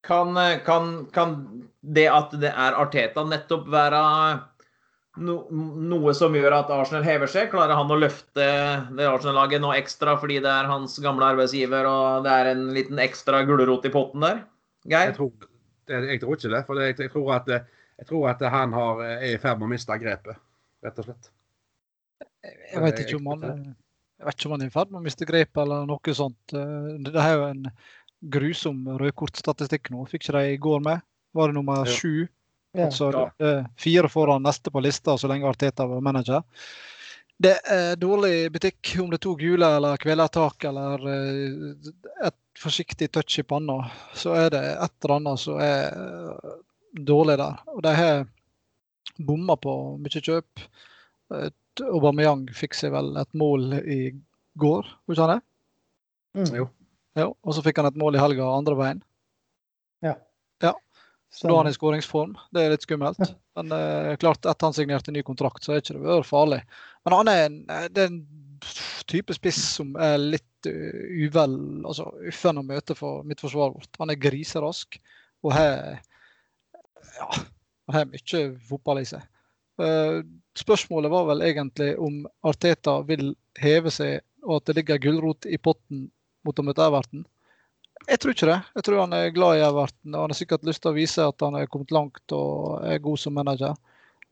Kan, 0.07 0.31
kan, 0.63 0.93
kan 1.11 1.35
det 1.83 2.07
at 2.07 2.31
det 2.39 2.53
er 2.53 2.77
Arteta 2.79 3.25
nettopp 3.27 3.67
være 3.67 3.99
noe 5.19 6.13
som 6.17 6.35
gjør 6.35 6.55
at 6.57 6.71
Arsenal 6.73 7.05
hever 7.05 7.29
seg? 7.31 7.49
Klarer 7.51 7.77
han 7.77 7.91
å 7.91 7.97
løfte 7.99 8.45
det 8.95 9.07
Arsenal-laget 9.09 9.63
nå 9.63 9.73
ekstra 9.75 10.15
fordi 10.21 10.39
det 10.43 10.51
er 10.51 10.69
hans 10.69 10.95
gamle 11.03 11.27
arbeidsgiver 11.33 11.87
og 11.89 12.27
det 12.27 12.35
er 12.35 12.51
en 12.53 12.63
liten 12.75 13.01
ekstra 13.03 13.43
gulrot 13.47 13.87
i 13.89 13.93
potten 13.93 14.25
der? 14.25 14.41
Geir? 14.89 15.11
Jeg 15.11 15.17
tror, 15.17 15.49
det, 15.89 15.99
jeg 16.13 16.23
tror 16.23 16.37
ikke 16.37 16.53
det. 16.55 16.63
For 16.67 16.83
jeg, 16.83 16.95
jeg, 17.03 17.11
tror 17.13 17.35
at, 17.35 17.51
jeg 17.99 18.09
tror 18.09 18.31
at 18.31 18.47
han 18.55 18.73
har, 18.77 19.03
er 19.09 19.27
i 19.33 19.41
ferd 19.41 19.59
med 19.59 19.69
å 19.69 19.73
miste 19.75 19.99
grepet, 20.01 20.41
rett 20.85 21.03
og 21.03 21.09
slett. 21.09 21.31
Jeg 22.45 22.83
vet 22.85 23.03
ikke 23.03 23.19
om 23.19 23.31
han 23.33 23.45
jeg 24.19 24.27
vet 24.27 24.35
ikke 24.35 24.49
om 24.49 24.53
han 24.57 24.65
er 24.65 24.67
i 24.67 24.73
ferd 24.73 24.89
med 24.91 24.99
å 24.99 25.05
miste 25.05 25.27
grepet 25.27 25.61
eller 25.63 25.85
noe 25.87 26.15
sånt. 26.15 26.51
Eh, 26.51 26.89
Det 27.07 27.15
er 27.15 27.37
jo 27.37 27.45
en 27.47 27.69
grusom 28.35 28.81
rødkortstatistikk 28.99 29.93
nå. 29.93 30.03
Fikk 30.11 30.25
ikke 30.25 30.35
de 30.35 30.55
i 30.55 30.59
går 30.59 30.83
med? 30.83 31.05
Var 31.37 31.51
det 31.51 31.55
nummer 31.55 31.87
sju? 31.87 32.25
Ja. 32.25 32.33
Altså 32.77 33.09
Ja. 33.11 33.31
eh, 33.39 33.65
fire 33.77 34.09
foran 34.09 34.43
neste 34.43 34.71
på 34.71 34.81
lista 34.83 35.17
så 35.17 35.27
lenge 35.27 35.47
Arteta 35.49 35.87
var 35.87 36.01
manager. 36.01 36.43
Det 37.39 37.55
er 37.71 37.95
dårlig 37.95 38.51
butikk 38.51 38.95
om 38.99 39.09
det 39.09 39.21
tok 39.23 39.39
gule 39.39 39.65
eller 39.77 39.97
kvelertak 39.97 40.63
eller 40.63 41.05
eh, 41.07 42.27
et 42.27 42.35
forsiktig 42.59 43.11
touch 43.11 43.39
i 43.39 43.43
panna. 43.43 43.89
Så 44.13 44.35
er 44.35 44.49
det 44.49 44.63
et 44.75 45.05
eller 45.05 45.15
annet 45.15 45.39
som 45.39 45.59
er 45.63 45.87
eh, 45.87 46.57
dårlig 46.93 47.37
der. 47.39 47.61
Og 47.73 47.81
de 47.83 47.95
har 47.95 48.25
bomma 49.17 49.55
på 49.55 49.75
mye 49.99 50.21
kjøp. 50.21 50.65
Aubameyang 51.79 52.47
fikk 52.53 52.75
seg 52.75 52.91
vel 52.91 53.15
et 53.17 53.33
mål 53.37 53.73
i 53.79 54.11
går, 54.59 54.87
gjorde 55.07 55.15
ikke 55.15 55.27
han 55.27 55.31
det? 55.31 55.43
Mm. 56.39 56.55
Jo. 56.59 56.65
jo. 57.15 57.27
og 57.41 57.55
så 57.55 57.63
fikk 57.63 57.79
han 57.79 57.87
et 57.89 57.99
mål 57.99 58.17
i 58.17 58.21
helga 58.21 58.49
andre 58.51 58.75
veien. 58.79 59.01
Ja. 60.03 60.15
Ja. 61.29 61.37
Så 61.37 61.47
nå 61.47 61.55
er 61.55 61.61
han 61.63 61.69
i 61.69 61.75
skåringsform. 61.75 62.35
Det 62.55 62.61
er 62.63 62.73
litt 62.73 62.85
skummelt. 62.85 63.21
Men 63.59 63.73
eh, 63.75 64.15
klart, 64.21 64.45
etter 64.45 64.65
han 64.65 64.75
signerte 64.75 65.13
ny 65.13 65.21
kontrakt, 65.25 65.63
så 65.63 65.75
er 65.75 65.83
ikke 65.83 65.95
det 65.97 66.01
ikke 66.01 66.29
farlig. 66.31 66.59
Men 67.05 67.15
han 67.19 67.31
er 67.31 67.41
en, 67.45 67.59
eh, 67.69 67.87
det 67.93 68.05
er 68.05 68.11
en 68.11 68.21
type 69.09 69.35
spiss 69.37 69.61
som 69.77 69.93
er 70.01 70.17
litt 70.19 70.67
uh, 70.67 71.05
uvel, 71.23 71.53
altså 71.87 72.09
uffen 72.27 72.59
å 72.59 72.65
møte 72.65 72.97
for 72.97 73.23
midtforsvaret 73.29 73.77
vårt. 73.77 74.01
Han 74.01 74.11
er 74.11 74.19
griserask 74.19 74.99
og 75.45 75.53
har 75.55 76.01
ja, 77.19 77.29
har 77.93 78.09
mye 78.09 78.43
fotball 78.69 79.01
i 79.01 79.07
seg. 79.07 79.23
Eh, 79.79 80.19
spørsmålet 80.59 81.11
var 81.11 81.27
vel 81.29 81.43
egentlig 81.47 81.93
om 81.99 82.21
Arteta 82.47 82.99
vil 83.07 83.33
heve 83.59 83.91
seg, 83.93 84.19
og 84.43 84.59
at 84.59 84.69
det 84.69 84.79
ligger 84.79 85.03
gulrot 85.03 85.47
i 85.47 85.59
potten 85.61 86.07
mot 86.47 86.59
å 86.59 86.65
møte 86.65 86.85
Everton. 86.85 87.25
Jeg 88.09 88.19
tror 88.21 88.33
ikke 88.33 88.49
det. 88.49 88.57
Jeg 88.75 88.85
tror 88.87 89.01
han 89.03 89.13
er 89.13 89.33
glad 89.35 89.59
i 89.59 89.65
Everton, 89.67 90.15
og 90.15 90.23
han 90.23 90.31
har 90.33 90.37
sikkert 90.39 90.65
lyst 90.65 90.81
til 90.81 90.91
å 90.91 90.97
vise 90.97 91.25
at 91.29 91.45
han 91.45 91.57
er 91.59 91.69
kommet 91.69 91.91
langt 91.93 92.33
og 92.33 92.79
er 92.89 93.01
god 93.05 93.21
som 93.21 93.35
manager. 93.37 93.75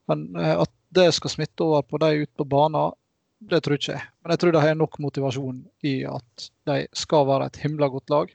Men 0.09 0.23
eh, 0.39 0.55
at 0.63 0.71
det 0.97 1.11
skal 1.13 1.33
smitte 1.33 1.65
over 1.65 1.83
på 1.85 1.99
de 2.01 2.23
ute 2.23 2.33
på 2.39 2.47
banen, 2.49 2.95
det 3.37 3.59
tror 3.61 3.77
ikke 3.77 3.93
jeg. 3.93 4.05
Men 4.23 4.33
jeg 4.33 4.41
tror 4.41 4.55
de 4.55 4.63
har 4.63 4.77
nok 4.79 4.97
motivasjon 5.03 5.61
i 5.85 5.93
at 6.09 6.47
de 6.65 6.77
skal 6.97 7.27
være 7.29 7.51
et 7.51 7.59
himla 7.61 7.89
godt 7.93 8.09
lag. 8.09 8.33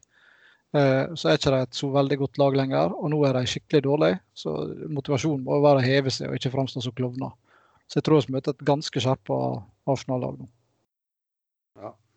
Eh, 0.78 1.11
Så 1.18 1.28
er 1.28 1.40
ikke 1.40 1.55
de 1.57 1.62
et 1.66 1.81
så 1.81 1.90
veldig 1.90 2.20
godt 2.22 2.38
lag 2.38 2.61
lenger, 2.62 2.94
og 2.94 3.11
nå 3.11 3.18
er 3.26 3.40
de 3.40 3.50
skikkelig 3.50 3.83
dårlige. 3.88 4.20
Så 4.38 4.55
motivasjonen 4.94 5.42
må 5.48 5.59
være 5.64 5.83
å 5.83 5.87
heve 5.88 6.14
seg 6.14 6.31
og 6.31 6.38
ikke 6.38 6.55
framstå 6.55 6.85
som 6.87 6.94
klovner. 6.94 7.35
Så 7.90 7.98
jeg 7.98 8.07
tror 8.07 8.22
vi 8.22 8.37
møter 8.38 8.55
et 8.55 8.66
ganske 8.68 9.02
skjerpa 9.02 9.38
Arsenal-lag 9.90 10.38
nå. 10.38 10.46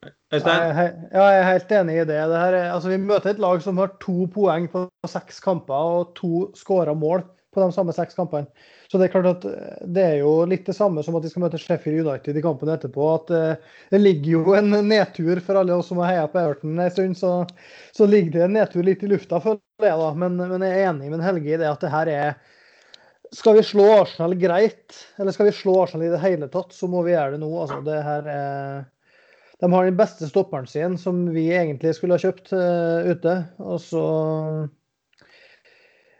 Jeg 0.03 0.13
Øystein? 0.33 0.61
er, 0.61 0.91
ja, 1.13 1.23
jeg 1.31 1.39
er 1.39 1.47
helt 1.51 1.71
enig 1.71 1.95
i 1.95 2.05
det. 2.05 2.19
det 2.29 2.41
her 2.41 2.53
er, 2.53 2.67
altså, 2.73 2.89
vi 2.91 2.97
møter 2.97 3.31
et 3.31 3.39
lag 3.39 3.61
som 3.63 3.77
har 3.81 3.95
to 4.01 4.27
poeng 4.33 4.67
på 4.71 4.87
seks 5.07 5.39
kamper 5.39 5.73
og 5.73 6.11
to 6.17 6.49
skåra 6.57 6.93
mål 6.97 7.23
på 7.55 7.63
de 7.63 7.71
samme 7.71 7.93
seks 7.95 8.17
kampene. 8.17 8.49
Så 8.91 8.99
det 8.99 9.07
er 9.07 9.13
klart 9.13 9.29
at 9.31 9.45
eh, 9.49 9.83
det 9.95 10.03
er 10.03 10.17
jo 10.21 10.33
litt 10.49 10.67
det 10.67 10.75
samme 10.77 11.03
som 11.05 11.15
at 11.17 11.23
de 11.25 11.31
skal 11.31 11.45
møte 11.45 11.59
Sheffield 11.61 12.03
United 12.03 12.37
i 12.37 12.43
kampen 12.43 12.71
etterpå. 12.73 13.07
at 13.15 13.31
eh, 13.33 13.77
Det 13.93 14.01
ligger 14.01 14.31
jo 14.33 14.57
en 14.59 14.75
nedtur 14.89 15.39
for 15.45 15.61
alle 15.61 15.77
oss 15.77 15.89
som 15.91 16.01
har 16.03 16.11
heia 16.11 16.25
på 16.31 16.41
Everton 16.41 16.75
en 16.79 16.91
stund. 16.91 17.17
Så, 17.19 17.31
så 17.95 18.09
ligger 18.09 18.35
det 18.35 18.43
en 18.49 18.57
nedtur 18.59 18.83
litt 18.85 19.05
i 19.05 19.11
lufta, 19.11 19.39
føler 19.43 19.89
jeg 19.89 20.01
da. 20.03 20.11
Men, 20.25 20.35
men 20.41 20.67
jeg 20.67 20.81
er 20.81 20.91
enig 20.91 21.13
med 21.13 21.25
Helge 21.25 21.55
i 21.55 21.61
det 21.61 21.71
at 21.71 21.85
det 21.85 21.93
her 21.93 22.11
er 22.13 22.35
Skal 23.35 23.55
vi 23.57 23.63
slå 23.65 23.87
Arsenal 24.01 24.35
greit, 24.39 24.99
eller 25.19 25.33
skal 25.33 25.49
vi 25.49 25.55
slå 25.55 25.79
Arsenal 25.83 26.05
i 26.05 26.11
det 26.13 26.21
hele 26.23 26.47
tatt, 26.51 26.75
så 26.75 26.87
må 26.87 27.01
vi 27.03 27.15
gjøre 27.15 27.35
det 27.35 27.41
nå. 27.41 27.49
altså 27.63 27.79
det 27.83 28.03
her 28.05 28.29
er 28.31 28.83
de 29.65 29.73
har 29.73 29.87
den 29.87 29.97
beste 29.97 30.29
stopperen 30.29 30.67
sin, 30.69 30.97
som 31.01 31.23
vi 31.33 31.47
egentlig 31.49 31.95
skulle 31.97 32.17
ha 32.17 32.21
kjøpt 32.21 32.51
uh, 32.53 33.09
ute. 33.09 33.37
Og 33.65 33.79
så 33.81 34.03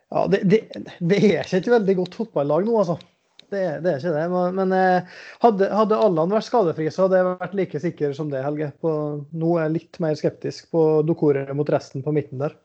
Ja, 0.09 0.25
det, 0.31 0.41
det, 0.49 0.63
det 1.01 1.19
er 1.19 1.43
ikke 1.45 1.59
et 1.61 1.75
veldig 1.75 1.95
godt 2.01 2.17
fotballag 2.17 2.65
nå, 2.65 2.79
altså. 2.81 2.97
Det, 3.45 3.61
det 3.85 3.91
er 3.91 4.01
ikke 4.01 4.13
det. 4.15 4.25
Men, 4.33 4.57
men 4.57 4.73
eh, 4.73 5.15
hadde, 5.43 5.69
hadde 5.69 5.97
Allan 6.01 6.33
vært 6.33 6.47
skadefri, 6.47 6.87
så 6.89 7.05
hadde 7.05 7.19
jeg 7.19 7.27
vært 7.29 7.57
like 7.59 7.81
sikker 7.83 8.15
som 8.17 8.31
det, 8.31 8.41
Helge. 8.41 8.71
På, 8.81 8.91
nå 9.37 9.55
er 9.55 9.67
jeg 9.67 9.75
litt 9.75 9.99
mer 10.03 10.17
skeptisk 10.17 10.71
på 10.73 10.85
Dokore 11.05 11.45
mot 11.57 11.69
resten 11.69 12.05
på 12.05 12.13
midten 12.15 12.41
der. 12.41 12.57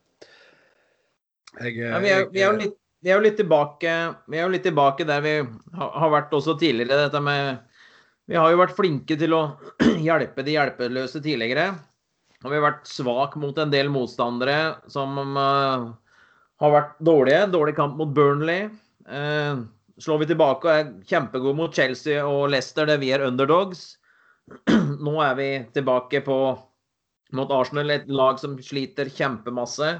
Jeg, 1.60 1.76
Ja, 1.76 1.98
vi, 2.00 2.14
er, 2.14 2.28
vi, 2.32 2.40
er 2.40 2.48
jo 2.48 2.60
litt, 2.62 2.76
vi 3.04 3.10
er 3.10 3.18
jo 3.18 3.24
litt 3.24 3.36
tilbake 3.40 3.92
Vi 4.30 4.38
er 4.38 4.44
jo 4.44 4.52
litt 4.52 4.62
tilbake 4.62 5.02
der 5.08 5.24
vi 5.24 5.32
har, 5.42 5.90
har 6.04 6.12
vært 6.14 6.36
også 6.36 6.56
tidligere. 6.60 7.08
Dette 7.08 7.22
med 7.24 7.58
Vi 8.30 8.38
har 8.38 8.52
jo 8.52 8.60
vært 8.60 8.76
flinke 8.78 9.16
til 9.18 9.32
å 9.34 9.40
hjelpe 10.06 10.44
de 10.46 10.52
hjelpeløse 10.54 11.18
tidligere. 11.18 11.72
Og 12.44 12.52
vi 12.52 12.56
har 12.60 12.62
vært 12.68 12.86
svak 12.86 13.34
mot 13.42 13.56
en 13.58 13.72
del 13.72 13.90
motstandere 13.90 14.76
som 14.92 15.18
uh, 15.34 15.90
har 16.62 16.74
vært 16.76 16.92
dårlige. 17.02 17.48
Dårlig 17.50 17.74
kamp 17.80 17.98
mot 17.98 18.12
Burnley. 18.14 18.68
Uh, 19.10 19.66
slår 19.98 20.22
vi 20.22 20.30
tilbake 20.30 20.68
og 20.68 20.76
er 20.76 20.94
kjempegode 21.10 21.58
mot 21.58 21.74
Chelsea 21.74 22.22
og 22.22 22.52
Leicester, 22.54 22.86
der 22.86 23.02
vi 23.02 23.10
er 23.10 23.26
underdogs. 23.26 23.98
Nå 25.04 25.18
er 25.26 25.34
vi 25.40 25.50
tilbake 25.74 26.22
på 26.22 26.38
mot 27.34 27.52
Arsenal, 27.54 27.90
et 27.90 28.08
lag 28.10 28.38
som 28.42 28.54
sliter 28.62 29.10
kjempemasse. 29.10 29.96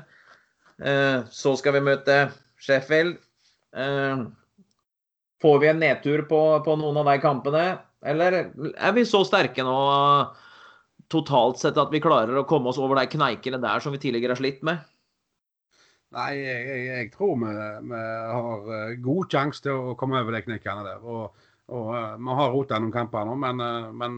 Uh, 0.79 1.27
Så 1.35 1.59
skal 1.59 1.81
vi 1.81 1.87
møte 1.90 2.23
Sheffield. 2.62 3.19
Får 5.40 5.61
vi 5.62 5.69
en 5.71 5.79
nedtur 5.81 6.29
på, 6.29 6.40
på 6.64 6.75
noen 6.77 6.99
av 7.01 7.07
de 7.07 7.21
kampene, 7.23 7.62
eller 8.07 8.39
er 8.41 8.95
vi 8.97 9.05
så 9.09 9.25
sterke 9.29 9.65
nå 9.67 9.77
totalt 11.11 11.59
sett 11.61 11.79
at 11.81 11.91
vi 11.93 12.01
klarer 12.03 12.39
å 12.39 12.47
komme 12.49 12.71
oss 12.71 12.79
over 12.81 13.01
de 13.01 13.11
kneikene 13.11 13.61
der 13.61 13.83
som 13.83 13.93
vi 13.93 14.01
tidligere 14.03 14.37
har 14.37 14.41
slitt 14.41 14.63
med? 14.67 14.81
Nei, 16.11 16.31
jeg, 16.43 16.63
jeg, 16.67 16.87
jeg 16.89 17.11
tror 17.15 17.37
vi, 17.39 17.51
vi 17.87 17.99
har 18.35 18.71
eh, 18.75 18.97
god 19.03 19.31
sjanse 19.31 19.63
til 19.63 19.79
å 19.79 19.95
komme 19.99 20.19
over 20.19 20.35
de 20.35 20.43
knekkene 20.43 20.83
der. 20.83 21.05
Og, 21.07 21.45
og 21.71 21.91
eh, 21.95 22.17
Vi 22.19 22.39
har 22.41 22.55
rota 22.55 22.81
noen 22.83 22.95
kamper 22.95 23.29
nå, 23.29 23.37
men, 23.39 23.63
eh, 23.63 23.91
men 23.95 24.17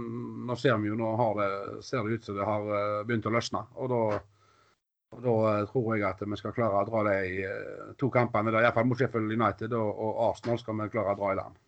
nå 0.49 0.57
ser 0.57 0.79
vi 0.81 0.89
jo 0.89 0.97
nå 0.97 1.11
det, 1.37 1.49
ser 1.85 2.07
det 2.09 2.17
ut 2.17 2.29
som 2.29 2.39
det 2.39 2.47
har 2.49 2.71
begynt 3.09 3.29
å 3.29 3.35
løsne. 3.37 3.67
Og 3.77 3.93
da, 3.93 4.01
og 5.13 5.27
da 5.27 5.37
tror 5.69 5.91
jeg 5.93 6.07
at 6.09 6.25
vi 6.25 6.41
skal 6.41 6.57
klare 6.57 6.81
å 6.81 6.89
dra 6.89 7.05
de 7.11 7.53
to 8.01 8.09
kampene 8.15 8.55
der, 8.55 8.65
iallfall 8.65 8.89
mot 8.89 9.01
Sheffield 9.01 9.37
United 9.37 9.77
og, 9.77 9.93
og 9.93 10.25
Arsenal 10.31 10.61
skal 10.63 10.81
vi 10.81 10.89
klare 10.97 11.13
å 11.13 11.21
dra 11.21 11.35
i 11.35 11.41
land. 11.43 11.61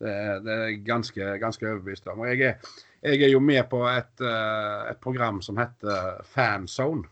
Det, 0.00 0.12
det 0.44 0.52
er 0.52 0.62
jeg 0.64 0.82
ganske, 0.86 1.26
ganske 1.42 1.66
overbevist 1.68 2.06
om. 2.08 2.22
Jeg 2.24 2.40
er, 2.48 2.76
jeg 3.04 3.22
er 3.26 3.32
jo 3.34 3.40
med 3.44 3.66
på 3.68 3.82
et, 3.90 4.22
eh, 4.24 4.90
et 4.94 5.00
program 5.04 5.42
som 5.44 5.60
heter 5.60 6.22
Fanzone. 6.32 7.04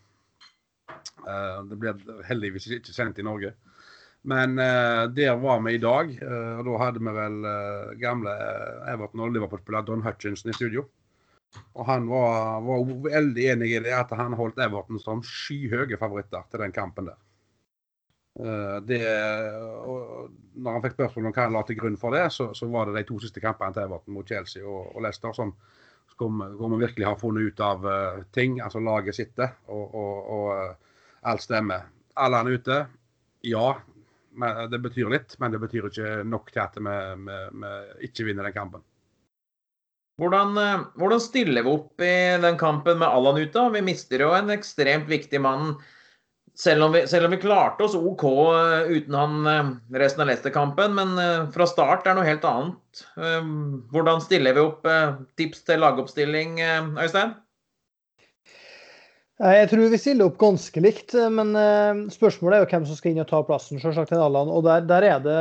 Eh, 0.89 1.59
Det 1.69 1.79
blir 1.81 2.23
heldigvis 2.29 2.71
ikke 2.79 2.95
sendt 2.97 3.21
i 3.21 3.27
Norge. 3.27 3.53
Men 4.29 4.57
eh, 4.59 5.05
der 5.15 5.37
var 5.41 5.61
vi 5.67 5.77
i 5.77 5.83
dag. 5.83 6.15
og 6.25 6.65
Da 6.65 6.79
hadde 6.85 7.05
vi 7.05 7.17
vel 7.21 7.39
gamle 8.01 8.33
Everton 8.89 9.27
og 9.27 9.37
Liverpool-spiller 9.37 9.85
Don 9.85 10.03
Hutchinson 10.03 10.51
i 10.51 10.57
studio. 10.57 10.89
Og 11.77 11.87
Han 11.87 12.09
var, 12.09 12.61
var 12.65 12.89
veldig 13.09 13.47
enig 13.53 13.73
i 13.73 13.85
det 13.85 13.95
at 13.97 14.11
han 14.17 14.37
holdt 14.37 14.61
Everton 14.61 15.01
som 15.01 15.23
skyhøye 15.25 15.97
favoritter 16.01 16.45
til 16.51 16.65
den 16.65 16.73
kampen 16.73 17.09
der. 17.13 17.21
Eh, 18.39 18.77
det, 18.87 19.01
når 20.55 20.77
han 20.77 20.85
fikk 20.85 20.95
spørsmål 20.95 21.27
om 21.27 21.35
hva 21.35 21.47
han 21.49 21.57
la 21.57 21.65
til 21.67 21.79
grunn 21.81 21.99
for 21.99 22.15
det, 22.15 22.29
så, 22.35 22.53
så 22.55 22.69
var 22.71 22.87
det 22.87 23.01
de 23.01 23.09
to 23.09 23.19
siste 23.23 23.43
kampene 23.43 23.75
til 23.75 23.89
Everton 23.89 24.15
mot 24.15 24.29
Chelsea 24.29 24.63
og, 24.63 24.93
og 24.95 25.05
Leicester 25.05 25.35
som 25.35 25.55
vi 26.19 26.27
hvor 26.59 26.73
vi 26.73 26.81
virkelig 26.83 27.07
har 27.07 27.19
funnet 27.19 27.53
ut 27.53 27.61
av 27.63 27.85
uh, 27.87 28.23
ting. 28.35 28.57
Altså 28.59 28.81
laget 28.83 29.15
sitter, 29.15 29.53
og, 29.71 29.93
og, 29.95 30.31
og 30.35 30.47
uh, 30.51 31.03
alt 31.31 31.45
stemmer. 31.45 31.85
Alle 32.19 32.41
er 32.41 32.59
ute. 32.59 32.79
Ja, 33.47 33.69
men 34.35 34.65
det 34.73 34.81
betyr 34.83 35.13
litt, 35.13 35.37
men 35.39 35.55
det 35.55 35.61
betyr 35.63 35.87
ikke 35.87 36.17
nok 36.27 36.51
til 36.51 36.65
at 36.65 36.75
vi, 36.75 36.97
vi, 37.23 37.37
vi 37.63 38.09
ikke 38.09 38.27
vinner 38.27 38.49
den 38.49 38.57
kampen. 38.57 38.83
Hvordan, 40.19 40.59
hvordan 40.99 41.23
stiller 41.23 41.63
vi 41.63 41.71
opp 41.71 42.03
i 42.03 42.17
den 42.43 42.59
kampen 42.59 42.99
med 42.99 43.07
Allan 43.07 43.39
ute? 43.39 43.69
Vi 43.77 43.85
mister 43.87 44.27
jo 44.27 44.33
en 44.35 44.51
ekstremt 44.51 45.07
viktig 45.07 45.39
mann. 45.45 45.77
Selv 46.59 46.85
om 46.85 46.93
vi, 46.93 47.07
selv 47.07 47.25
om 47.25 47.31
vi 47.31 47.39
klarte 47.39 47.85
oss 47.87 47.95
OK 47.95 48.25
eh, 48.25 48.89
uten 48.91 49.15
han 49.15 49.47
eh, 49.47 49.69
resten 50.01 50.25
av 50.25 50.27
Leicester-kampen, 50.27 50.95
men 50.97 51.13
eh, 51.23 51.45
fra 51.55 51.67
start 51.71 52.09
er 52.11 52.17
noe 52.19 52.27
helt 52.27 52.47
annet. 52.49 53.03
Hvordan 53.93 54.19
stiller 54.25 54.57
vi 54.57 54.65
opp? 54.65 54.89
Tips 55.39 55.61
til 55.69 55.79
lagoppstilling, 55.85 56.57
Øystein? 56.99 57.37
Jeg 59.39 59.69
tror 59.71 59.93
vi 59.93 60.01
stiller 60.03 60.27
opp 60.27 60.41
ganske 60.41 60.83
likt, 60.83 61.15
men 61.31 61.53
spørsmålet 62.11 62.57
er 62.57 62.65
jo 62.65 62.71
hvem 62.73 62.89
som 62.89 62.99
skal 62.99 63.13
inn 63.13 63.23
og 63.23 63.29
ta 63.31 63.39
plassen 63.47 63.79
selvsagt. 63.79 64.17
Og 64.19 64.65
der, 64.67 64.83
der 64.89 65.07
er 65.07 65.21
det 65.23 65.37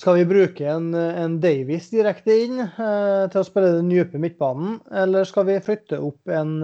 Skal 0.00 0.18
vi 0.18 0.26
bruke 0.32 0.66
en, 0.72 0.88
en 0.98 1.36
Davies 1.38 1.92
direkte 1.94 2.40
inn 2.48 2.58
til 2.58 3.38
å 3.38 3.46
spille 3.46 3.76
den 3.76 3.92
dype 3.92 4.18
midtbanen, 4.18 4.80
eller 4.90 5.30
skal 5.30 5.46
vi 5.52 5.60
flytte 5.62 6.02
opp 6.02 6.34
en 6.34 6.56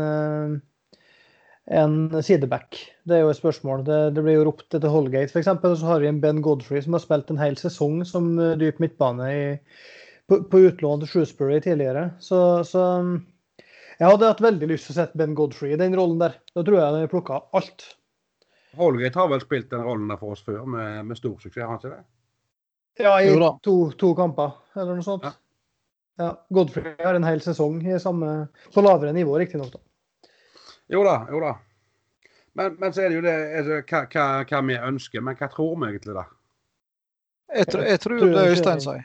en 1.70 2.22
sideback? 2.22 2.78
Det 3.06 3.16
er 3.16 3.24
jo 3.24 3.30
et 3.30 3.38
spørsmål. 3.38 3.84
Det, 3.86 3.98
det 4.16 4.24
blir 4.26 4.38
jo 4.40 4.46
ropt 4.48 4.74
etter 4.74 4.90
Holgate 4.90 5.30
f.eks. 5.30 5.50
Og 5.54 5.76
så 5.78 5.90
har 5.92 6.02
vi 6.02 6.10
en 6.10 6.20
Ben 6.22 6.42
Godfrey 6.42 6.82
som 6.82 6.96
har 6.96 7.04
spilt 7.04 7.30
en 7.30 7.40
hel 7.40 7.58
sesong 7.60 8.02
som 8.08 8.32
eh, 8.38 8.56
dyp 8.60 8.80
midtbane 8.82 9.28
i, 9.30 9.44
på, 10.30 10.42
på 10.50 10.64
utlån 10.70 11.04
til 11.04 11.12
Shrewsbury 11.12 11.60
tidligere. 11.62 12.08
Så, 12.22 12.40
så 12.66 12.84
jeg 14.00 14.06
hadde 14.08 14.32
hatt 14.32 14.44
veldig 14.44 14.70
lyst 14.70 14.88
til 14.88 14.96
å 14.96 15.00
sette 15.02 15.20
Ben 15.20 15.36
Godfrey 15.38 15.76
i 15.76 15.80
den 15.80 15.94
rollen 15.98 16.22
der. 16.22 16.38
Da 16.54 16.64
tror 16.66 16.80
jeg 16.80 16.86
han 16.86 16.98
hadde 16.98 17.12
plukka 17.12 17.42
alt. 17.58 17.86
Holgate 18.78 19.18
har 19.18 19.30
vel 19.30 19.42
spilt 19.42 19.70
den 19.70 19.84
rollen 19.86 20.10
der 20.10 20.18
for 20.18 20.34
oss 20.34 20.42
før 20.46 20.62
med, 20.64 21.04
med 21.06 21.18
stor 21.18 21.36
suksess, 21.42 21.62
har 21.62 21.72
han 21.72 21.82
ikke 21.82 21.94
det? 21.94 22.02
Ja, 23.00 23.14
i 23.22 23.30
to, 23.64 23.74
to 23.98 24.10
kamper, 24.18 24.58
eller 24.76 24.98
noe 24.98 25.06
sånt. 25.06 25.26
Ja. 25.26 25.36
Ja. 26.20 26.32
Godfrey 26.52 26.94
har 27.00 27.16
en 27.16 27.24
hel 27.24 27.40
sesong 27.40 27.78
i 27.86 27.96
samme, 28.02 28.48
på 28.74 28.84
lavere 28.84 29.14
nivå, 29.16 29.38
riktignok. 29.40 29.78
Jo 30.90 31.02
da, 31.06 31.16
jo 31.30 31.40
da. 31.42 31.54
Men, 32.58 32.74
men 32.80 32.92
så 32.92 33.04
er 33.04 33.12
det 33.12 33.20
jo 33.20 33.24
det 33.24 33.34
altså, 33.60 33.80
hva, 33.86 34.00
hva, 34.10 34.24
hva 34.50 34.62
vi 34.66 34.78
ønsker. 34.90 35.22
Men 35.24 35.36
hva 35.38 35.48
tror 35.52 35.76
vi 35.78 35.90
egentlig, 35.92 36.16
da? 36.16 36.24
Jeg, 37.50 37.68
tr 37.70 37.84
jeg 37.86 38.00
tror 38.02 38.24
det 38.24 38.46
Øystein 38.54 38.82
sier. 38.82 39.04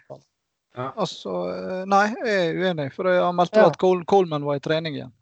Altså, 0.76 1.36
eh, 1.54 1.84
nei, 1.90 2.08
jeg 2.26 2.40
er 2.50 2.58
uenig. 2.60 2.90
For 2.96 3.08
jeg 3.10 3.22
har 3.24 3.36
meldt 3.38 3.56
Ja. 3.56 3.68
at 3.70 3.78
Col 3.82 4.04
Coleman 4.10 4.44
var 4.48 4.60
i 4.60 4.64
trening 4.66 4.98
igjen. 4.98 5.14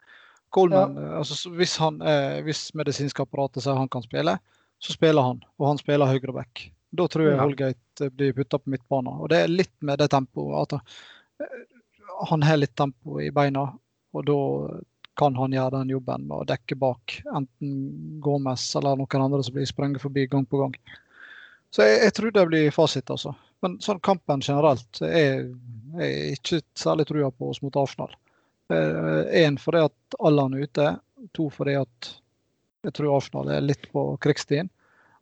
Coleman, 0.54 0.96
ja. 0.98 1.18
altså, 1.20 1.52
hvis, 1.58 1.76
han, 1.82 2.00
eh, 2.02 2.40
hvis 2.46 2.72
medisinske 2.78 3.26
apparatet 3.26 3.66
sier 3.66 3.78
han 3.78 3.92
kan 3.92 4.06
spille, 4.06 4.38
så 4.84 4.96
spiller 4.96 5.28
han. 5.30 5.44
Og 5.60 5.68
han 5.68 5.82
spiller 5.82 6.10
høyreback. 6.10 6.68
Da 6.94 7.08
tror 7.10 7.28
jeg 7.28 7.38
Ja. 7.38 7.44
Holgate 7.44 8.10
blir 8.14 8.34
putta 8.38 8.60
på 8.60 8.70
midtbanen. 8.74 9.20
Og 9.20 9.30
det 9.30 9.44
er 9.44 9.52
litt 9.52 9.74
med 9.82 10.00
det 10.00 10.10
tempoet. 10.14 10.74
At 10.74 11.44
eh, 11.44 11.62
han 12.30 12.44
har 12.46 12.58
litt 12.58 12.76
tempo 12.78 13.20
i 13.22 13.32
beina, 13.34 13.68
og 14.14 14.26
da 14.26 14.40
kan 15.20 15.36
han 15.38 15.54
gjøre 15.54 15.78
den 15.80 15.94
jobben 15.94 16.28
med 16.28 16.42
å 16.42 16.48
dekke 16.50 16.78
bak 16.80 17.20
enten 17.30 17.74
Gomez 18.24 18.66
eller 18.80 18.98
noen 18.98 19.26
andre 19.26 19.44
som 19.46 19.56
blir 19.56 19.70
sprenget 19.70 20.02
forbi 20.02 20.26
gang 20.32 20.46
på 20.50 20.64
gang. 20.64 20.76
Så 21.74 21.86
jeg, 21.86 22.00
jeg 22.08 22.16
tror 22.18 22.34
det 22.34 22.46
blir 22.50 22.74
fasit, 22.74 23.10
altså. 23.14 23.34
Men 23.64 23.78
sånn 23.82 24.02
kampen 24.04 24.42
generelt 24.44 25.00
er 25.06 25.46
jeg 25.98 26.36
ikke 26.38 26.62
særlig 26.78 27.08
trua 27.10 27.30
på 27.32 27.54
oss 27.54 27.62
mot 27.64 27.78
Arsenal. 27.80 28.12
Én 28.74 29.58
fordi 29.62 29.86
at 29.86 30.18
Allan 30.20 30.58
er 30.58 30.68
ute. 30.68 30.90
To 31.38 31.48
fordi 31.54 31.78
at 31.80 32.10
jeg 32.84 32.96
tror 32.98 33.18
Arsenal 33.18 33.52
er 33.54 33.64
litt 33.64 33.88
på 33.94 34.06
krigsstien. 34.24 34.70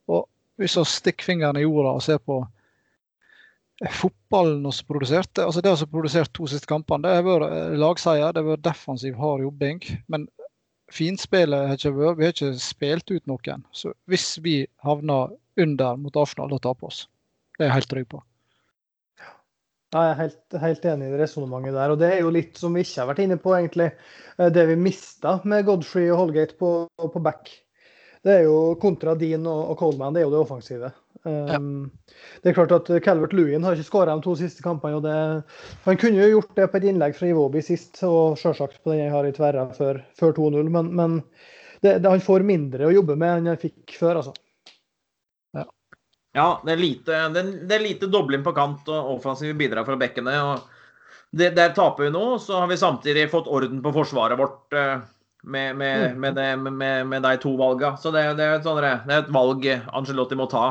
Og 0.10 0.26
hvis 0.60 0.78
vi 0.80 0.86
stikker 0.89 1.30
fingeren 1.30 1.60
i 1.60 1.66
jorda 1.66 1.94
og 2.00 2.04
ser 2.06 2.22
på 2.24 2.42
fotballen 3.90 4.66
vi 4.66 4.84
produserte. 4.86 5.42
produsert 5.42 5.46
altså 5.46 5.62
Det 5.62 5.74
som 5.78 5.88
har 5.88 5.92
produsert 5.92 6.34
to 6.34 6.48
siste 6.48 6.70
kampene, 6.70 7.08
det 7.08 7.16
har 7.18 7.26
vært 7.26 7.54
eh, 7.56 7.78
lagseier, 7.82 8.34
det 8.34 8.44
har 8.44 8.52
vært 8.52 8.66
defensiv, 8.68 9.16
hard 9.18 9.42
jobbing. 9.42 9.82
Men 10.12 10.28
finspillet 10.94 11.70
har 11.70 11.80
ikke 11.80 11.96
vært 11.96 12.20
Vi 12.20 12.28
har 12.28 12.36
ikke 12.36 12.52
spilt 12.62 13.12
ut 13.12 13.32
noen. 13.32 13.64
Så 13.72 13.94
hvis 14.12 14.36
vi 14.44 14.66
havner 14.86 15.34
under 15.58 15.98
mot 15.98 16.18
Arsenal, 16.18 16.52
da 16.52 16.62
taper 16.62 16.92
oss. 16.92 17.08
Det 17.58 17.66
er 17.66 17.72
jeg 17.72 17.80
helt 17.80 17.92
trygg 17.96 18.12
på. 18.12 18.22
Ja, 19.92 20.06
jeg 20.06 20.12
er 20.12 20.20
helt, 20.22 20.60
helt 20.62 20.86
enig 20.88 21.10
i 21.10 21.18
resonnementet 21.20 21.76
der. 21.76 21.92
Og 21.92 22.00
det 22.00 22.14
er 22.14 22.22
jo 22.22 22.32
litt 22.32 22.60
som 22.60 22.78
vi 22.78 22.86
ikke 22.86 23.02
har 23.02 23.10
vært 23.10 23.26
inne 23.26 23.42
på, 23.42 23.56
egentlig. 23.58 23.92
Eh, 24.38 24.54
Det 24.54 24.68
vi 24.70 24.80
mista 24.80 25.40
med 25.44 25.66
Godfrey 25.68 26.12
og 26.14 26.28
Holgate 26.28 26.56
på, 26.60 26.72
på 27.02 27.24
back. 27.24 27.50
Det 28.22 28.38
er 28.38 28.44
jo 28.46 28.76
kontra 28.80 29.18
Dean 29.18 29.48
og, 29.50 29.72
og 29.74 29.80
Coleman, 29.82 30.14
det 30.14 30.22
er 30.22 30.30
jo 30.30 30.36
det 30.36 30.44
offensive. 30.46 30.92
Um, 31.24 31.91
Det 32.41 32.49
er 32.49 32.55
klart 32.57 32.72
at 32.74 32.88
Calvert 33.05 33.34
Lewin 33.38 33.64
har 33.64 33.78
ikke 33.78 33.89
skåra 33.89 34.16
de 34.16 34.26
to 34.26 34.36
siste 34.39 34.64
kampene. 34.66 34.97
og 34.97 35.03
det, 35.05 35.43
Han 35.86 35.97
kunne 36.01 36.22
jo 36.24 36.38
gjort 36.38 36.55
det 36.57 36.70
på 36.72 36.80
et 36.80 36.88
innlegg 36.89 37.18
fra 37.18 37.30
Iwobi 37.30 37.62
sist, 37.66 38.03
og 38.07 38.39
selvsagt 38.41 38.82
på 38.82 38.93
den 38.93 39.03
jeg 39.05 39.14
har 39.14 39.28
i 39.28 39.34
tverra 39.36 39.68
før, 39.78 40.01
før 40.18 40.34
2-0, 40.38 40.70
men, 40.70 40.93
men 40.95 41.20
det, 41.82 41.99
det, 42.01 42.09
han 42.09 42.24
får 42.24 42.47
mindre 42.47 42.88
å 42.88 42.95
jobbe 42.95 43.18
med 43.20 43.38
enn 43.38 43.53
han 43.53 43.62
fikk 43.62 43.97
før, 43.99 44.22
altså. 44.22 44.34
Ja, 46.32 46.62
det 46.64 46.72
er 46.72 46.80
lite, 46.80 47.18
det, 47.36 47.41
det 47.68 47.76
er 47.76 47.84
lite 47.84 48.07
dobling 48.07 48.43
på 48.43 48.53
kant 48.55 48.88
og 48.88 49.18
offensive 49.18 49.55
bidrag 49.59 49.84
fra 49.88 49.97
bekkene. 49.99 50.36
og 50.47 50.62
det, 51.32 51.49
Der 51.57 51.74
taper 51.76 52.07
vi 52.07 52.12
nå. 52.14 52.38
Så 52.39 52.59
har 52.59 52.70
vi 52.72 52.78
samtidig 52.80 53.30
fått 53.32 53.49
orden 53.51 53.82
på 53.84 53.91
forsvaret 53.95 54.39
vårt 54.39 54.74
eh, 54.74 55.01
med, 55.43 55.76
med, 55.76 56.16
med, 56.18 56.36
det, 56.36 56.55
med, 56.57 57.07
med 57.07 57.28
de 57.28 57.36
to 57.41 57.51
valgene. 57.59 57.97
Så 57.99 58.14
det, 58.16 58.24
det, 58.39 58.47
er 58.47 58.59
et 58.59 58.68
sånn, 58.68 58.80
det 58.80 59.12
er 59.12 59.26
et 59.26 59.34
valg 59.34 59.68
Angelotti 59.91 60.39
må 60.39 60.47
ta. 60.51 60.70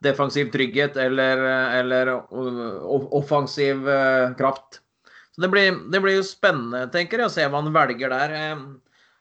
Defensiv 0.00 0.48
trygghet 0.52 0.96
eller, 0.96 1.42
eller 1.80 2.12
offensiv 3.20 3.88
eh, 3.88 4.30
kraft. 4.38 4.80
Så 5.34 5.42
det 5.44 5.50
blir, 5.52 5.74
det 5.92 6.00
blir 6.00 6.16
jo 6.18 6.24
spennende 6.26 6.86
tenker 6.92 7.20
jeg, 7.20 7.28
å 7.28 7.34
se 7.34 7.44
hva 7.46 7.60
han 7.60 7.74
velger 7.74 8.12
der. 8.12 8.32
Eh, 8.38 8.62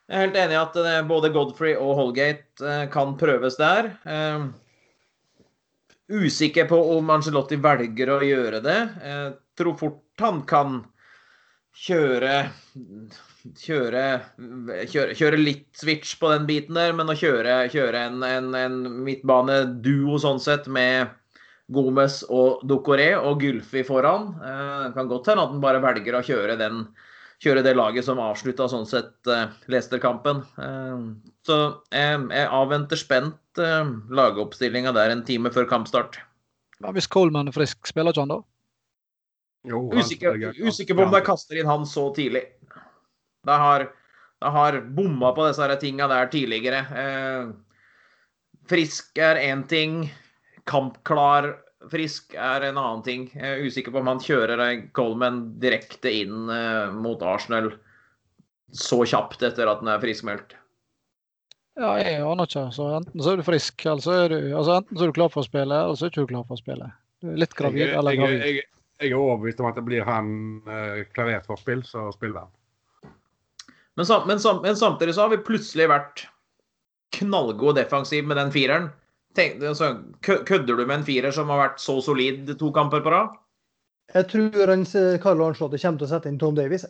Jeg 0.10 0.18
er 0.18 0.24
helt 0.26 0.40
enig 0.42 0.56
i 0.56 0.62
at 0.64 0.78
eh, 0.82 1.02
både 1.06 1.30
Godfrey 1.36 1.76
og 1.78 1.92
Holgate 2.00 2.66
eh, 2.66 2.86
kan 2.90 3.12
prøves 3.20 3.60
der. 3.60 3.92
Eh, 4.10 4.48
Usikker 6.10 6.66
på 6.66 6.80
om 6.96 7.12
Angelotti 7.14 7.60
velger 7.62 8.10
å 8.16 8.22
gjøre 8.26 8.64
det. 8.66 8.80
Jeg 9.06 9.34
tror 9.60 9.76
fort 9.78 10.24
han 10.24 10.40
kan 10.50 10.80
kjøre 11.86 12.32
Kjøre, 13.40 14.04
kjøre, 14.92 15.14
kjøre 15.16 15.38
litt 15.40 15.70
switch 15.80 16.18
på 16.20 16.28
den 16.34 16.44
biten 16.50 16.76
der, 16.76 16.92
men 16.98 17.08
å 17.08 17.16
kjøre, 17.16 17.70
kjøre 17.72 18.02
en, 18.10 18.18
en, 18.28 18.50
en 18.58 18.76
midtbaneduo 19.06 20.18
sånn 20.20 20.42
sett 20.44 20.68
med 20.68 21.14
Gomez 21.72 22.18
og 22.28 22.66
Ducoré 22.68 23.14
og 23.16 23.40
Gulfi 23.40 23.86
foran. 23.88 24.34
Eh, 24.44 24.76
Det 24.90 24.92
kan 24.98 25.08
godt 25.08 25.32
hende 25.32 25.46
at 25.46 25.54
han 25.54 25.64
bare 25.64 25.80
velger 25.84 26.18
å 26.20 26.24
kjøre, 26.26 26.58
den, 26.60 26.84
kjøre 27.40 27.64
det 27.64 27.78
laget 27.80 28.10
som 28.10 28.20
avslutta 28.20 28.68
sånn 28.68 28.88
sett 28.90 29.32
eh, 29.32 29.48
Leicester-kampen. 29.72 30.44
Eh, 30.60 31.08
Så 31.48 31.60
jeg, 31.96 32.20
jeg 32.36 32.52
avventer 32.60 33.00
spent 33.00 33.36
lagoppstillinga 33.60 34.92
der 34.96 35.12
en 35.16 35.24
time 35.28 35.50
før 35.52 35.66
kampstart. 35.70 36.20
Hva 36.84 36.92
hvis 36.96 37.08
Coleman 37.12 37.48
er 37.52 37.56
frisk, 37.56 37.88
spiller 37.88 38.12
ikke 38.12 38.24
han 38.28 38.36
da? 38.36 38.42
Jo, 39.68 39.82
Usikker, 39.92 40.38
usikker 40.64 40.96
på 40.96 41.04
om 41.04 41.12
de 41.12 41.20
kaster 41.26 41.60
inn 41.60 41.68
han 41.68 41.84
så 41.88 42.06
tidlig. 42.16 42.46
De 43.48 43.56
har, 43.64 43.88
de 44.44 44.52
har 44.56 44.82
bomma 44.98 45.32
på 45.36 45.48
disse 45.48 45.80
tinga 45.82 46.10
der 46.12 46.32
tidligere. 46.34 46.84
Eh, 47.04 47.52
frisk 48.70 49.18
er 49.18 49.40
én 49.48 49.66
ting. 49.68 50.04
Kampklar 50.70 51.54
frisk 51.92 52.36
er 52.36 52.66
en 52.68 52.80
annen 52.80 53.04
ting. 53.06 53.28
Jeg 53.34 53.50
er 53.56 53.68
usikker 53.68 53.94
på 53.94 54.02
om 54.02 54.10
han 54.12 54.24
kjører 54.24 54.64
Coleman 54.96 55.44
direkte 55.62 56.12
inn 56.22 56.50
eh, 56.52 56.90
mot 56.96 57.22
Arsenal 57.24 57.72
så 58.76 59.02
kjapt 59.08 59.44
etter 59.48 59.70
at 59.70 59.80
han 59.82 59.92
er 59.94 60.02
friskmeldt. 60.04 60.58
Ja, 61.80 61.94
jeg 62.02 62.20
aner 62.22 62.50
ikke. 62.50 62.68
Så 62.76 62.90
enten 62.98 63.24
så 63.24 63.34
er 63.34 63.40
du 63.40 63.46
frisk, 63.48 63.86
eller 63.86 64.04
så 64.04 64.18
er 64.26 64.34
du, 64.34 64.40
altså 64.52 64.76
enten 64.82 65.00
så 65.00 65.06
er 65.06 65.12
du 65.12 65.16
klar 65.16 65.32
for 65.32 65.42
å 65.42 65.48
spille, 65.48 65.80
eller 65.86 65.96
så 65.96 66.06
er 66.06 66.12
du 66.12 66.20
ikke 66.20 66.34
klar 66.34 66.46
for 66.50 66.58
å 66.58 66.62
spille. 66.62 66.90
Litt 67.40 67.56
gravid 67.56 67.88
eller 67.88 68.16
gravid 68.20 68.36
jeg, 68.36 68.44
jeg, 68.44 68.60
jeg, 68.60 68.68
jeg 69.00 69.12
er 69.12 69.20
overbevist 69.20 69.64
om 69.64 69.70
at 69.72 69.80
det 69.80 69.86
blir 69.88 70.06
han 70.08 70.30
eh, 70.68 71.02
klarert 71.16 71.48
for 71.48 71.60
spill, 71.60 71.82
så 71.88 72.10
spiller 72.16 72.44
han. 72.44 72.54
Men, 74.00 74.08
sam, 74.08 74.28
men, 74.28 74.40
sam, 74.40 74.62
men 74.64 74.78
samtidig 74.80 75.12
så 75.16 75.26
har 75.26 75.32
vi 75.34 75.42
plutselig 75.44 75.90
vært 75.92 76.22
knallgod 77.18 77.76
defensiv 77.76 78.24
med 78.30 78.38
den 78.40 78.52
fireren. 78.54 78.86
Tenk, 79.36 79.58
altså, 79.60 79.90
kødder 80.24 80.78
du 80.80 80.86
med 80.86 81.02
en 81.02 81.04
firer 81.04 81.36
som 81.36 81.52
har 81.52 81.60
vært 81.66 81.82
så 81.84 81.98
solid 82.06 82.48
to 82.62 82.70
kamper 82.72 83.04
på 83.04 83.12
rad? 83.12 83.34
Jeg 84.14 84.30
tror 84.32 84.56
Carlo 85.20 85.50
Arnslotte 85.50 85.82
kommer 85.84 86.00
til 86.00 86.08
å 86.08 86.12
sette 86.14 86.32
inn 86.32 86.40
Tom 86.40 86.56
Davies. 86.56 86.88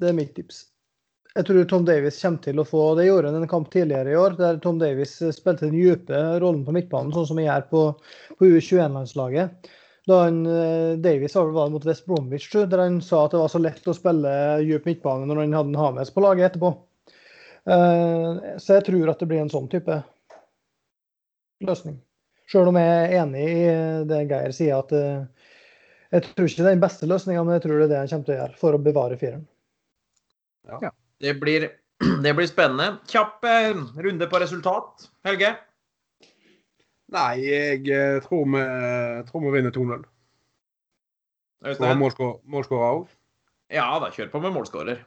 Det 0.00 0.08
er 0.08 0.16
mitt 0.16 0.32
tips. 0.38 0.64
Jeg 1.36 1.44
tror 1.50 1.68
Tom 1.68 1.84
Davies 1.84 2.22
kommer 2.24 2.40
til 2.48 2.62
å 2.62 2.64
få 2.64 2.86
Det 2.96 3.04
gjorde 3.10 3.34
han 3.34 3.42
en 3.42 3.52
kamp 3.52 3.68
tidligere 3.74 4.14
i 4.14 4.16
år, 4.16 4.38
der 4.40 4.56
Tom 4.64 4.80
Davies 4.80 5.18
spilte 5.36 5.68
den 5.68 5.76
dype 5.76 6.22
rollen 6.40 6.64
på 6.64 6.72
midtbanen, 6.72 7.12
sånn 7.12 7.28
som 7.28 7.42
han 7.42 7.50
gjør 7.50 7.68
på, 7.74 7.82
på 8.40 8.48
U21-landslaget. 8.48 9.68
Da 10.06 10.20
han, 10.22 10.44
eh, 10.46 10.96
Davies 11.02 11.34
var 11.34 11.48
vel 11.50 11.72
mot 11.74 11.86
West 11.86 12.06
Bromwich, 12.06 12.52
der 12.54 12.78
han 12.78 13.00
sa 13.02 13.24
at 13.24 13.32
det 13.34 13.40
var 13.42 13.50
så 13.50 13.58
lett 13.58 13.88
å 13.90 13.94
spille 13.96 14.34
dyp 14.62 14.84
midtbane 14.86 15.26
når 15.26 15.40
han 15.42 15.56
hadde 15.58 15.80
Hames 15.80 16.12
på 16.14 16.22
laget 16.22 16.52
etterpå. 16.52 16.70
Eh, 17.66 18.58
Så 18.62 18.76
jeg 18.78 18.86
tror 18.86 19.10
at 19.10 19.18
det 19.18 19.26
blir 19.32 19.42
en 19.42 19.50
sånn 19.50 19.66
type 19.72 19.96
løsning. 21.66 21.98
Sjøl 22.46 22.70
om 22.70 22.78
jeg 22.78 22.92
er 22.94 23.16
enig 23.24 23.46
i 23.50 23.64
det 24.06 24.20
Geir 24.30 24.54
sier, 24.54 24.78
at 24.78 24.94
eh, 24.94 25.24
jeg 26.14 26.28
tror 26.36 26.46
ikke 26.46 26.62
det 26.62 26.68
er 26.70 26.76
den 26.76 26.84
beste 26.86 27.08
løsninga, 27.10 27.42
men 27.42 27.56
jeg 27.58 27.66
tror 27.66 27.80
det 27.80 27.88
er 27.88 27.90
det 27.90 28.02
han 28.04 28.12
kommer 28.12 28.28
til 28.28 28.36
å 28.36 28.38
gjøre 28.38 28.60
for 28.60 28.76
å 28.78 28.82
bevare 28.86 29.18
fireren. 29.18 29.46
Det 31.18 31.34
blir, 31.42 31.66
det 32.22 32.36
blir 32.38 32.46
spennende. 32.46 33.00
Kjapp 33.10 33.42
runde 34.06 34.30
på 34.30 34.38
resultat. 34.38 35.08
Helge? 35.26 35.56
Nei, 37.14 37.32
jeg 37.46 37.86
eh, 37.94 38.18
tror 38.24 38.46
vi, 38.50 38.62
tror 39.28 39.44
vi 39.44 39.54
vinner 39.54 39.74
2-0. 39.74 40.04
Og 41.62 41.68
Øystein? 41.70 41.98
målskårer 41.98 42.88
òg. 42.90 43.06
Ja 43.72 43.86
da, 44.02 44.10
kjør 44.14 44.30
på 44.32 44.42
med 44.42 44.54
målskårer. 44.54 45.00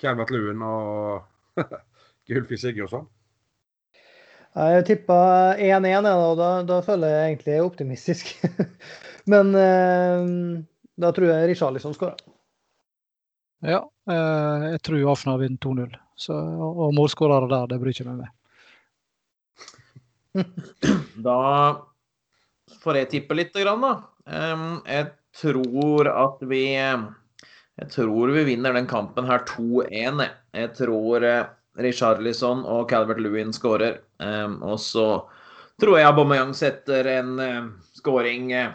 Calvert 0.00 0.32
Luen 0.32 0.62
og 0.64 1.60
Gulfi 2.28 2.58
Sigurdsson. 2.60 3.06
Jeg 4.50 4.82
tippa 4.88 5.20
1-1, 5.54 5.86
jeg, 5.86 6.10
og 6.10 6.34
da, 6.40 6.48
da 6.66 6.80
føler 6.82 7.12
jeg 7.12 7.28
egentlig 7.28 7.52
jeg 7.52 7.60
er 7.60 7.68
optimistisk. 7.68 8.32
men 9.32 9.54
eh, 9.54 10.26
da 11.00 11.12
tror 11.14 11.30
jeg 11.30 11.52
Richarlison 11.52 11.94
skårer. 11.94 12.18
Ja, 13.60 13.84
eh, 14.10 14.66
jeg 14.72 14.82
tror 14.88 15.12
Afna 15.12 15.36
vinner 15.40 15.60
2-0. 15.62 15.96
Og 16.34 16.84
og 16.84 16.94
målskårere 16.96 17.48
der, 17.48 17.70
det 17.70 17.80
bryr 17.80 17.94
ikke 17.94 18.04
jeg 18.04 18.10
meg 18.10 18.24
med. 18.24 18.36
Da 21.26 21.38
får 22.80 23.00
jeg 23.00 23.10
tippe 23.14 23.36
litt, 23.38 23.54
da. 23.54 23.94
Jeg 24.86 25.06
tror 25.40 26.10
at 26.10 26.44
vi 26.50 26.64
Jeg 26.76 27.88
tror 27.94 28.30
vi 28.34 28.44
vinner 28.44 28.76
den 28.76 28.86
kampen 28.90 29.26
her 29.26 29.42
2-1. 29.48 30.20
jeg. 30.22 30.32
Jeg 30.52 30.72
tror 30.76 31.24
eh, 31.24 31.48
Richarlison 31.80 32.64
og 32.68 32.90
Calvert 32.90 33.20
Lewin 33.22 33.54
skårer. 33.56 34.02
Og 34.20 34.76
så 34.82 35.06
tror 35.80 35.96
jeg 35.96 36.10
Aubameyang 36.10 36.52
setter 36.54 37.08
en 37.08 37.38
skåring 37.96 38.50
uh, 38.52 38.74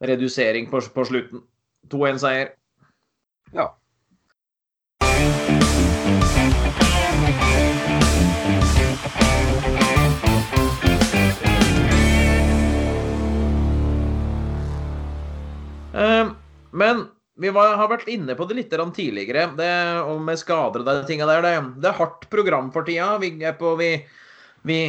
redusering 0.00 0.70
på 0.70 0.80
slutten. 1.04 1.42
2-1-seier. 1.92 2.54
Ja. 3.52 3.68
Men 15.92 17.06
vi 17.40 17.50
var, 17.54 17.72
har 17.80 17.88
vært 17.88 18.08
inne 18.12 18.36
på 18.36 18.44
det 18.48 18.58
litt 18.58 18.74
tidligere, 18.94 19.46
det, 19.56 19.70
og 20.04 20.20
med 20.20 20.38
skader 20.38 20.82
og 20.82 20.88
de 20.88 21.06
tinga 21.08 21.28
der. 21.28 21.42
Det, 21.44 21.54
det, 21.80 21.88
er 21.88 21.96
hardt 21.96 22.28
program 22.32 22.68
for 22.74 22.84
tida. 22.84 23.14
Vi 23.22 23.32
er 23.40 23.56
på 23.56 23.72
vi, 23.80 23.94
vi 24.68 24.80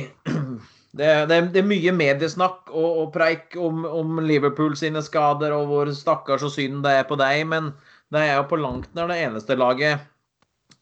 det, 0.99 1.11
det, 1.31 1.39
det, 1.53 1.61
er 1.61 1.69
mye 1.69 1.93
mediesnakk 1.95 2.73
og, 2.73 2.89
og 3.03 3.13
preik 3.15 3.55
om, 3.55 3.85
om, 3.87 4.19
Liverpool 4.25 4.75
sine 4.75 5.03
skader 5.05 5.55
og 5.55 5.69
hvor 5.71 5.93
stakkars 5.95 6.43
og 6.47 6.51
synd 6.57 6.83
det 6.83 6.97
er 6.99 7.07
på 7.07 7.19
deg, 7.21 7.45
men 7.47 7.71
det 8.11 8.25
er 8.27 8.35
jo 8.35 8.49
på 8.51 8.59
langt 8.59 8.91
nær 8.97 9.07
det 9.11 9.21
eneste 9.23 9.55
laget 9.55 10.03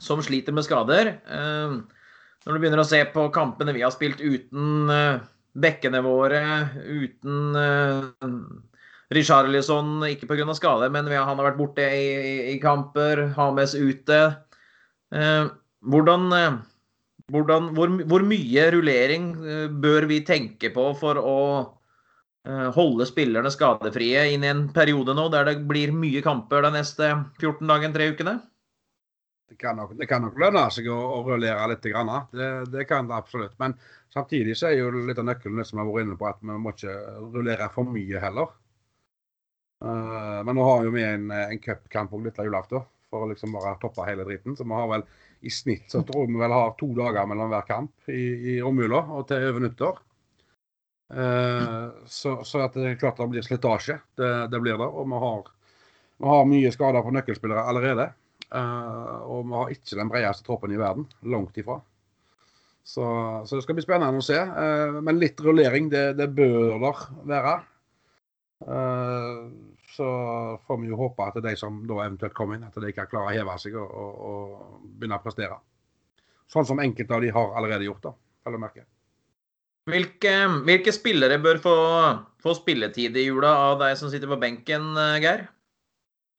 som 0.01 0.23
sliter 0.25 0.55
med 0.55 0.65
skader. 0.65 1.19
Eh, 1.29 1.75
når 2.47 2.55
du 2.55 2.63
begynner 2.63 2.81
å 2.81 2.87
se 2.87 3.03
på 3.13 3.27
kampene 3.35 3.75
vi 3.75 3.83
har 3.85 3.93
spilt 3.93 4.23
uten 4.23 4.89
eh, 4.89 5.21
bekkene 5.59 6.01
våre, 6.05 6.41
uten 6.85 7.57
uh, 7.57 8.29
Richarlison, 9.09 10.03
ikke 10.05 10.27
pga. 10.29 10.53
skade, 10.53 10.89
men 10.93 11.07
han 11.09 11.37
har 11.39 11.47
vært 11.47 11.57
borte 11.57 11.81
i, 11.81 12.03
i, 12.13 12.35
i 12.53 12.59
kamper. 12.61 13.31
Hames 13.37 13.73
ute. 13.73 14.19
Eh, 15.09 15.49
hvordan, 15.81 16.27
eh, 16.37 16.59
hvordan 17.33 17.71
hvor, 17.73 17.95
hvor, 18.05 18.25
mye 18.25 18.67
rullering 18.75 19.31
eh, 19.41 19.65
bør 19.69 20.05
vi 20.11 20.21
tenke 20.25 20.69
på 20.75 20.91
for 20.99 21.17
å 21.17 21.39
eh, 22.45 22.69
holde 22.75 23.09
spillerne 23.09 23.49
skadefrie 23.53 24.27
inn 24.35 24.45
i 24.45 24.51
en 24.51 24.67
periode 24.75 25.17
nå 25.17 25.25
der 25.33 25.49
det 25.49 25.57
blir 25.69 25.95
mye 25.95 26.21
kamper 26.25 26.67
de 26.67 26.75
neste 26.77 27.09
14 27.41 27.65
dagene, 27.65 27.95
tre 27.95 28.11
ukene? 28.13 28.37
Det 29.49 29.57
kan 29.57 29.79
nok, 29.81 29.97
det 29.97 30.05
kan 30.05 30.21
nok 30.21 30.37
lønne 30.37 30.67
seg 30.69 30.85
å, 30.93 30.95
å 31.17 31.23
rullere 31.25 31.71
litt. 31.71 31.81
Det, 31.81 32.49
det, 32.69 32.85
kan 32.85 33.09
det 33.09 33.17
absolutt. 33.17 33.55
Men 33.57 33.73
samtidig 34.13 34.53
så 34.53 34.69
er 34.69 34.83
jo 34.83 34.91
litt 34.93 35.17
av 35.17 35.25
nøkkelen 35.25 35.65
som 35.65 35.79
jeg 35.79 35.87
har 35.87 35.93
vært 35.95 36.05
inne 36.05 36.17
på, 36.19 36.27
at 36.29 36.43
vi 36.45 36.57
må 36.61 36.75
ikke 36.75 36.97
rullere 37.33 37.69
for 37.73 37.89
mye 37.89 38.21
heller. 38.21 38.51
Uh, 39.79 40.39
men 40.43 40.57
nå 40.57 40.63
har 40.67 40.85
jo 40.85 40.91
vi 40.91 41.03
en, 41.07 41.29
en 41.31 41.61
cupkamp 41.63 42.13
òg 42.15 42.25
litt 42.27 42.39
julaften 42.43 42.83
for 43.09 43.25
å 43.25 43.29
liksom 43.31 43.55
bare 43.55 43.77
toppe 43.81 44.05
hele 44.07 44.25
driten. 44.27 44.57
Så 44.57 44.67
vi 44.67 44.75
har 44.75 44.89
vel 44.91 45.05
i 45.41 45.51
snitt 45.53 45.91
så 45.91 46.03
tror 46.03 46.27
vi 46.27 46.39
vel 46.39 46.51
har 46.51 46.75
to 46.79 46.91
dager 46.97 47.27
mellom 47.29 47.51
hver 47.53 47.67
kamp 47.67 48.11
i, 48.11 48.55
i 48.55 48.59
romjula 48.61 49.01
og 49.15 49.27
til 49.29 49.49
over 49.49 49.65
nyttår. 49.65 50.01
Uh, 51.09 51.89
så, 52.05 52.35
så, 52.45 52.65
at 52.67 52.75
det 52.77 52.91
er 52.91 52.99
klart 53.01 53.21
det 53.21 53.29
blir 53.31 53.45
slitasje. 53.45 53.97
Det, 54.19 54.31
det 54.51 54.61
blir 54.61 54.77
det. 54.77 54.89
Og 54.89 55.07
vi 55.09 55.21
har, 55.25 55.45
vi 56.19 56.33
har, 56.33 56.49
mye 56.49 56.73
skader 56.75 57.05
på 57.05 57.13
nøkkelspillere 57.15 57.65
allerede. 57.71 58.11
Uh, 58.49 59.15
og 59.29 59.47
vi 59.47 59.57
har 59.57 59.73
ikke 59.73 59.97
den 60.01 60.11
bredeste 60.11 60.45
troppen 60.45 60.75
i 60.75 60.81
verden. 60.81 61.07
Langt 61.31 61.57
ifra. 61.57 61.79
Så, 62.89 63.05
så 63.45 63.55
det 63.55 63.63
skal 63.63 63.77
bli 63.77 63.85
spennende 63.85 64.21
å 64.21 64.25
se. 64.25 64.37
men 65.05 65.19
litt 65.21 65.37
rullering, 65.45 65.91
det, 65.91 66.15
det 66.17 66.25
bør 66.33 66.79
der 66.81 67.03
være. 67.29 67.51
Så 69.99 70.09
får 70.67 70.77
vi 70.79 70.87
jo 70.87 70.95
håpe 70.95 71.25
at 71.27 71.41
de 71.43 71.51
som 71.59 71.81
da 71.87 71.97
eventuelt 72.05 72.35
kommer 72.37 72.55
inn, 72.55 72.63
at 72.63 72.77
de 72.79 72.91
kan 72.95 73.07
klare 73.11 73.33
å 73.33 73.35
heve 73.35 73.55
seg 73.59 73.73
og, 73.75 73.89
og, 73.91 74.21
og 74.29 74.85
begynne 74.95 75.17
å 75.19 75.23
prestere. 75.25 75.57
Sånn 76.47 76.67
som 76.69 76.79
enkelte 76.79 77.17
av 77.17 77.25
de 77.25 77.33
har 77.35 77.51
allerede 77.59 77.83
gjort, 77.83 78.05
da, 78.07 78.13
vel 78.47 78.55
å 78.55 78.61
merke. 78.63 78.85
Hvilke, 79.89 80.33
hvilke, 80.69 80.93
spillere 80.95 81.39
bør 81.43 81.59
få, 81.59 81.75
få, 82.39 82.55
spilletid 82.61 83.17
i 83.19 83.25
jula 83.25 83.51
av 83.65 83.81
deg 83.81 83.97
som 83.99 84.11
sitter 84.13 84.31
på 84.31 84.39
benken, 84.39 84.93
Geir? 85.19 85.49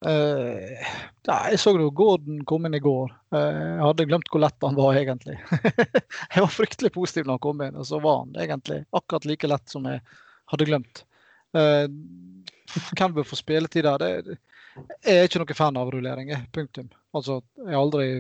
Uh, 0.01 0.81
jeg 1.29 1.61
så 1.61 1.75
jo 1.77 1.91
Gordon 1.93 2.41
kom 2.49 2.65
inn 2.65 2.79
i 2.79 2.81
går. 2.81 3.13
Uh, 3.35 3.43
jeg 3.43 3.85
hadde 3.85 4.09
glemt 4.09 4.33
hvor 4.33 4.41
lett 4.47 4.65
han 4.65 4.79
var, 4.79 4.97
egentlig. 4.97 5.37
jeg 6.33 6.47
var 6.47 6.55
fryktelig 6.55 6.95
positiv 6.97 7.29
når 7.29 7.37
han 7.37 7.45
kom 7.45 7.61
inn, 7.67 7.77
og 7.77 7.85
så 7.91 8.01
var 8.01 8.23
han 8.23 8.33
egentlig 8.41 8.81
akkurat 8.97 9.29
like 9.29 9.53
lett 9.53 9.69
som 9.69 9.85
jeg 9.91 10.01
hadde 10.55 10.71
glemt. 10.73 11.05
Uh, 11.53 11.85
hvem 12.99 13.15
bør 13.17 13.27
få 13.27 13.39
spilletid 13.39 13.87
der? 13.87 14.03
Det, 14.03 14.37
jeg 15.05 15.17
er 15.17 15.29
ikke 15.29 15.43
noen 15.43 15.59
fan 15.59 15.79
av 15.81 15.91
rulleringer. 15.93 16.45
Punktum. 16.55 16.91
Altså, 17.17 17.41
jeg 17.59 17.75
har 17.75 17.81
aldri 17.81 18.11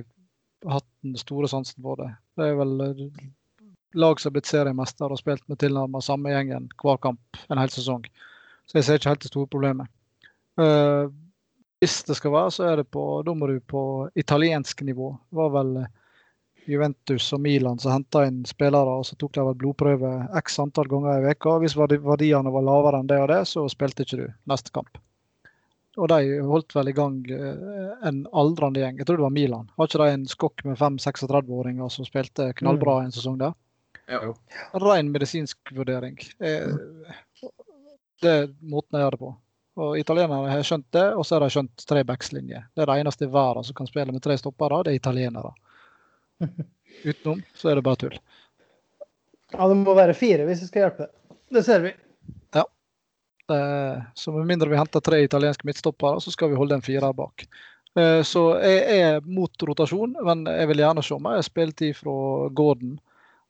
hatt 0.68 0.86
den 1.04 1.16
store 1.20 1.48
sansen 1.48 1.82
for 1.84 2.00
det. 2.00 2.10
Det 2.36 2.50
er 2.50 2.58
vel 2.58 2.74
eh, 2.84 3.04
lag 4.00 4.20
som 4.20 4.30
har 4.30 4.36
blitt 4.36 4.50
seriemester 4.50 5.12
og 5.12 5.20
spilt 5.20 5.46
med 5.48 5.60
tilnærmet 5.62 6.04
samme 6.04 6.32
gjengen 6.32 6.68
hver 6.82 7.00
kamp 7.02 7.40
en 7.48 7.60
hel 7.60 7.72
sesong. 7.72 8.04
Så 8.68 8.78
jeg 8.78 8.86
ser 8.86 9.00
ikke 9.00 9.14
helt 9.14 9.24
det 9.24 9.32
store 9.32 9.50
problemet. 9.50 9.90
Uh, 10.60 11.08
hvis 11.80 12.02
det 12.06 12.18
skal 12.18 12.34
være, 12.34 12.52
så 12.52 12.66
er 12.68 12.80
det 12.80 12.90
på 12.92 13.02
Da 13.24 13.32
må 13.34 13.48
du 13.48 13.56
på 13.64 13.82
italiensk 14.18 14.82
nivå. 14.86 15.14
Det 15.30 15.38
var 15.40 15.54
vel 15.54 15.72
uh, 15.80 15.88
Juventus 16.68 17.28
og 17.32 17.40
Milan 17.44 17.78
som 17.78 17.94
henta 17.94 18.24
inn 18.28 18.42
spillere, 18.48 18.98
og 19.00 19.06
så 19.08 19.16
tok 19.20 19.34
de 19.36 19.44
vel 19.48 19.58
blodprøve 19.60 20.10
x 20.42 20.58
antall 20.62 20.90
ganger 20.90 21.20
i 21.20 21.28
veka. 21.28 21.56
Hvis 21.62 21.76
verdiene 21.78 22.52
var 22.54 22.66
lavere 22.66 23.00
enn 23.00 23.10
det 23.10 23.20
og 23.22 23.30
det, 23.32 23.40
så 23.50 23.64
spilte 23.72 24.06
ikke 24.06 24.20
du 24.20 24.26
neste 24.50 24.74
kamp. 24.74 25.00
Og 25.98 26.06
de 26.12 26.38
holdt 26.46 26.74
vel 26.76 26.92
i 26.92 26.94
gang 26.94 27.18
eh, 27.34 27.90
en 28.08 28.22
aldrende 28.36 28.80
gjeng. 28.80 29.00
Jeg 29.00 29.08
tror 29.08 29.18
det 29.18 29.26
var 29.26 29.34
Milan. 29.34 29.70
Har 29.76 29.90
ikke 29.90 30.02
de 30.04 30.14
en 30.14 30.28
skokk 30.30 30.64
med 30.68 30.78
fem 30.78 31.00
36-åringer 31.02 31.90
som 31.92 32.06
spilte 32.06 32.52
knallbra 32.60 33.00
en 33.04 33.14
sesong 33.14 33.40
der? 33.40 33.56
Ja. 34.10 34.22
Ren 34.80 35.10
medisinsk 35.10 35.72
vurdering. 35.74 36.16
Eh, 36.38 37.50
det 38.22 38.36
er 38.36 38.52
måten 38.60 38.96
jeg 38.96 39.06
gjør 39.06 39.16
det 39.16 39.22
på. 39.24 39.32
Og 39.80 39.98
Italienerne 39.98 40.50
har 40.50 40.62
skjønt 40.66 40.88
det, 40.92 41.06
og 41.16 41.24
så 41.26 41.36
har 41.36 41.44
de 41.44 41.54
skjønt 41.54 41.84
tre 41.88 42.02
backslinjer. 42.06 42.68
Det 42.74 42.84
er 42.84 42.90
det 42.90 42.96
eneste 43.02 43.26
i 43.26 43.32
verden 43.32 43.66
som 43.66 43.76
kan 43.78 43.88
spille 43.88 44.12
med 44.12 44.22
tre 44.24 44.36
stoppere, 44.38 44.82
det 44.84 44.94
er 44.94 45.00
italienere. 45.00 45.52
Utenom 47.08 47.42
så 47.54 47.70
er 47.70 47.78
det 47.78 47.86
bare 47.86 48.00
tull. 48.04 48.20
Ja, 49.50 49.66
det 49.66 49.76
må 49.80 49.94
være 49.98 50.14
fire 50.14 50.46
hvis 50.48 50.62
det 50.62 50.70
skal 50.70 50.86
hjelpe. 50.86 51.10
Det 51.50 51.64
ser 51.66 51.82
vi. 51.84 51.94
Ja. 52.54 52.64
Så 54.14 54.30
med 54.30 54.46
mindre 54.46 54.70
vi 54.70 54.78
henter 54.78 55.02
tre 55.02 55.24
italienske 55.24 55.66
midtstoppere, 55.66 56.20
så 56.22 56.30
skal 56.30 56.52
vi 56.52 56.58
holde 56.60 56.76
en 56.78 56.84
firer 56.86 57.16
bak. 57.18 57.48
Eh, 57.98 58.22
så 58.22 58.42
jeg 58.62 58.98
er 59.02 59.24
mot 59.26 59.62
rotasjon, 59.66 60.14
men 60.26 60.44
jeg 60.46 60.68
vil 60.70 60.82
gjerne 60.84 61.02
se 61.04 61.18
mer 61.22 61.40
spilletid 61.42 61.96
fra 61.98 62.16
Gordon. 62.54 62.98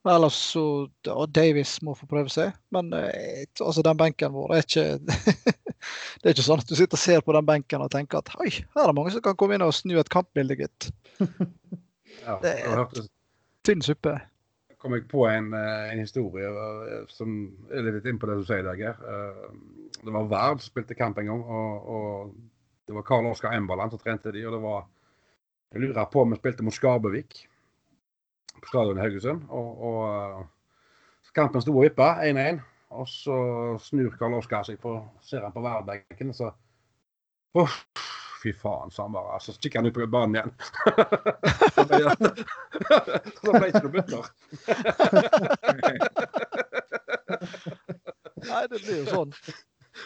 Ellers 0.09 0.39
så 0.55 0.65
og 1.13 1.27
Davies 1.37 1.75
må 1.85 1.93
få 1.97 2.09
prøve 2.09 2.33
seg. 2.33 2.55
Men 2.73 2.89
eh, 2.97 3.45
altså, 3.61 3.85
den 3.85 4.01
benken 4.01 4.33
vår 4.33 4.57
er 4.57 4.65
ikke 4.65 4.87
Det 6.21 6.29
er 6.29 6.35
ikke 6.35 6.45
sånn 6.45 6.61
at 6.61 6.69
du 6.69 6.75
sitter 6.77 6.97
og 6.97 7.01
ser 7.03 7.23
på 7.25 7.33
den 7.37 7.47
benken 7.49 7.85
og 7.85 7.93
tenker 7.93 8.21
at 8.21 8.33
oi, 8.41 8.51
her 8.53 8.83
er 8.83 8.91
det 8.91 8.97
mange 8.97 9.13
som 9.15 9.23
kan 9.25 9.37
komme 9.41 9.57
inn 9.57 9.65
og 9.65 9.73
snu 9.77 9.95
et 10.01 10.13
kampbilde, 10.13 10.59
gitt. 10.61 10.91
Ja, 12.25 12.37
det 12.43 12.55
er 12.65 13.09
tynn 13.67 13.83
suppe. 13.85 14.19
kom 14.81 14.95
jeg 14.97 15.05
på 15.11 15.27
en, 15.29 15.53
eh, 15.53 15.91
en, 15.93 16.01
historie 16.01 16.49
eh, 16.49 17.03
som 17.13 17.35
er 17.69 17.85
litt 17.85 18.07
inn 18.09 18.19
på 18.21 18.31
det 18.31 18.39
du 18.41 18.47
sier 18.49 18.65
der, 18.65 18.79
Geir. 18.81 18.97
Eh, 18.97 19.51
det 20.01 20.15
var 20.15 20.31
Vard 20.31 20.63
som 20.63 20.73
spilte 20.73 20.97
kamp 20.97 21.19
en 21.21 21.29
gang. 21.29 21.43
og, 21.45 21.91
og 21.97 22.87
Det 22.89 22.97
var 22.97 23.05
Karl 23.07 23.29
Oskar 23.29 23.53
Emberland 23.55 23.93
som 23.93 24.01
trente 24.01 24.33
de, 24.33 24.47
og 24.47 24.57
det 24.57 24.63
var 24.63 24.87
Jeg 25.71 25.83
lurer 25.83 26.09
på 26.11 26.23
om 26.23 26.33
vi 26.33 26.37
spilte 26.41 26.65
mot 26.67 26.75
Skarbevik 26.75 27.47
på 28.61 28.67
stadion 28.67 28.99
i 28.99 29.01
Haugesund. 29.01 29.45
og, 29.49 29.83
og 29.83 30.47
Kampen 31.35 31.63
sto 31.63 31.77
og 31.77 31.85
vippa 31.85 32.17
1-1, 32.27 32.59
og 32.91 33.07
så 33.09 33.37
snur 33.79 34.17
Karl 34.19 34.35
Oskar 34.35 34.65
seg 34.67 34.81
på 34.83 34.97
ser 35.23 35.45
han 35.47 35.55
på 35.55 35.63
Vardbenken, 35.63 36.33
og 36.33 36.35
så 36.35 36.51
Uff, 37.61 37.85
fy 38.43 38.53
faen, 38.57 38.91
sa 38.91 39.03
han 39.07 39.13
bare. 39.13 39.41
Så 39.45 39.53
kikker 39.53 39.79
han 39.79 39.89
ut 39.91 39.95
på 39.95 40.07
banen 40.11 40.35
igjen. 40.39 40.53
så 41.77 41.85
ble 43.53 43.61
det 43.61 43.69
ikke 43.71 43.85
noe 43.87 43.95
butter. 43.97 44.25
Nei, 48.51 48.63
det 48.71 48.79
blir 48.79 48.97
jo 49.03 49.07
sånn. 49.11 49.35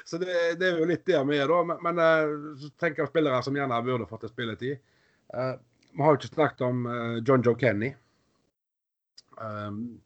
Så 0.05 0.19
det, 0.19 0.33
det, 0.59 0.67
er 0.69 0.81
jo 0.81 0.89
litt 0.89 1.05
der 1.07 1.23
vi 1.29 1.39
er, 1.39 1.51
da. 1.51 1.61
Men, 1.69 1.79
men 1.85 2.01
uh, 2.03 2.67
tenker 2.81 3.05
jeg 3.05 3.13
spillere 3.13 3.43
som 3.47 3.57
gjerne 3.57 3.83
burde 3.87 4.09
fått 4.11 4.27
spilletid. 4.33 4.81
Uh, 5.35 5.55
vi 5.95 6.03
har 6.03 6.15
jo 6.15 6.21
ikke 6.21 6.33
snakket 6.35 6.67
om 6.67 6.89
uh, 6.89 7.21
John 7.23 7.45
Joe 7.47 7.59
Kenny. 7.61 7.93
Um, 9.39 10.01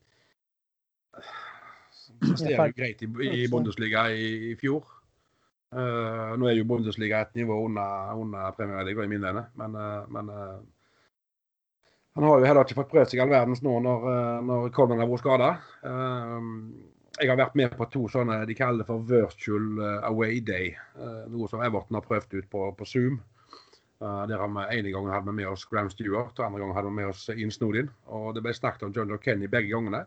presterer 2.21 2.71
jo 2.71 2.77
greit 2.77 3.03
i, 3.05 3.11
i 3.43 3.49
Bundesliga 3.51 4.09
i, 4.13 4.53
i 4.53 4.55
fjor. 4.61 4.98
Uh, 5.69 6.33
nå 6.41 6.47
er 6.49 6.55
jo 6.57 6.65
Bundesliga 6.65 7.21
et 7.21 7.35
nivå 7.37 7.59
under, 7.67 8.15
under 8.17 8.53
Premier 8.57 8.87
League 8.89 9.05
i 9.05 9.11
mine 9.11 9.29
øyne, 9.29 9.43
men, 9.61 9.75
uh, 9.77 10.07
men 10.09 10.31
uh, 10.33 10.61
han 12.17 12.25
har 12.25 12.39
jo 12.39 12.47
heller 12.49 12.65
ikke 12.65 12.79
fått 12.79 12.95
prøvd 12.95 13.13
seg 13.13 13.21
all 13.21 13.35
verdens 13.35 13.61
nå 13.63 13.75
når, 13.85 14.07
når 14.49 14.71
Coleman 14.75 15.03
har 15.03 15.11
vært 15.11 15.21
skada. 15.23 15.51
jeg 17.21 17.29
har 17.31 17.39
vært 17.39 17.55
med 17.61 17.77
på 17.79 17.87
to 17.93 18.01
sånne 18.11 18.41
de 18.49 18.57
kaller 18.59 18.83
det 18.83 18.87
for 18.89 19.05
virtual 19.07 19.79
away 20.09 20.41
day. 20.41 20.73
noe 21.31 21.47
som 21.53 21.63
Everton 21.63 21.95
har 21.95 22.09
prøvd 22.09 22.35
ut 22.41 22.49
på, 22.51 22.65
på 22.75 22.89
Zoom. 22.89 23.21
der 24.01 24.43
har 24.43 24.51
vi 24.51 24.81
ene 24.81 24.91
gangen 24.91 25.15
hadde 25.15 25.31
vi 25.31 25.37
med 25.37 25.53
oss 25.53 25.69
Graham 25.71 25.93
Stewart, 25.95 26.35
og 26.41 26.45
andre 26.47 26.65
gangen 26.65 26.75
hadde 26.75 26.91
vi 26.91 26.99
med 26.99 27.13
oss 27.13 27.29
Ian 27.29 27.55
Snodin. 27.55 27.93
Og 28.07 28.35
det 28.35 28.43
ble 28.43 28.57
snakket 28.57 28.89
om 28.89 28.97
John 28.97 29.15
Kenny 29.23 29.47
begge 29.47 29.71
gangene. 29.71 30.03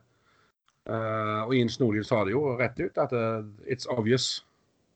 Og 1.48 1.56
Ian 1.56 1.72
Snodin 1.72 2.04
sa 2.04 2.26
det 2.26 2.36
jo 2.36 2.58
rett 2.60 2.80
ut 2.82 2.98
at 2.98 3.16
it's 3.64 3.88
obvious 3.88 4.42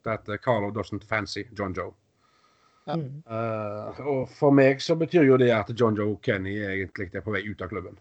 that 0.06 0.30
uh, 0.30 0.38
Carlo 0.42 0.72
doesn't 0.72 1.04
fancy 1.10 1.46
John 1.58 1.76
Joe. 1.76 1.94
Ja. 2.86 2.96
Uh, 3.26 4.02
og 4.06 4.26
for 4.30 4.54
meg 4.54 4.82
så 4.84 4.96
betyr 4.98 5.26
jo 5.26 5.38
det 5.42 5.50
at 5.54 5.72
John 5.74 5.98
Joe 5.98 6.20
Kenny 6.24 6.60
egentlig 6.62 7.10
er 7.14 7.26
på 7.26 7.34
vei 7.34 7.42
ut 7.48 7.62
av 7.66 7.72
klubben. 7.72 7.98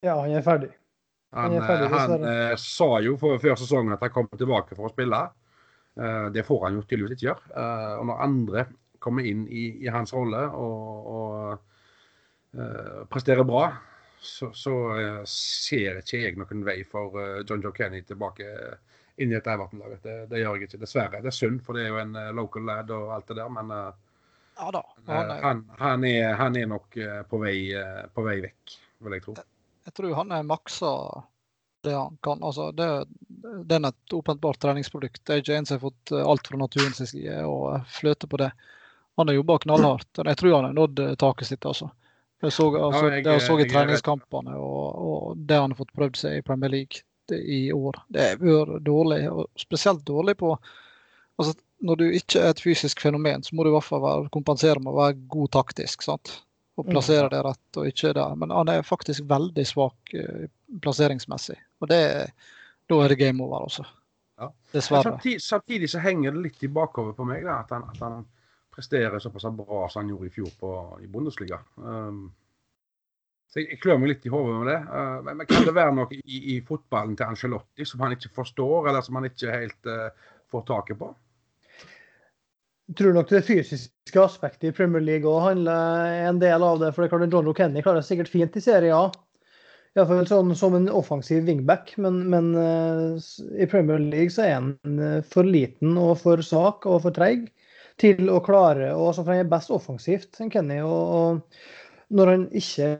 Ja, 0.00 0.20
han 0.20 0.34
er 0.34 0.44
ferdig. 0.46 0.70
Han, 1.34 1.50
Han 1.50 1.56
er 1.58 1.66
ferdig, 1.66 1.86
eh, 1.86 1.96
han 1.98 2.26
eh, 2.30 2.54
sa 2.60 2.88
jo 3.02 3.16
for, 3.20 3.38
før 3.42 3.58
sesongen 3.58 3.94
at 3.96 4.04
han 4.06 4.14
kom 4.14 4.28
tilbake 4.32 4.78
for 4.78 4.88
å 4.88 4.92
spille. 4.94 5.26
Uh, 5.96 6.28
det 6.32 6.44
får 6.46 6.66
han 6.66 6.78
jo 6.78 6.84
tydeligvis 6.84 7.16
ikke 7.16 7.28
gjøre. 7.30 7.50
Eh, 7.56 7.92
og 8.00 8.06
når 8.10 8.22
andre 8.26 8.64
kommer 9.02 9.26
inn 9.28 9.44
i, 9.48 9.66
i 9.84 9.90
hans 9.92 10.14
rolle 10.16 10.42
og, 10.56 11.10
og 11.16 12.58
eh, 12.58 13.02
presterer 13.12 13.46
bra, 13.48 13.68
så, 14.26 14.48
så 14.56 14.72
ser 15.30 16.00
ikke 16.00 16.22
jeg 16.22 16.38
noen 16.40 16.64
vei 16.66 16.80
for 16.88 17.14
John 17.46 17.60
Joe 17.62 17.74
Kenny 17.76 18.00
tilbake 18.02 18.48
inn 19.18 19.32
i 19.32 19.36
et 19.38 19.46
Everton-lag. 19.48 19.94
Det, 20.02 20.16
det 20.30 20.40
gjør 20.42 20.56
jeg 20.58 20.68
ikke, 20.68 20.80
dessverre. 20.82 21.20
Det 21.24 21.30
er 21.32 21.36
synd, 21.36 21.62
for 21.64 21.76
det 21.78 21.86
er 21.86 21.92
jo 21.94 22.00
en 22.02 22.16
eh, 22.20 22.32
local 22.36 22.66
lad 22.68 22.90
og 22.94 23.14
alt 23.16 23.30
det 23.30 23.36
der, 23.38 23.48
men 23.48 23.70
eh, 23.70 23.92
Ja 24.58 24.70
da. 24.72 24.82
eh, 24.96 25.12
Han 25.12 25.30
er, 25.30 25.42
han, 25.44 25.62
han, 25.78 26.04
er, 26.04 26.34
han 26.40 26.56
er 26.56 26.66
nok 26.72 26.96
eh, 26.96 27.22
på 27.30 27.40
vei, 27.42 27.56
eh, 27.76 28.02
på 28.14 28.24
vei 28.26 28.36
vekk, 28.44 28.76
vil 29.06 29.16
jeg 29.18 29.24
tro. 29.24 29.34
jeg 29.86 29.94
tror 29.96 30.14
han 30.20 30.32
er 30.32 30.42
maksa 30.48 30.92
det 31.86 31.92
han 31.94 32.16
kan. 32.24 32.40
Altså, 32.42 32.70
det, 32.74 32.86
det 33.68 33.76
er 33.76 33.84
et 33.88 34.12
åpenbart 34.16 34.58
treningsprodukt. 34.58 35.22
AJNs 35.30 35.70
har 35.70 35.78
fått 35.84 36.10
eh, 36.12 36.24
alt 36.26 36.48
fra 36.48 36.58
naturens 36.58 36.98
side 37.12 37.36
og 37.46 37.76
fløter 37.86 37.94
fløte 38.00 38.30
på 38.32 38.40
det. 38.42 38.50
Han 39.16 39.28
har 39.30 39.36
jobba 39.38 39.58
knallhardt. 39.62 40.18
Jeg 40.18 40.36
tror 40.36 40.56
han 40.58 40.64
har 40.70 40.74
nådd 40.76 40.98
eh, 41.04 41.14
taket 41.20 41.46
sitt. 41.52 41.64
altså. 41.64 41.88
Jeg 42.42 42.52
så, 42.52 42.66
altså, 42.76 43.04
Ja, 43.06 43.12
jeg- 43.14 43.24
det 43.24 43.32
jeg 43.32 43.40
så 43.46 43.54
i 43.56 43.62
jeg 43.62 43.70
treningskampene 43.72 44.56
og, 44.60 44.98
og 45.08 45.36
det 45.48 45.56
han 45.56 45.70
har 45.72 45.78
fått 45.78 45.94
prøvd 45.96 46.16
seg 46.20 46.36
i 46.36 46.42
Premier 46.44 46.68
League 46.74 47.00
det, 47.28 47.38
i 47.42 47.72
år, 47.74 47.98
det 48.12 48.24
har 48.30 48.40
vært 48.42 48.84
dårlig. 48.86 49.20
og 49.30 49.46
Spesielt 49.58 50.04
dårlig 50.06 50.36
på 50.40 50.52
altså, 51.38 51.54
Når 51.84 51.96
du 52.00 52.04
ikke 52.08 52.40
er 52.40 52.54
et 52.54 52.60
fysisk 52.64 53.00
fenomen, 53.04 53.42
så 53.44 53.52
må 53.56 53.64
du 53.64 53.68
i 53.68 53.74
hvert 53.74 53.84
fall 53.84 54.00
være, 54.00 54.30
kompensere 54.32 54.80
med 54.80 54.94
å 54.94 55.00
være 55.02 55.18
god 55.28 55.50
taktisk. 55.58 56.02
sant? 56.02 56.42
Og 56.76 56.86
Mm. 56.86 56.92
plassere 56.92 57.28
det 57.32 57.42
rett 57.44 57.76
og 57.80 57.86
ikke 57.88 58.14
der. 58.14 58.34
Men 58.36 58.50
han 58.50 58.68
er 58.68 58.82
faktisk 58.82 59.24
veldig 59.28 59.66
svak 59.66 60.14
eh, 60.14 60.46
plasseringsmessig. 60.80 61.56
Og 61.80 61.88
det, 61.88 62.30
da 62.88 62.98
er 63.04 63.08
det 63.08 63.18
game 63.18 63.44
over, 63.44 63.62
altså. 63.68 63.84
Ja. 64.38 64.50
Dessverre. 64.72 65.02
Samtidig, 65.02 65.40
samtidig 65.42 65.90
så 65.90 65.98
henger 66.04 66.32
det 66.32 66.42
litt 66.42 66.64
i 66.64 66.68
bakhodet 66.68 67.16
på 67.16 67.24
meg 67.24 67.44
da, 67.44 67.60
at, 67.62 67.70
han, 67.72 67.84
at 67.88 68.00
han 68.00 68.26
presterer 68.74 69.18
såpass 69.18 69.46
bra 69.56 69.86
som 69.88 70.02
han 70.02 70.10
gjorde 70.12 70.26
i 70.26 70.34
fjor 70.34 70.50
på, 70.60 70.72
i 71.00 71.06
Bundesliga. 71.08 71.58
Um, 71.76 72.32
så 73.52 73.62
jeg, 73.62 73.78
klør 73.82 74.00
meg 74.00 74.10
litt 74.12 74.26
i 74.26 74.32
hodet 74.32 74.56
med 74.58 74.70
det. 74.70 74.78
Uh, 74.90 75.18
men, 75.28 75.44
kan 75.48 75.66
det 75.66 75.76
være 75.76 75.94
noe 75.96 76.18
i, 76.18 76.40
i 76.54 76.56
fotballen 76.66 77.14
til 77.18 77.30
Angelotti 77.30 77.86
som 77.88 78.02
han 78.04 78.16
ikke 78.16 78.32
forstår, 78.36 78.90
eller 78.90 79.04
som 79.06 79.18
han 79.20 79.28
ikke 79.28 79.54
helt 79.54 79.90
uh, 79.90 80.32
får 80.52 80.66
taket 80.70 81.00
på? 81.00 81.12
Jeg 82.86 82.98
tror 83.00 83.16
nok 83.16 83.30
det 83.32 83.42
fysiske 83.46 84.20
aspektet 84.22 84.68
i 84.68 84.74
Premier 84.74 85.02
League 85.02 85.26
òg 85.26 85.48
handler 85.48 86.26
en 86.28 86.42
del 86.42 86.62
av 86.62 86.82
det. 86.82 86.92
For 86.94 87.02
det 87.02 87.08
er 87.08 87.14
klart 87.14 87.32
John 87.34 87.48
O'Kenny 87.50 87.82
klarer 87.82 88.02
det 88.02 88.06
sikkert 88.06 88.30
fint 88.30 88.58
i 88.58 88.62
Serie 88.62 88.94
A. 88.94 89.08
Iallfall 89.96 90.28
sånn 90.28 90.52
som 90.58 90.76
en 90.76 90.90
offensiv 90.92 91.46
wingback, 91.48 91.94
men, 92.04 92.20
men 92.30 92.52
uh, 92.52 93.16
i 93.56 93.66
Premier 93.70 94.02
League 94.02 94.34
så 94.34 94.44
er 94.44 94.54
han 94.58 95.22
for 95.32 95.48
liten 95.48 95.96
og 95.96 96.18
for 96.20 96.44
svak 96.44 96.84
og 96.84 97.00
for 97.06 97.16
treig 97.16 97.48
til 97.96 98.28
å 98.28 98.42
klare 98.44 98.90
og 98.92 99.08
altså, 99.08 99.24
for 99.24 99.32
Han 99.32 99.46
er 99.46 99.50
best 99.50 99.72
offensivt, 99.72 100.36
enn 100.44 100.52
Kenny. 100.52 100.82
Og, 100.84 101.16
og 101.16 102.16
når 102.16 102.32
han 102.34 102.46
ikke 102.60 102.90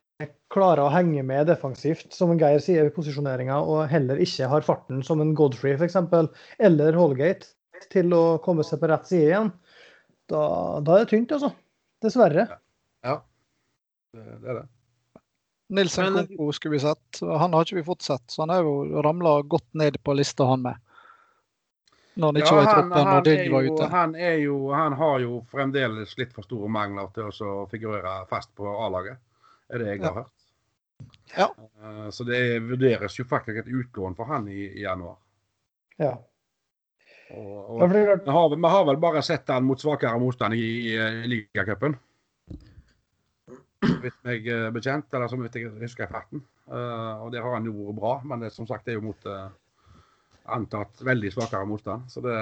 klarer 0.57 0.83
å 0.87 0.93
henge 0.93 1.23
med 1.27 1.47
defensivt, 1.51 2.09
som 2.17 2.33
en 2.33 2.41
Geir 2.41 2.63
sier 2.65 2.89
i 2.89 2.95
posisjoneringa, 2.95 3.59
og 3.61 3.85
heller 3.93 4.19
ikke 4.25 4.49
har 4.51 4.65
farten 4.67 5.03
som 5.07 5.21
en 5.23 5.35
Godfrey 5.39 5.77
f.eks., 5.77 5.99
eller 6.59 6.97
Holgate, 6.99 7.53
til 7.93 8.11
å 8.17 8.39
komme 8.45 8.65
seg 8.65 8.81
på 8.81 8.89
rett 8.91 9.05
side 9.09 9.29
igjen, 9.29 9.53
da, 10.33 10.41
da 10.83 10.97
er 10.97 11.05
det 11.05 11.13
tynt, 11.13 11.37
altså. 11.37 11.53
Dessverre. 12.03 12.49
Ja, 13.07 13.21
det, 14.17 14.25
det 14.43 14.51
er 14.51 14.59
det. 14.63 14.67
Nilsen 15.77 16.15
Koko 16.15 16.53
skulle 16.55 16.77
vi 16.77 16.83
sett. 16.85 17.21
Han 17.21 17.55
har 17.55 17.67
ikke 17.67 17.81
vi 17.81 17.87
fått 17.87 18.05
sett, 18.07 18.23
så 18.31 18.45
han 18.45 18.53
er 18.55 18.63
jo 18.63 19.03
ramla 19.03 19.41
godt 19.51 19.67
ned 19.79 19.99
på 20.07 20.15
lista, 20.15 20.47
han 20.47 20.63
med. 20.63 20.83
Når 22.17 22.31
han 22.31 22.39
ikke 22.41 22.53
var 22.57 22.63
i 22.63 22.69
troppen 22.71 23.11
og 23.13 23.29
er 23.29 23.51
var 23.53 23.67
ute. 23.67 23.89
han, 23.93 24.15
er 24.17 24.37
jo, 24.41 24.55
han 24.73 24.95
har 24.97 25.19
jo 25.21 25.41
fremdeles 25.53 26.15
litt 26.17 26.33
for 26.33 26.47
store 26.47 26.71
mangler 26.73 27.11
til 27.13 27.29
å 27.45 27.67
figurere 27.69 28.15
fast 28.31 28.55
på 28.57 28.71
A-laget. 28.87 29.19
Er 29.69 29.83
det 29.83 29.91
jeg 29.91 30.01
Ja. 30.01 30.07
har 30.07 30.23
hørt. 30.23 30.33
Ja. 31.37 31.51
Eh, 31.83 32.09
Så 32.11 32.25
det 32.25 32.41
vurderes 32.65 33.19
jo 33.19 33.27
faktisk 33.29 33.63
et 33.63 33.69
utlån 33.73 34.17
for 34.17 34.31
han 34.31 34.49
i, 34.49 34.63
i 34.79 34.83
januar. 34.87 35.19
Ja. 36.01 36.15
Og, 37.35 37.55
og 37.75 37.81
ja, 37.83 37.87
det 37.91 38.03
er 38.03 38.21
vi, 38.23 38.31
har, 38.31 38.51
vi 38.55 38.71
har 38.71 38.85
vel 38.87 38.99
bare 39.03 39.23
sett 39.27 39.49
han 39.51 39.67
mot 39.67 39.81
svakere 39.83 40.19
motstand 40.23 40.55
i, 40.55 40.67
i, 40.93 40.97
i 40.97 41.31
ligacupen. 41.33 41.97
Hvis 43.87 44.15
jeg 44.15 44.25
meg 44.25 44.49
eh, 44.51 44.69
bekjent, 44.75 45.13
eller 45.15 45.31
som 45.31 45.43
jeg 45.45 45.71
husker 45.81 46.07
i 46.07 46.11
farten. 46.13 46.43
Eh, 46.71 47.23
og 47.23 47.33
der 47.35 47.45
har 47.45 47.59
han 47.59 47.67
jo 47.67 47.75
vært 47.77 47.99
bra, 48.01 48.15
men 48.25 48.43
det 48.43 48.53
som 48.55 48.67
sagt 48.69 48.87
det 48.87 48.95
er 48.95 49.01
jo 49.01 49.09
mot 49.11 49.29
eh, 49.31 49.49
antatt 50.57 51.03
veldig 51.07 51.33
svakere 51.35 51.69
motstand. 51.69 52.07
Så 52.11 52.23
det 52.25 52.37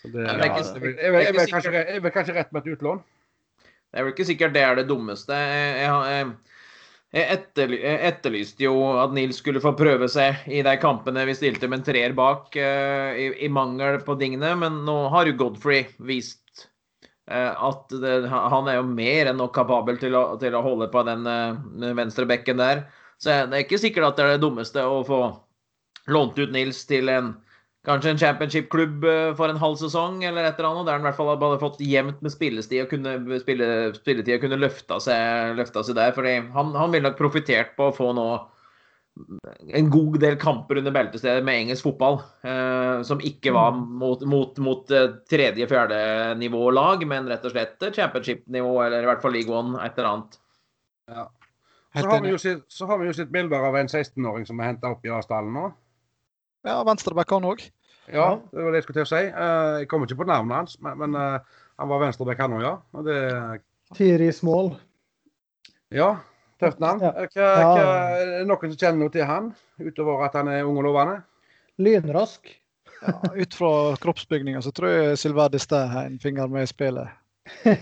så 0.00 0.10
det, 0.12 0.24
Ja, 0.26 0.36
det 0.36 0.46
er 0.46 0.56
jeg, 0.56 0.64
det 0.76 0.82
er 0.84 1.18
jeg, 1.18 1.34
jeg, 1.64 1.84
jeg 1.94 2.02
vil 2.04 2.14
kanskje 2.14 2.36
rett 2.36 2.50
med 2.52 2.64
et 2.64 2.74
utlån. 2.76 3.02
Det 3.94 4.00
er 4.00 4.08
vel 4.08 4.14
ikke 4.16 4.24
sikkert 4.26 4.54
det 4.56 4.62
er 4.66 4.74
det 4.74 4.88
dummeste. 4.88 5.36
Jeg, 5.38 6.30
jeg, 7.14 7.92
etterlyste 8.08 8.64
jo 8.64 8.72
at 8.98 9.12
Nils 9.14 9.38
skulle 9.38 9.62
få 9.62 9.70
prøve 9.78 10.08
seg 10.10 10.48
i 10.50 10.64
de 10.66 10.72
kampene 10.82 11.22
vi 11.28 11.36
stilte 11.38 11.68
med 11.70 11.78
en 11.78 11.84
treer 11.86 12.16
bak, 12.18 12.48
eh, 12.58 13.20
i, 13.22 13.28
i 13.46 13.50
mangel 13.54 14.00
på 14.02 14.16
dingene. 14.18 14.50
Men 14.58 14.80
nå 14.88 14.96
har 15.14 15.30
jo 15.30 15.36
Godfrey 15.44 15.84
vist 16.10 16.64
eh, 17.30 17.54
at 17.54 17.94
det, 18.02 18.16
han 18.34 18.66
er 18.72 18.80
jo 18.80 18.88
mer 18.90 19.30
enn 19.30 19.38
nok 19.38 19.54
kapabel 19.60 20.02
til 20.02 20.18
å, 20.18 20.24
til 20.42 20.58
å 20.58 20.64
holde 20.66 20.90
på 20.90 21.06
den 21.06 21.22
uh, 21.30 21.94
venstre 21.94 22.26
bekken 22.26 22.58
der. 22.58 22.82
Så 23.22 23.30
det 23.46 23.60
er 23.60 23.62
ikke 23.62 23.78
sikkert 23.78 24.10
at 24.10 24.18
det 24.18 24.26
er 24.26 24.34
det 24.34 24.42
dummeste 24.42 24.82
å 24.82 25.04
få 25.06 25.22
lånt 26.10 26.42
ut 26.42 26.50
Nils 26.50 26.82
til 26.90 27.14
en 27.14 27.36
Kanskje 27.84 28.14
en 28.14 28.20
championship-klubb 28.20 29.04
eh, 29.04 29.34
for 29.36 29.52
en 29.52 29.60
halv 29.60 29.76
sesong 29.76 30.22
eller 30.24 30.46
et 30.46 30.56
eller 30.56 30.70
annet. 30.70 30.86
Der 30.88 30.96
han 30.96 31.04
i 31.04 31.08
hvert 31.10 31.18
fall 31.18 31.34
hadde 31.34 31.60
fått 31.60 31.82
jevnt 31.84 32.22
med 32.24 32.32
spillestid 32.32 32.86
og 32.86 32.94
kunne 32.94 33.38
spille, 33.42 33.68
spilletid 33.98 34.38
og 34.38 34.46
kunne 34.46 34.60
løfta 34.62 34.98
seg, 35.04 35.58
løfta 35.58 35.84
seg 35.84 35.98
der. 35.98 36.14
fordi 36.16 36.38
han, 36.54 36.72
han 36.78 36.94
ville 36.94 37.10
nok 37.10 37.20
profitert 37.20 37.74
på 37.76 37.90
å 37.90 37.96
få 37.96 38.14
nå 38.16 38.28
en 39.78 39.90
god 39.92 40.16
del 40.18 40.34
kamper 40.40 40.80
under 40.80 40.94
beltestedet 40.94 41.44
med 41.46 41.60
engelsk 41.66 41.86
fotball. 41.86 42.18
Eh, 42.48 43.04
som 43.06 43.20
ikke 43.22 43.52
var 43.54 43.76
mot, 43.76 44.24
mot, 44.26 44.58
mot 44.64 44.90
eh, 44.90 45.20
tredje-fjerde 45.30 46.00
nivå 46.40 46.64
lag, 46.74 47.04
men 47.06 47.28
rett 47.30 47.44
og 47.44 47.52
slett 47.52 47.84
championship-nivå, 47.84 48.74
eller 48.86 49.04
i 49.04 49.12
hvert 49.12 49.22
fall 49.22 49.36
league 49.36 49.54
one, 49.54 49.76
et 49.84 50.00
eller 50.00 50.10
annet. 50.14 50.40
Så 51.94 52.08
har, 52.08 52.24
vi 52.24 52.32
jo 52.32 52.40
sitt, 52.40 52.64
så 52.72 52.88
har 52.90 52.98
vi 52.98 53.12
jo 53.12 53.14
sett 53.14 53.30
bilder 53.30 53.68
av 53.68 53.76
en 53.78 53.92
16-åring 53.92 54.48
som 54.48 54.58
er 54.58 54.72
henta 54.72 54.90
opp 54.96 55.04
i 55.06 55.12
Asdalen 55.14 55.52
nå. 55.54 55.68
Ja, 56.64 56.78
venstreback 56.86 57.30
han 57.34 57.44
òg. 57.48 57.62
Ja, 58.12 58.28
det 58.52 58.64
var 58.64 58.72
det 58.72 58.80
jeg 58.80 58.86
skulle 58.86 58.98
til 59.00 59.06
å 59.06 59.10
si. 59.12 59.22
Eh, 59.28 59.74
jeg 59.82 59.88
kommer 59.90 60.08
ikke 60.08 60.20
på 60.22 60.28
navnet 60.28 60.58
hans, 60.58 60.76
men, 60.84 60.98
men 61.00 61.16
eh, 61.20 61.60
han 61.80 61.90
var 61.90 62.02
venstreback 62.04 62.40
han 62.44 62.56
òg, 62.56 62.64
ja. 62.64 62.74
Og 62.96 63.06
det, 63.08 63.18
Tiri 63.96 64.30
Small. 64.32 64.72
smål. 64.72 64.80
ja, 65.94 66.10
tøft 66.60 66.82
navn. 66.84 67.04
Ja. 67.04 67.12
Eh, 67.20 67.30
Hva, 67.36 67.48
hva, 67.60 67.94
er 68.18 68.32
det 68.32 68.42
noen 68.48 68.72
som 68.74 68.80
kjenner 68.80 69.00
noe 69.04 69.14
til 69.14 69.28
han, 69.28 69.52
utover 69.80 70.26
at 70.26 70.36
han 70.40 70.50
er 70.52 70.68
ung 70.68 70.80
og 70.80 70.88
lovende? 70.88 71.20
Lynrask. 71.80 72.52
Ja, 73.04 73.18
ut 73.36 73.52
fra 73.56 73.70
kroppsbygninga 74.00 74.62
så 74.64 74.72
tror 74.72 74.88
jeg 74.92 75.18
Silver 75.20 75.58
Stæ 75.60 75.82
har 75.92 76.06
en 76.08 76.20
finger 76.22 76.48
med 76.48 76.64
i 76.64 76.70
spillet. 76.70 77.08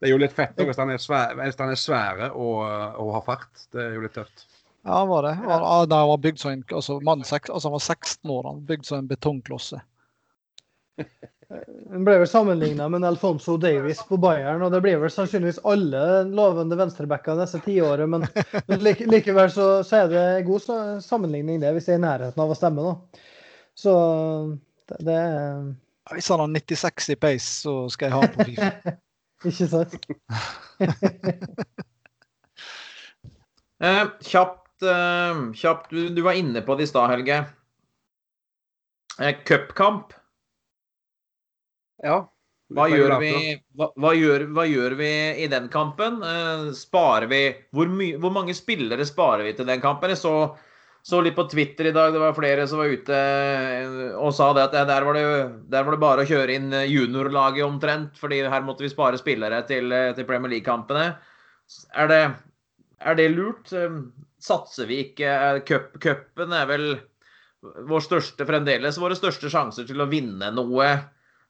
Det 0.00 0.08
er 0.08 0.14
jo 0.14 0.20
litt 0.20 0.32
fett 0.32 0.56
hvis 0.56 0.78
han 0.80 0.88
er 0.94 1.00
svære, 1.00 1.34
hvis 1.42 1.58
han 1.60 1.72
er 1.74 1.76
svære 1.80 2.30
og, 2.32 2.60
og 3.04 3.10
har 3.18 3.24
fart. 3.26 3.66
Det 3.72 3.82
er 3.84 3.96
jo 3.98 4.04
litt 4.04 4.14
tøft. 4.16 4.46
Ja, 4.82 4.98
han 4.98 5.08
var 5.08 5.22
det. 5.22 5.32
Han, 5.32 5.62
han, 5.62 5.92
han 5.92 6.08
var 6.08 6.18
bygd 6.18 6.40
som 6.40 6.50
en 6.50 6.64
altså, 6.72 7.00
mann, 7.00 7.24
altså, 7.32 7.68
han 7.68 7.72
var 7.72 7.78
16 7.78 8.30
år. 8.30 8.44
Han 8.44 8.54
var 8.54 8.68
bygd 8.72 8.86
som 8.86 8.98
en 8.98 9.10
betongklosse. 9.10 9.82
Han 11.90 12.04
ble 12.06 12.20
vel 12.20 12.28
sammenligna 12.30 12.84
med 12.88 13.04
Alfonso 13.04 13.56
Davies 13.58 13.98
på 14.06 14.14
Bayern, 14.22 14.62
og 14.62 14.70
det 14.70 14.78
blir 14.84 15.00
vel 15.02 15.10
sannsynligvis 15.10 15.58
alle 15.66 16.22
lovende 16.30 16.78
venstrebacker 16.78 17.34
neste 17.34 17.58
tiåret, 17.64 18.06
men, 18.06 18.22
men 18.68 18.84
like, 18.86 19.08
likevel 19.10 19.50
så, 19.50 19.66
så 19.86 20.04
er 20.04 20.12
det 20.12 20.22
god 20.46 20.68
sammenligning 21.02 21.58
det, 21.58 21.72
hvis 21.74 21.88
det 21.88 21.96
er 21.96 21.98
i 21.98 22.04
nærheten 22.04 22.44
av 22.44 22.54
å 22.54 22.58
stemme. 22.58 22.84
da. 22.86 23.26
Så 23.74 23.94
det, 24.92 25.00
det 25.08 25.18
er 25.18 26.14
Hvis 26.14 26.30
han 26.30 26.44
har 26.44 26.54
96 26.54 27.10
i 27.10 27.18
pace, 27.26 27.50
så 27.64 27.74
skal 27.90 28.06
jeg 28.06 28.14
ha 28.14 28.30
på 28.30 28.46
Fifa. 28.52 28.94
ikke 29.50 29.70
sant. 29.74 29.98
Eh, 33.80 34.06
kjapt, 34.20 34.58
eh, 34.58 34.59
kjapt 34.82 35.90
du, 35.92 36.08
du 36.14 36.22
var 36.24 36.38
inne 36.38 36.62
på 36.64 36.76
det 36.78 36.86
i 36.86 36.90
stad, 36.90 37.10
Helge. 37.12 37.42
Eh, 39.20 39.36
Cupkamp. 39.44 40.14
Ja. 42.02 42.22
Hva 42.70 42.86
gjør, 42.86 43.16
vi, 43.18 43.30
hva, 43.74 43.88
hva, 43.98 44.10
gjør, 44.14 44.44
hva 44.54 44.64
gjør, 44.68 44.94
vi, 45.00 45.10
i 45.42 45.46
den 45.50 45.66
kampen? 45.72 46.20
Uh, 46.22 46.68
sparer 46.76 47.26
vi 47.30 47.40
hvor, 47.74 47.90
my, 47.90 48.12
hvor, 48.22 48.30
mange 48.34 48.54
spillere 48.54 49.06
sparer 49.08 49.42
vi 49.48 49.56
til 49.58 49.66
den 49.66 49.82
kampen? 49.82 50.12
Jeg 50.14 50.20
så, 50.20 50.34
så, 51.02 51.18
litt 51.24 51.34
på 51.34 51.48
Twitter 51.50 51.90
i 51.90 51.94
dag, 51.96 52.14
det 52.14 52.22
var 52.22 52.36
flere 52.36 52.68
som 52.70 52.78
var 52.78 52.94
ute 52.94 53.18
og 54.14 54.30
sa 54.36 54.52
det 54.54 54.68
at 54.68 54.76
der, 54.86 55.08
var 55.08 55.18
det, 55.18 55.24
der, 55.72 55.82
var 55.82 55.96
det, 55.96 56.02
bare 56.04 56.22
å 56.22 56.30
kjøre 56.30 56.60
inn 56.60 56.70
juniorlaget 56.92 57.66
omtrent, 57.66 58.14
fordi 58.22 58.44
her 58.46 58.62
måtte 58.62 58.86
vi 58.86 58.92
spare 58.94 59.18
spillere 59.18 59.64
til, 59.66 59.90
til 60.14 60.28
Premier 60.30 60.54
League-kampene. 60.54 61.10
Er, 61.98 62.14
er 63.02 63.18
det, 63.18 63.32
lurt? 63.34 63.74
Satser 64.40 64.88
vi 64.88 65.02
ikke? 65.04 65.30
Cupen 66.00 66.54
er 66.56 66.68
vel 66.70 66.90
vår 67.60 68.04
største 68.04 68.46
fremdeles 68.48 68.98
våre 69.00 69.16
største 69.18 69.50
sjanser 69.52 69.84
til 69.88 70.00
å 70.00 70.08
vinne 70.08 70.48
noe 70.54 70.86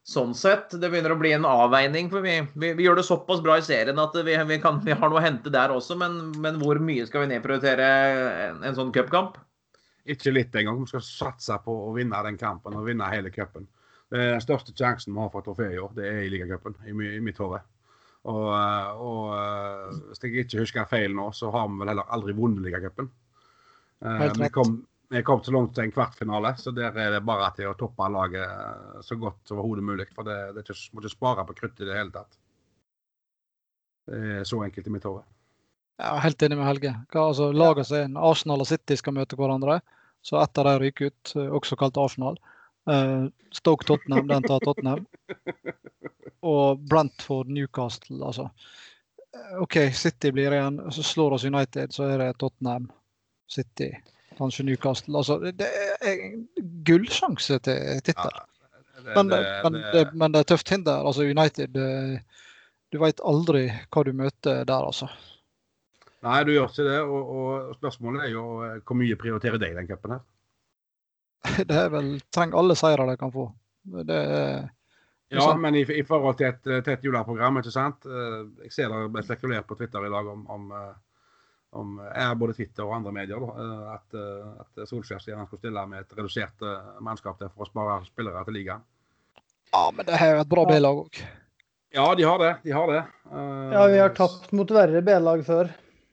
sånn 0.07 0.33
sett. 0.35 0.73
Det 0.81 0.91
begynner 0.91 1.15
å 1.15 1.21
bli 1.21 1.33
en 1.37 1.47
avveining. 1.47 2.11
for 2.11 2.25
Vi, 2.25 2.41
vi, 2.55 2.73
vi 2.75 2.87
gjør 2.87 3.01
det 3.01 3.07
såpass 3.07 3.43
bra 3.45 3.59
i 3.59 3.65
serien 3.65 3.99
at 4.03 4.17
vi, 4.17 4.35
vi, 4.35 4.59
kan, 4.63 4.81
har 4.87 5.13
noe 5.13 5.21
å 5.21 5.25
hente 5.25 5.53
der 5.55 5.75
også. 5.75 5.97
Men, 6.01 6.19
men, 6.43 6.59
hvor 6.63 6.81
mye 6.83 7.07
skal 7.07 7.27
vi 7.27 7.35
nedprioritere 7.35 7.91
en, 8.49 8.65
en 8.67 8.79
sånn 8.79 8.95
cupkamp? 8.97 9.39
Ikke 10.11 10.33
litt 10.35 10.57
engang. 10.57 10.81
Vi 10.83 10.95
skal 10.95 11.05
satse 11.07 11.61
på 11.65 11.75
å 11.87 11.93
vinne 11.95 12.25
den 12.27 12.41
kampen 12.41 12.79
og 12.79 12.89
vinne 12.89 13.11
hele 13.13 13.31
cupen. 13.35 13.69
Den 14.11 14.43
største 14.43 14.75
sjansen 14.75 15.15
vi 15.15 15.23
har 15.23 15.31
for 15.31 15.47
trofé 15.47 15.69
i 15.71 15.79
år, 15.79 15.93
det 15.95 16.09
er 16.09 16.25
i 16.25 16.31
ligacupen, 16.33 16.75
i, 16.83 16.91
i 16.91 17.21
mitt 17.23 17.39
hode. 17.39 17.61
Og, 18.29 18.49
og, 19.01 19.95
hvis 20.11 20.23
jeg 20.23 20.45
ikke 20.45 20.61
husker 20.61 20.89
feil 20.91 21.15
nå, 21.17 21.31
så 21.33 21.49
har 21.55 21.71
vi 21.71 21.81
vel 21.81 21.93
heller 21.95 22.11
aldri 22.13 22.35
vunnet 22.37 22.67
ligacupen. 22.67 23.09
Vi 24.01 24.51
kom, 24.53 24.75
vi 25.13 25.23
kom 25.23 25.43
så 25.43 25.53
langt 25.53 25.73
til 25.75 25.89
en 25.89 25.93
kvartfinale, 25.93 26.53
så 26.57 26.71
der 26.71 26.95
er 26.95 27.17
det 27.17 27.25
bare 27.27 27.49
til 27.57 27.67
å 27.67 27.75
toppe 27.79 28.07
laget 28.15 28.45
eh, 28.45 29.01
så 29.03 29.17
godt 29.19 29.41
som 29.49 29.59
overhodet 29.59 29.83
mulig. 29.89 30.07
For 30.15 30.29
det, 30.29 30.37
det 30.55 30.63
ikke, 30.63 30.77
må 30.93 31.03
ikke 31.03 31.11
spare 31.17 31.47
på 31.49 31.57
kruttet 31.59 31.83
i 31.83 31.89
det 31.89 31.97
hele 31.99 32.15
tatt. 32.15 32.39
Det 34.07 34.21
er 34.39 34.47
så 34.47 34.61
enkelt 34.63 34.87
i 34.87 34.93
mitt 34.95 35.09
hode. 35.09 35.25
Er 36.01 36.23
helt 36.23 36.43
enig 36.47 36.61
med 36.61 36.69
Helge. 36.69 36.95
Altså, 37.11 37.51
Lagene 37.53 37.89
som 37.89 38.21
Arsenal 38.31 38.63
og 38.63 38.71
City 38.71 38.97
skal 38.97 39.17
møte 39.19 39.37
hverandre, 39.41 39.81
så 40.23 40.39
ett 40.41 40.63
av 40.63 40.69
dem 40.69 40.79
ryker 40.85 41.11
ut, 41.11 41.35
eh, 41.35 41.53
også 41.59 41.81
kalt 41.81 41.99
Arsenal. 41.99 42.39
Uh, 42.89 43.29
Stoke 43.53 43.85
Tottenham, 43.85 44.29
den 44.31 44.47
tar 44.47 44.63
Tottenham. 44.65 45.05
Og 46.41 46.81
Brentford 46.89 47.51
Newcastle, 47.53 48.21
altså. 48.25 48.49
OK, 49.61 49.77
City 49.95 50.33
blir 50.33 50.55
igjen. 50.57 50.81
Så 50.93 51.05
slår 51.05 51.37
oss 51.37 51.45
United, 51.45 51.93
så 51.93 52.09
er 52.09 52.23
det 52.23 52.39
Tottenham 52.41 52.89
City 53.51 53.93
kanskje 54.41 54.65
Newcastle. 54.65 55.17
Altså, 55.21 55.39
det 55.53 55.69
er 56.01 56.23
gullsjanse 56.87 57.59
til 57.67 58.01
tittel. 58.07 58.39
Ja, 59.01 59.23
men, 59.23 59.33
men, 59.33 59.83
men, 60.13 60.33
det 60.33 60.43
er 60.43 60.49
tøft 60.53 60.73
hinder. 60.73 61.05
Altså 61.09 61.25
United 61.25 61.77
Du 62.91 62.99
veit 63.01 63.21
aldri 63.25 63.69
hva 63.93 64.03
du 64.05 64.11
møter 64.17 64.65
der, 64.67 64.83
altså. 64.83 65.07
Nei, 66.27 66.41
du 66.45 66.53
gjør 66.53 66.69
ikke 66.69 66.87
det. 66.89 66.99
Og, 67.01 67.31
og 67.37 67.77
spørsmålet 67.79 68.27
er 68.27 68.33
jo 68.35 68.45
eh, 68.67 68.81
hvor 68.85 68.99
mye 68.99 69.17
prioriterer 69.21 69.61
deg 69.63 69.77
den 69.79 69.89
cupen 69.89 70.17
her? 70.17 70.25
Det 71.71 71.79
er 71.79 71.91
vel 71.93 72.13
Trenger 72.33 72.61
alle 72.61 72.77
seire 72.79 73.07
de 73.11 73.17
kan 73.21 73.33
få. 73.35 73.49
Det 74.07 74.17
er 74.17 74.69
ja, 75.31 75.45
men 75.55 75.77
i, 75.79 75.85
i, 75.95 76.03
forhold 76.03 76.41
til 76.41 76.49
et, 76.49 76.65
til 76.67 76.89
et 76.91 77.05
juleprogram, 77.07 77.61
ikke 77.61 77.71
sant. 77.71 78.03
Eh, 78.03 78.41
jeg 78.65 78.73
ser 78.75 78.91
det 78.91 79.13
ble 79.15 79.23
spekulert 79.23 79.69
på 79.69 79.77
Twitter 79.79 80.03
i 80.03 80.11
dag 80.11 80.27
om, 80.27 80.41
om 80.51 80.73
eh, 80.75 80.91
om 81.71 81.99
er 82.15 82.35
både 82.35 82.55
Twitter 82.59 82.87
og 82.87 82.97
andre 82.99 83.13
medier 83.15 83.45
eh, 83.51 83.83
at, 83.95 84.17
eh, 84.19 84.63
at 84.63 84.89
Solskjær 84.91 85.23
sier 85.23 85.39
han 85.39 85.47
skulle 85.47 85.63
stille 85.63 85.85
med 85.91 86.03
et 86.03 86.17
redusert 86.19 86.65
eh, 86.67 86.89
mannskap 87.05 87.39
der 87.41 87.53
for 87.53 87.67
å 87.67 87.71
spare 87.71 88.01
spillere 88.09 88.43
til 88.49 88.59
ligaen. 88.59 88.83
Ja, 89.71 89.85
men 89.95 90.09
det 90.09 90.17
er 90.19 90.35
jo 90.35 90.41
et 90.43 90.51
bra 90.51 90.65
B-lag 90.67 91.05
òg. 91.05 91.21
Ja, 91.95 92.09
de 92.19 92.27
har 92.27 92.43
det. 92.43 92.51
De 92.65 92.75
har 92.75 92.91
det. 92.91 93.05
ja, 93.31 93.85
vi 93.91 93.99
har 93.99 94.13
tapt 94.15 94.51
mot 94.55 94.71
verre 94.75 95.03
B-lag 95.07 95.43
før. 95.47 95.71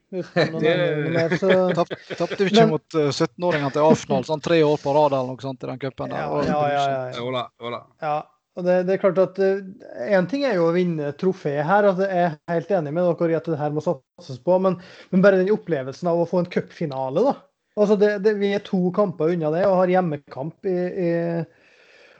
Tapte 2.17 2.39
vi 2.39 2.47
ikke 2.47 2.63
men, 2.63 2.71
mot 2.71 2.95
17-åringene 2.95 3.73
til 3.75 3.83
Arsenal 3.83 4.23
sånn 4.27 4.43
tre 4.43 4.61
år 4.63 4.79
på 4.79 4.93
rad 4.95 5.11
eller 5.17 5.33
noe 5.33 5.43
sånt 5.43 5.65
i 5.65 5.69
den 5.69 5.81
cupen? 5.81 6.15
Ja, 6.15 6.29
ja, 6.47 6.61
ja, 6.71 6.83
ja, 7.11 7.11
ja. 7.11 7.81
ja. 8.05 8.17
Og 8.57 8.65
det, 8.65 8.77
det, 8.87 8.95
er 8.95 9.01
klart 9.03 9.19
at 9.21 9.37
Én 9.37 10.23
uh, 10.23 10.29
ting 10.29 10.45
er 10.47 10.55
jo 10.57 10.69
å 10.71 10.73
vinne 10.73 11.11
trofeet 11.19 11.67
her, 11.67 11.85
altså 11.85 12.07
jeg 12.07 12.23
er 12.25 12.55
helt 12.55 12.71
enig 12.79 12.93
med 12.95 13.05
dere 13.05 13.35
i 13.35 13.37
at 13.37 13.49
det 13.51 13.59
her 13.59 13.75
må 13.75 13.83
satses 13.85 14.39
på. 14.41 14.57
Men, 14.63 14.79
men 15.11 15.21
bare 15.25 15.37
den 15.43 15.53
opplevelsen 15.53 16.09
av 16.09 16.23
å 16.23 16.29
få 16.29 16.41
en 16.41 16.49
cupfinale, 16.55 17.21
da. 17.27 17.35
Altså 17.77 17.99
det, 18.01 18.15
det, 18.25 18.33
vi 18.39 18.49
er 18.57 18.63
to 18.65 18.79
kamper 18.95 19.35
unna 19.35 19.51
det 19.53 19.67
og 19.67 19.77
har 19.83 19.93
hjemmekamp. 19.93 20.65
I, 20.65 20.77
i, 21.05 21.11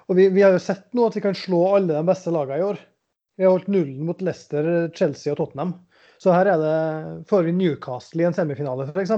og 0.06 0.20
vi, 0.20 0.28
vi, 0.36 0.44
har 0.46 0.54
jo 0.54 0.62
sett 0.62 0.86
nå 0.94 1.08
at 1.08 1.18
vi 1.18 1.24
kan 1.26 1.38
slå 1.38 1.64
alle 1.80 1.96
de 1.96 2.04
beste 2.06 2.34
lagene 2.36 2.62
i 2.62 2.68
år. 2.68 2.84
Vi 3.38 3.46
har 3.46 3.56
holdt 3.56 3.72
nullen 3.74 4.06
mot 4.06 4.22
Leicester, 4.22 4.70
Chelsea 4.98 5.34
og 5.34 5.42
Tottenham. 5.42 5.74
Så 6.22 6.34
her 6.34 6.50
er 6.50 6.62
det, 6.62 6.78
får 7.30 7.46
vi 7.46 7.54
Newcastle 7.56 8.24
i 8.24 8.28
en 8.28 8.36
semifinale, 8.36 8.88
f.eks. 8.90 9.14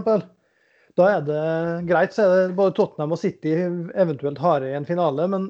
Da 1.00 1.08
er 1.14 1.24
det 1.24 1.44
greit, 1.88 2.16
så 2.16 2.26
er 2.26 2.34
det 2.34 2.58
både 2.58 2.76
Tottenham 2.76 3.16
og 3.16 3.22
City 3.22 3.54
eventuelt 3.56 4.42
harde 4.44 4.72
i 4.72 4.76
en 4.76 4.88
finale. 4.88 5.28
men 5.32 5.48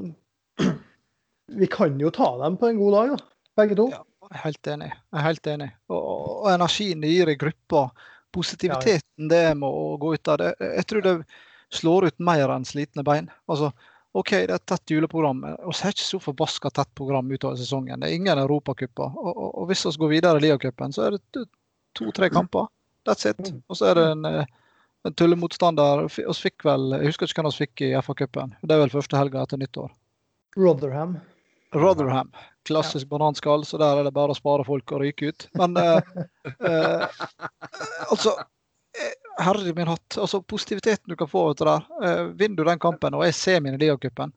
vi 1.62 1.68
kan 1.72 1.97
jo 2.00 2.12
ta 2.14 2.30
dem 2.43 2.58
på 2.60 2.70
en 2.70 2.78
god 2.78 2.95
dag, 2.97 3.16
da, 3.16 3.20
begge 3.62 3.80
to. 3.80 3.89
Ja, 3.95 4.04
jeg 4.30 4.38
er 4.38 4.45
helt 4.45 4.72
enig. 4.76 4.89
Jeg 4.93 5.20
er 5.22 5.26
helt 5.26 5.52
enig. 5.56 5.70
Og, 5.89 6.02
og 6.43 6.50
energien 6.54 7.02
det 7.02 7.14
gir 7.14 7.34
i 7.34 7.39
gruppa, 7.39 7.88
positiviteten 8.36 9.32
det 9.32 9.39
er 9.50 9.56
med 9.58 9.70
å 9.70 9.95
gå 10.02 10.14
ut 10.14 10.30
av 10.30 10.41
det, 10.43 10.52
jeg 10.62 10.89
tror 10.91 11.06
det 11.08 11.16
slår 11.74 12.10
ut 12.10 12.22
mer 12.22 12.52
enn 12.54 12.68
slitne 12.68 13.06
bein. 13.06 13.30
Altså, 13.50 13.72
OK, 14.18 14.32
det 14.32 14.49
er 14.49 14.55
et 14.55 14.66
tett 14.66 14.93
juleprogram, 14.95 15.43
og 15.45 15.70
vi 15.70 15.84
har 15.86 15.93
ikke 15.93 16.05
så 16.07 16.20
forbaska 16.24 16.72
tett 16.74 16.89
program 16.97 17.30
utover 17.30 17.60
sesongen. 17.60 18.01
Det 18.01 18.10
er 18.10 18.18
ingen 18.18 18.41
europacuper. 18.41 19.05
Og, 19.14 19.30
og, 19.30 19.49
og, 19.51 19.68
hvis 19.70 19.86
vi 19.86 19.93
går 20.01 20.14
videre 20.16 20.41
i 20.41 20.45
ligacupen, 20.47 20.95
så 20.95 21.05
er 21.05 21.18
det 21.18 21.45
to-tre 21.97 22.32
kamper. 22.34 22.72
That's 23.05 23.30
it. 23.30 23.53
Og 23.70 23.78
så 23.78 23.91
er 23.91 23.99
det 23.99 24.07
en, 24.16 24.26
en 25.05 25.18
tullemotstander. 25.18 26.07
Oss 26.10 26.41
fikk 26.41 26.66
vel, 26.66 26.89
Jeg 26.97 27.14
husker 27.14 27.30
ikke 27.30 27.43
hvem 27.43 27.51
vi 27.53 27.66
fikk 27.68 27.86
i 27.86 27.91
FA-cupen. 28.01 28.57
Det 28.64 28.76
er 28.76 28.82
vel 28.82 28.95
første 28.97 29.20
helga 29.20 29.45
etter 29.45 29.62
nyttår. 29.62 29.93
Rotherham. 30.57 31.20
Rotherham. 31.78 32.34
Klassisk 32.66 33.05
ja. 33.05 33.10
bananskall, 33.14 33.66
så 33.66 33.78
der 33.78 34.01
er 34.01 34.10
det 34.10 34.14
bare 34.18 34.34
å 34.34 34.38
spare 34.38 34.66
folk 34.66 34.91
og 34.93 35.03
ryke 35.03 35.30
ut. 35.30 35.47
Men 35.57 35.78
eh, 35.78 36.14
eh, 36.70 37.22
altså 38.10 38.34
eh, 38.36 38.47
Herre 39.40 39.74
min 39.76 39.88
hatt. 39.88 40.18
altså 40.18 40.42
Positiviteten 40.42 41.10
du 41.10 41.16
kan 41.16 41.28
få 41.28 41.52
ut 41.52 41.58
der. 41.58 41.84
Eh, 42.04 42.24
vinner 42.24 42.56
du 42.56 42.70
den 42.70 42.80
kampen 42.80 43.16
og 43.18 43.26
er 43.26 43.32
semien 43.36 43.76
i 43.76 43.82
Liacupen 43.82 44.34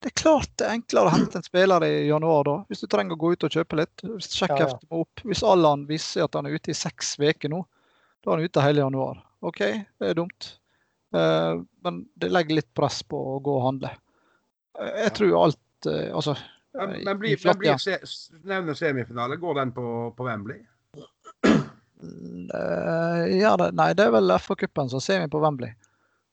Det 0.00 0.10
er 0.10 0.16
klart 0.22 0.52
det 0.58 0.66
er 0.66 0.78
enklere 0.78 1.10
å 1.10 1.14
hente 1.14 1.38
en 1.38 1.46
spiller 1.46 1.84
i 1.84 2.06
januar 2.08 2.44
da, 2.48 2.54
hvis 2.68 2.84
du 2.84 2.88
trenger 2.88 3.16
å 3.16 3.20
gå 3.20 3.32
ut 3.34 3.46
og 3.46 3.56
kjøpe 3.56 3.80
litt. 3.82 4.04
Hvis 4.06 4.32
sjekkheftet 4.38 4.86
må 4.90 5.02
opp. 5.04 5.24
Hvis 5.24 5.44
Allan 5.44 5.84
viser 5.88 6.24
at 6.24 6.38
han 6.38 6.48
er 6.48 6.56
ute 6.56 6.72
i 6.72 6.76
seks 6.76 7.18
uker 7.20 7.52
nå, 7.52 7.64
da 8.24 8.30
er 8.30 8.38
han 8.38 8.48
ute 8.48 8.64
hele 8.64 8.84
januar. 8.84 9.20
OK, 9.40 9.60
det 9.60 10.08
er 10.08 10.16
dumt. 10.16 10.54
Eh, 11.14 11.60
men 11.84 12.00
det 12.14 12.32
legger 12.32 12.60
litt 12.60 12.72
press 12.74 13.02
på 13.02 13.20
å 13.34 13.38
gå 13.44 13.58
og 13.58 13.66
handle. 13.68 13.92
Eh, 14.80 14.94
jeg 15.06 15.18
tror 15.20 15.36
alt 15.46 15.58
Altså 15.80 16.34
men, 16.76 16.90
men 17.06 17.18
blir, 17.18 17.38
men 17.40 17.56
blir 17.58 17.78
se, 17.80 17.94
nevner 18.44 18.76
semifinale, 18.76 19.38
går 19.40 19.54
den 19.54 19.72
på, 19.72 19.84
på 20.16 20.26
Wembley? 20.26 20.60
Uh, 22.00 23.26
ja, 23.36 23.54
det, 23.60 23.70
nei, 23.76 23.92
det 23.96 24.06
er 24.06 24.14
vel 24.14 24.32
FA-cupen 24.40 24.90
som 24.92 25.02
semi 25.04 25.28
på 25.30 25.42
Wembley. 25.42 25.74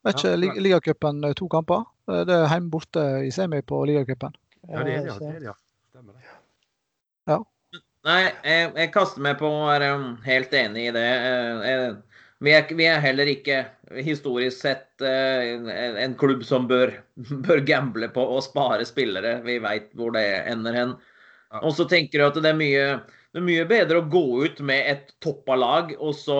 Vet 0.08 0.22
ikke, 0.22 0.34
ja, 0.36 0.56
Ligacupen 0.64 1.24
eh, 1.28 1.36
to 1.38 1.50
kamper. 1.52 1.86
Eh, 2.08 2.24
det 2.28 2.36
er 2.36 2.50
hjemme 2.52 2.72
borte 2.72 3.04
i 3.28 3.32
semi 3.34 3.60
på 3.66 3.82
ligacupen. 3.90 4.36
Ja, 4.68 4.84
det 4.86 4.98
er 4.98 5.08
det, 5.08 5.12
ja. 5.12 5.18
Det 5.20 5.30
er 5.30 5.40
det, 5.40 5.46
ja. 5.50 5.56
Stemmer 5.92 6.16
det. 6.16 6.36
Ja. 7.28 7.40
Nei, 8.08 8.22
jeg, 8.24 8.68
jeg 8.78 8.92
kaster 8.94 9.24
meg 9.26 9.40
på 9.42 9.50
å 9.52 9.66
være 9.68 9.90
helt 10.24 10.54
enig 10.56 10.86
i 10.88 10.94
det. 10.96 11.08
Jeg, 11.68 11.90
vi 12.46 12.54
er, 12.54 12.72
vi 12.80 12.86
er, 12.88 13.02
heller 13.04 13.28
ikke 13.32 13.64
historisk 14.06 14.62
sett 14.62 15.04
en, 15.04 15.68
en 15.74 16.16
klubb 16.20 16.46
som 16.48 16.70
bør, 16.70 16.94
bør 17.48 17.64
gamble 17.68 18.08
på 18.14 18.24
å 18.24 18.40
spare 18.46 18.88
spillere. 18.88 19.40
Vi 19.44 19.58
veit 19.64 19.92
hvor 19.98 20.16
det 20.16 20.24
ender 20.48 20.78
hen. 20.78 20.96
Og 21.64 21.74
så 21.76 21.88
tenker 21.90 22.22
jeg 22.22 22.32
at 22.32 22.40
det 22.44 22.52
er, 22.54 22.60
mye, 22.60 22.88
det 23.38 23.44
er 23.44 23.46
mye 23.46 23.66
bedre 23.70 24.00
å 24.02 24.10
gå 24.10 24.26
ut 24.50 24.64
med 24.66 24.88
et 24.90 25.12
toppa 25.22 25.54
lag 25.54 25.92
og 26.00 26.16
så 26.18 26.40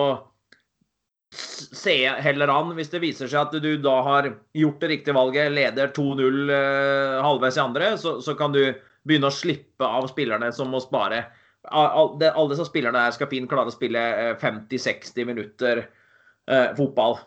se 1.30 1.94
heller 2.24 2.50
an 2.50 2.72
hvis 2.74 2.90
det 2.90 3.02
viser 3.04 3.30
seg 3.30 3.38
at 3.44 3.54
du 3.62 3.68
da 3.78 3.92
har 4.02 4.26
gjort 4.56 4.80
det 4.82 4.90
riktige 4.90 5.14
valget, 5.14 5.52
leder 5.54 5.92
2-0 5.94 6.50
eh, 6.56 7.20
halvveis 7.22 7.58
i 7.60 7.62
andre, 7.62 7.92
så, 8.02 8.16
så, 8.24 8.34
kan 8.34 8.50
du 8.56 8.64
begynne 9.06 9.30
å 9.30 9.36
slippe 9.36 9.86
av 9.86 10.08
spillerne 10.10 10.50
som 10.56 10.74
må 10.74 10.80
spare 10.82 11.28
alle 11.70 12.48
disse 12.50 12.66
spillerne 12.66 13.04
her 13.04 13.14
skal 13.14 13.30
fint 13.30 13.46
klare 13.50 13.70
å 13.70 13.76
spille 13.76 14.02
50-60 14.42 15.22
eh, 15.22 15.28
minutter 15.28 15.84
eh, 15.84 16.70
fotball. 16.74 17.20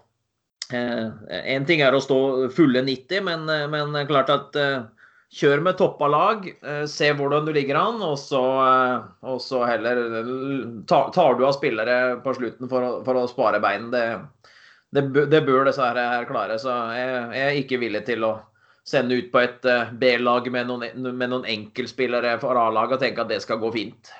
Én 0.75 1.13
eh, 1.31 1.67
ting 1.69 1.83
er 1.85 1.95
å 1.95 2.03
stå 2.03 2.49
fulle 2.57 2.83
90, 2.83 3.23
men, 3.23 3.47
eh, 3.47 3.69
men 3.71 3.95
klart 4.09 4.35
at 4.35 4.59
eh, 4.59 4.81
kjør 5.31 5.63
med 5.63 5.77
toppa 5.79 6.07
lag. 6.11 6.47
Eh, 6.67 6.85
se 6.91 7.11
hvordan 7.15 7.47
du 7.47 7.53
ligger 7.55 7.79
an, 7.79 8.01
og 8.03 8.17
så, 8.19 8.41
og 9.21 9.41
så 9.43 9.63
heller 9.67 10.03
tar, 10.89 11.11
tar, 11.15 11.35
du 11.39 11.45
av 11.47 11.55
spillere 11.57 11.97
på 12.23 12.35
slutten 12.37 12.71
for 12.71 12.87
å, 12.87 12.93
for 13.07 13.19
å 13.21 13.27
spare 13.31 13.61
bein. 13.63 13.89
Det, 13.93 14.05
det, 14.91 15.05
det, 15.31 15.43
bør 15.47 15.67
disse 15.69 15.83
her, 15.83 15.99
her 16.15 16.27
klare. 16.29 16.59
Så 16.61 16.73
jeg, 16.97 17.13
jeg, 17.37 17.45
er 17.45 17.61
ikke 17.61 17.81
villig 17.81 18.03
til 18.09 18.27
å 18.27 18.35
sende 18.87 19.19
ut 19.19 19.31
på 19.31 19.43
et 19.43 19.69
eh, 19.69 19.93
B-lag 20.01 20.51
med, 20.51 20.67
noen- 20.71 21.15
med 21.15 21.31
noen 21.31 21.47
enkeltspillere 21.47 22.37
for 22.43 22.59
A-laget 22.59 22.99
og 22.99 23.05
tenke 23.05 23.23
at 23.23 23.31
det 23.31 23.41
skal 23.45 23.61
gå 23.61 23.71
fint. 23.77 24.13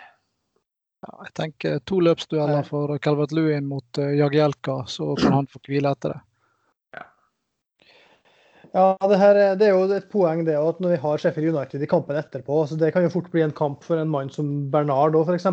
Ja, 1.01 1.15
jeg 1.25 1.33
tenker 1.33 1.79
to 1.89 1.97
løpsdueller 2.05 2.61
for 2.67 2.93
Calvert 3.01 3.31
Lewin 3.33 3.65
mot 3.65 3.97
Jagielka, 3.97 4.83
så 4.85 5.15
kan 5.17 5.39
han 5.39 5.47
få 5.49 5.57
hvile 5.65 5.95
etter 5.95 6.13
det. 6.13 6.19
Ja, 8.71 8.95
det, 9.09 9.17
her, 9.19 9.35
er- 9.35 9.55
det 9.59 9.65
er 9.67 9.73
jo 9.75 9.87
et 9.91 10.05
poeng 10.11 10.45
det 10.47 10.53
at 10.55 10.77
når 10.79 10.93
vi 10.93 10.99
har 11.03 11.19
Sheffield 11.19 11.49
United 11.57 11.81
i 11.83 11.89
kampen 11.91 12.15
etterpå, 12.19 12.59
så 12.69 12.77
det 12.79 12.93
kan 12.95 13.03
jo 13.03 13.09
fort 13.11 13.27
bli 13.33 13.41
en 13.43 13.51
kamp 13.57 13.83
for 13.83 13.99
en 13.99 14.11
mann 14.13 14.29
som 14.31 14.47
Bernard 14.71 15.17
òg, 15.19 15.27
f.eks. 15.27 15.47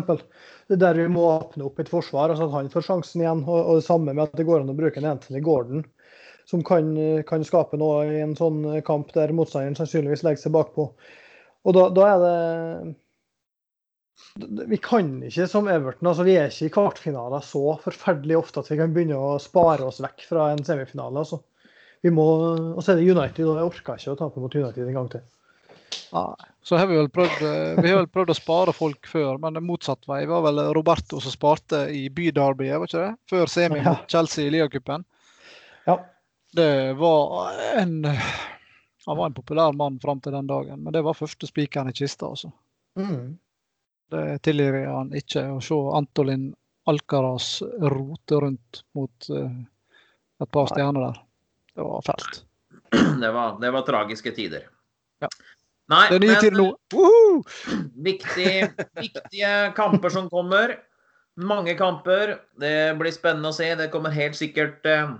Er 0.71 0.79
der 0.79 0.95
vi 1.01 1.07
må 1.11 1.25
åpne 1.33 1.65
opp 1.67 1.81
et 1.83 1.91
forsvar, 1.91 2.31
altså 2.31 2.47
at 2.47 2.55
han 2.55 2.71
får 2.71 2.85
sjansen 2.87 3.23
igjen. 3.25 3.43
Og, 3.43 3.59
og 3.59 3.79
det 3.81 3.85
samme 3.89 4.13
med 4.15 4.23
at 4.23 4.37
det 4.39 4.47
går 4.47 4.63
an 4.63 4.71
å 4.71 4.77
bruke 4.77 5.01
en 5.03 5.09
Anthony 5.11 5.41
Gordon, 5.43 5.83
som 6.47 6.63
kan, 6.65 6.93
kan 7.27 7.43
skape 7.47 7.79
noe 7.81 8.05
i 8.07 8.21
en 8.23 8.37
sånn 8.39 8.63
kamp 8.87 9.11
der 9.17 9.35
motstanderen 9.35 9.75
sannsynligvis 9.81 10.23
legger 10.27 10.45
seg 10.45 10.55
bakpå. 10.55 10.87
Og 11.67 11.75
da, 11.75 11.89
da 11.99 12.07
er 12.13 12.23
det 12.23 12.35
Vi 14.69 14.77
kan 14.83 15.09
ikke 15.27 15.45
som 15.51 15.67
Everton, 15.71 16.07
altså 16.11 16.23
vi 16.27 16.33
er 16.39 16.49
ikke 16.51 16.67
i 16.67 16.71
kvartfinaler 16.75 17.43
så 17.45 17.61
forferdelig 17.83 18.37
ofte 18.39 18.61
at 18.63 18.69
vi 18.71 18.77
kan 18.79 18.91
begynne 18.95 19.17
å 19.19 19.37
spare 19.41 19.85
oss 19.87 19.99
vekk 20.03 20.25
fra 20.29 20.49
en 20.53 20.63
semifinale. 20.67 21.23
altså. 21.23 21.39
Vi 22.01 22.11
må, 22.15 22.25
Og 22.75 22.79
så 22.83 22.93
er 22.93 22.99
det 22.99 23.09
United, 23.09 23.43
og 23.45 23.57
jeg 23.59 23.69
orker 23.73 23.99
ikke 23.99 24.13
å 24.13 24.19
tape 24.19 24.43
mot 24.43 24.55
United 24.55 24.87
en 24.87 24.97
gang 25.01 25.11
til. 25.11 25.25
Nei. 26.13 26.45
Så 26.61 26.77
har 26.77 26.87
vi 26.89 26.97
vel 26.99 27.09
prøvd, 27.09 27.41
eh, 27.47 27.81
vi 27.81 27.89
har 27.89 28.01
vel 28.01 28.09
prøvd 28.11 28.33
å 28.33 28.37
spare 28.37 28.73
folk 28.75 29.07
før, 29.09 29.39
men 29.41 29.55
det 29.57 29.63
motsatt 29.65 30.05
vei. 30.09 30.21
Det 30.21 30.31
var 30.31 30.43
vel 30.45 30.61
Roberto 30.75 31.19
som 31.23 31.33
sparte 31.33 31.85
i 31.95 32.07
byderbyet, 32.13 32.77
var 32.77 32.89
ikke 32.89 33.03
det? 33.05 33.11
Før 33.31 33.51
semi 33.51 33.81
mot 33.85 34.11
Chelsea 34.11 34.47
i 34.47 34.53
ligacupen. 34.53 35.05
Ja. 35.87 35.97
Det 36.53 36.97
var 36.97 37.53
en 37.77 38.03
Han 39.05 39.17
var 39.17 39.25
en 39.25 39.33
populær 39.33 39.73
mann 39.73 39.95
fram 39.99 40.19
til 40.21 40.35
den 40.35 40.45
dagen, 40.45 40.83
men 40.83 40.93
det 40.93 41.01
var 41.01 41.17
første 41.17 41.47
spikeren 41.47 41.89
i 41.89 41.95
kista, 41.97 42.27
altså. 42.29 42.51
Mm. 42.99 43.39
Det 44.11 44.41
tilgir 44.45 44.75
han 44.85 45.09
ikke. 45.17 45.47
Å 45.55 45.61
se 45.63 45.77
Antolin 45.97 46.51
Alcaraz 46.89 47.63
rote 47.81 48.41
rundt 48.43 48.83
mot 48.93 49.29
eh, 49.33 49.55
et 50.43 50.51
par 50.51 50.69
stjerner 50.69 51.07
der. 51.07 51.17
Det 51.79 51.87
var 51.87 52.01
fælt. 52.03 52.41
Det 53.21 53.31
var, 53.31 53.55
det 53.61 53.71
var 53.71 53.87
tragiske 53.87 54.31
tider. 54.35 54.65
Ja. 55.23 55.29
Nei, 55.89 56.03
Det 56.09 56.17
er 56.17 56.23
nye 56.25 56.39
tider 56.43 56.57
nå. 56.59 56.67
Viktig, 58.09 58.53
viktige 58.99 59.53
kamper 59.77 60.11
som 60.13 60.27
kommer. 60.29 60.75
Mange 61.39 61.77
kamper. 61.79 62.35
Det 62.59 62.97
blir 62.99 63.15
spennende 63.15 63.53
å 63.53 63.55
se. 63.55 63.69
Det 63.79 63.87
kommer 63.93 64.11
helt 64.11 64.35
sikkert 64.35 64.83
eh, 64.89 65.13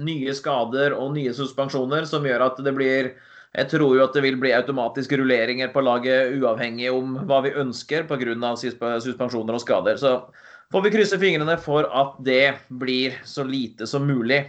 nye 0.00 0.32
skader 0.34 0.96
og 0.96 1.12
nye 1.18 1.34
suspensjoner 1.36 2.08
som 2.08 2.24
gjør 2.26 2.46
at 2.48 2.64
det 2.64 2.72
blir 2.78 3.12
Jeg 3.52 3.68
tror 3.68 3.98
jo 3.98 4.04
at 4.06 4.14
det 4.16 4.22
vil 4.24 4.38
bli 4.40 4.54
automatiske 4.56 5.18
rulleringer 5.20 5.68
på 5.74 5.82
laget 5.84 6.38
uavhengig 6.40 6.88
om 6.88 7.18
hva 7.28 7.42
vi 7.44 7.52
ønsker 7.52 8.08
pga. 8.08 8.56
suspensjoner 8.56 9.54
og 9.54 9.60
skader. 9.60 10.00
Så 10.00 10.24
får 10.72 10.82
vi 10.86 10.94
krysse 10.96 11.20
fingrene 11.20 11.58
for 11.60 11.84
at 11.84 12.16
det 12.24 12.54
blir 12.70 13.12
så 13.28 13.44
lite 13.44 13.86
som 13.86 14.08
mulig. 14.08 14.40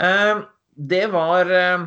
Eh, 0.00 0.40
Det 0.74 1.06
var 1.06 1.50
eh, 1.50 1.86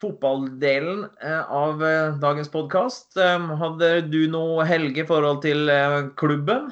fotballdelen 0.00 1.06
eh, 1.20 1.50
av 1.50 1.84
eh, 1.84 2.16
dagens 2.16 2.50
podkast. 2.50 3.18
Hadde 3.58 3.90
du 4.08 4.24
noe 4.32 4.64
Helge 4.64 5.04
i 5.04 5.08
forhold 5.08 5.42
til 5.44 5.68
klubben? 6.16 6.70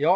Ja, 0.00 0.14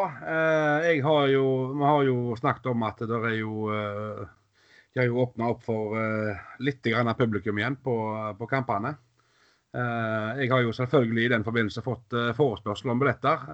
jeg 0.89 1.03
har 1.05 1.27
jo 1.29 1.49
Vi 1.77 1.85
har 1.85 2.05
jo 2.07 2.37
snakket 2.39 2.71
om 2.73 2.85
at 2.87 3.03
det 3.05 3.19
er 3.29 3.35
jo 3.37 3.69
De 3.69 4.99
har 4.99 5.05
jo 5.05 5.19
åpna 5.21 5.51
opp 5.53 5.67
for 5.67 5.93
litt 6.65 6.81
grann 6.81 7.13
publikum 7.15 7.61
igjen 7.61 7.77
på, 7.85 7.97
på 8.39 8.49
kampene. 8.49 8.95
Jeg 9.77 10.49
har 10.49 10.65
jo 10.65 10.73
selvfølgelig 10.73 11.27
i 11.27 11.33
den 11.35 11.45
forbindelse 11.45 11.85
fått 11.85 12.17
forespørsel 12.39 12.95
om 12.95 13.05
billetter. 13.05 13.45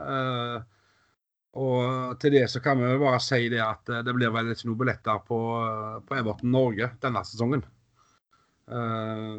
Og 1.61 2.17
til 2.21 2.33
det 2.33 2.47
så 2.49 2.63
kan 2.65 2.81
vi 2.81 2.95
bare 3.01 3.21
si 3.21 3.45
det 3.53 3.61
at 3.61 3.91
eh, 3.93 4.01
det 4.07 4.15
blir 4.17 4.33
vel 4.33 4.55
ikke 4.55 4.71
noen 4.71 4.81
billetter 4.81 5.21
på, 5.27 5.39
eh, 5.61 5.99
på 6.09 6.17
Everton 6.17 6.53
Norge 6.55 6.89
denne 7.03 7.23
sesongen. 7.29 7.65
Eh, 8.73 9.35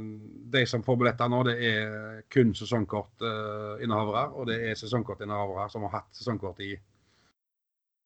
de 0.53 0.63
som 0.69 0.85
får 0.85 0.99
billetter 1.01 1.31
nå, 1.33 1.41
det 1.47 1.55
er 1.71 2.21
kun 2.29 2.53
sesongkortinnehavere. 2.57 4.27
og 4.37 4.45
det 4.51 4.59
er 4.69 4.77
sesongkortinnehavere 4.77 5.65
som 5.73 5.87
har 5.87 6.01
hatt 6.01 6.13
sesongkort 6.13 6.61
i 6.65 6.75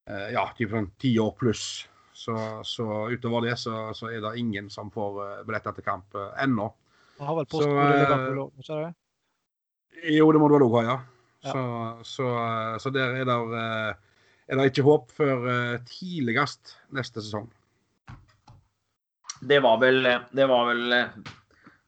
ja, 0.07 0.45
typ 0.55 0.71
sånn 0.71 0.85
ti 0.95 1.09
år 1.19 1.33
pluss. 1.35 1.63
Så, 2.15 2.33
så 2.63 2.85
utover 3.11 3.43
det 3.43 3.57
så, 3.59 3.89
så 3.93 4.07
er 4.07 4.21
det 4.23 4.37
ingen 4.39 4.69
som 4.71 4.87
får 4.87 5.43
billetter 5.43 5.75
til 5.75 5.83
kamp 5.83 6.15
ennå. 6.39 6.69
Har 7.19 7.35
vel 7.35 7.49
postkode 7.51 7.89
Liverpool 7.91 8.39
òg, 8.45 8.63
ikke 8.63 8.77
det? 8.85 8.93
Jo, 10.15 10.29
det 10.31 10.39
må 10.39 10.47
du 10.47 10.55
vel 10.55 10.65
òg 10.69 10.77
ha, 10.77 10.85
ja. 10.87 10.95
Så, 11.51 11.63
så, 12.07 12.27
så 12.83 12.91
der 12.93 13.21
er 13.21 13.27
det, 13.29 13.37
eh, 13.61 14.21
er 14.47 14.59
det 14.59 14.69
ikke 14.71 14.87
håp 14.87 15.11
før 15.15 15.47
eh, 15.53 15.79
tidligst 15.89 16.77
neste 16.95 17.23
sesong. 17.23 17.49
Det 19.47 19.59
var 19.61 19.77
vel 19.83 20.01
Det 20.33 20.47
var 20.49 20.71
vel 20.71 20.95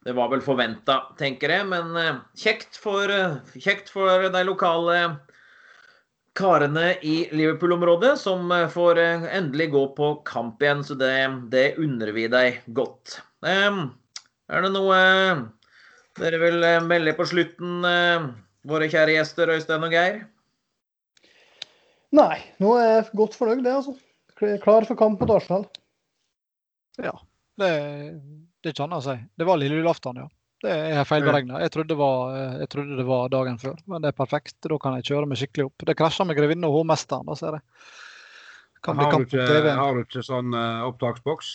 det 0.04 0.14
var 0.16 0.30
vel 0.32 0.40
forventa, 0.40 0.94
tenker 1.20 1.52
jeg. 1.52 1.66
Men 1.68 1.96
eh, 2.00 2.20
kjekt 2.40 2.78
for, 2.80 3.10
eh, 3.12 3.36
kjekt 3.60 3.92
for 3.92 4.30
de 4.32 4.42
lokale 4.48 4.96
karene 6.38 6.94
i 7.04 7.16
Liverpool-området, 7.34 8.14
som 8.22 8.50
eh, 8.54 8.68
får 8.72 9.00
eh, 9.02 9.26
endelig 9.36 9.70
gå 9.74 9.84
på 9.98 10.12
kamp 10.28 10.62
igjen. 10.64 10.84
Så 10.86 10.96
det, 11.00 11.12
det 11.52 11.74
unner 11.82 12.14
vi 12.16 12.28
deg 12.32 12.62
godt. 12.76 13.18
Eh, 13.44 13.82
Er 14.50 14.64
det 14.64 14.72
noe 14.74 14.96
eh, 14.96 15.42
dere 16.18 16.40
vil 16.42 16.64
eh, 16.66 16.80
melde 16.86 17.14
på 17.18 17.28
slutten, 17.28 17.84
eh, 17.86 18.30
våre 18.66 18.88
kjære 18.92 19.14
gjester 19.16 19.52
Øystein 19.54 19.86
og 19.86 19.94
Geir? 19.94 20.20
Nei, 22.16 22.40
nå 22.58 22.74
er 22.80 22.88
jeg 22.90 23.10
godt 23.20 23.36
fornøyd, 23.38 23.62
det, 23.64 23.72
altså. 23.76 23.94
Klar 24.64 24.86
for 24.88 24.98
kamp 24.98 25.20
mot 25.20 25.30
Arsenal. 25.36 25.66
Ja. 26.98 27.12
Det, 27.60 27.68
det 28.60 28.70
er 28.70 28.74
ikke 28.74 28.86
annet 28.86 29.02
å 29.02 29.04
si. 29.04 29.16
Det 29.38 29.46
var 29.46 29.60
lille 29.60 29.78
julaften, 29.78 30.18
ja. 30.24 30.26
Det 30.60 30.72
er 30.74 31.06
feilberegna. 31.08 31.60
Jeg, 31.62 31.72
trodde 31.72 31.96
var- 31.96 32.34
jeg 32.60 32.68
trodde 32.68 32.96
det 32.98 33.06
var 33.08 33.30
dagen 33.32 33.56
før, 33.60 33.78
men 33.88 34.02
det 34.02 34.10
er 34.10 34.18
perfekt. 34.18 34.56
Da 34.66 34.76
kan 34.82 34.98
jeg 34.98 35.06
kjøre 35.08 35.28
meg 35.28 35.38
skikkelig 35.40 35.70
opp. 35.70 35.86
Det 35.88 35.96
krasjer 35.96 36.28
med 36.28 36.36
Grevinne 36.36 36.68
og 36.68 36.80
Hovmesteren, 36.80 37.24
da 37.30 37.36
ser 37.38 37.56
jeg. 37.56 37.62
Kan 38.84 38.96
bli 38.96 39.04
Har 39.04 39.12
du 39.12 39.16
kamp 39.16 39.30
på 39.30 39.38
ikke, 39.40 39.74
har 39.76 39.94
du 39.96 40.02
ikke 40.04 40.24
sånn 40.24 40.52
uh, 40.56 40.84
opptaksboks? 40.88 41.48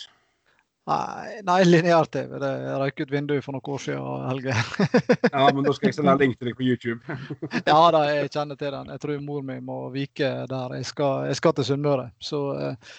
Nei, 0.86 1.40
nei 1.42 1.62
lineær-TV. 1.66 2.36
Det 2.38 2.50
røyk 2.78 3.00
ut 3.02 3.10
vinduet 3.10 3.42
for 3.42 3.56
noen 3.56 3.72
år 3.74 3.80
siden, 3.82 4.26
Helge. 4.30 4.54
Ja, 5.32 5.48
men 5.50 5.66
da 5.66 5.72
skal 5.74 5.90
jeg 5.90 5.96
sende 5.96 6.14
en 6.14 6.22
link 6.22 6.38
til 6.38 6.50
deg 6.50 6.54
på 6.60 6.66
YouTube. 6.66 7.16
ja 7.72 7.80
da, 7.96 8.04
jeg 8.12 8.30
kjenner 8.30 8.60
til 8.60 8.70
den. 8.70 8.92
Jeg 8.94 9.02
tror 9.02 9.24
mor 9.26 9.42
mi 9.48 9.58
må 9.66 9.80
vike 9.94 10.30
der. 10.46 10.76
Jeg 10.78 10.86
skal, 10.86 11.26
jeg 11.26 11.40
skal 11.40 11.56
til 11.58 11.68
Sunnmøre. 11.72 12.06
Så 12.22 12.42
eh, 12.54 12.94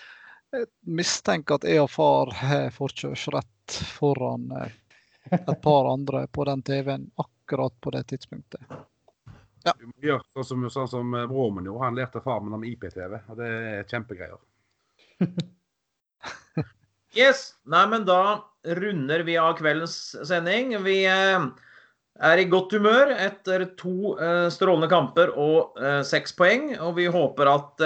jeg 0.58 0.68
mistenker 1.00 1.62
at 1.62 1.70
jeg 1.72 1.86
og 1.86 1.90
far 1.94 2.36
har 2.42 2.68
forkjørsrett 2.76 3.80
foran 3.96 4.52
eh, 4.60 4.78
et 5.40 5.58
par 5.64 5.88
andre 5.94 6.28
på 6.28 6.44
den 6.52 6.68
TV-en 6.68 7.08
akkurat 7.24 7.76
på 7.80 7.96
det 7.96 8.04
tidspunktet. 8.12 8.68
Du 9.68 9.88
må 9.88 9.96
gjøre 10.04 10.24
sånn 10.36 10.52
som, 10.52 10.72
sånn 10.76 10.92
som 10.92 11.16
broren 11.32 11.56
min 11.56 11.72
gjorde. 11.72 11.88
Han 11.88 12.04
lærte 12.04 12.24
far 12.24 12.44
min 12.44 12.60
om 12.60 12.68
IPTV, 12.68 13.22
og 13.32 13.40
det 13.40 13.54
er 13.54 13.88
kjempegreier. 13.88 14.44
Yes. 17.18 17.56
Nei, 17.66 17.88
men 17.90 18.06
da 18.06 18.46
runder 18.78 19.24
vi 19.26 19.38
av 19.42 19.56
kveldens 19.58 20.16
sending. 20.28 20.76
Vi 20.86 21.00
eh, 21.10 21.48
er 22.30 22.42
i 22.42 22.48
godt 22.52 22.76
humør 22.78 23.14
etter 23.16 23.66
to 23.80 24.14
eh, 24.22 24.48
strålende 24.54 24.90
kamper 24.92 25.34
og 25.34 25.78
eh, 25.82 26.02
seks 26.06 26.36
poeng. 26.38 26.72
Og 26.84 26.98
vi 27.00 27.08
håper 27.12 27.50
at 27.50 27.86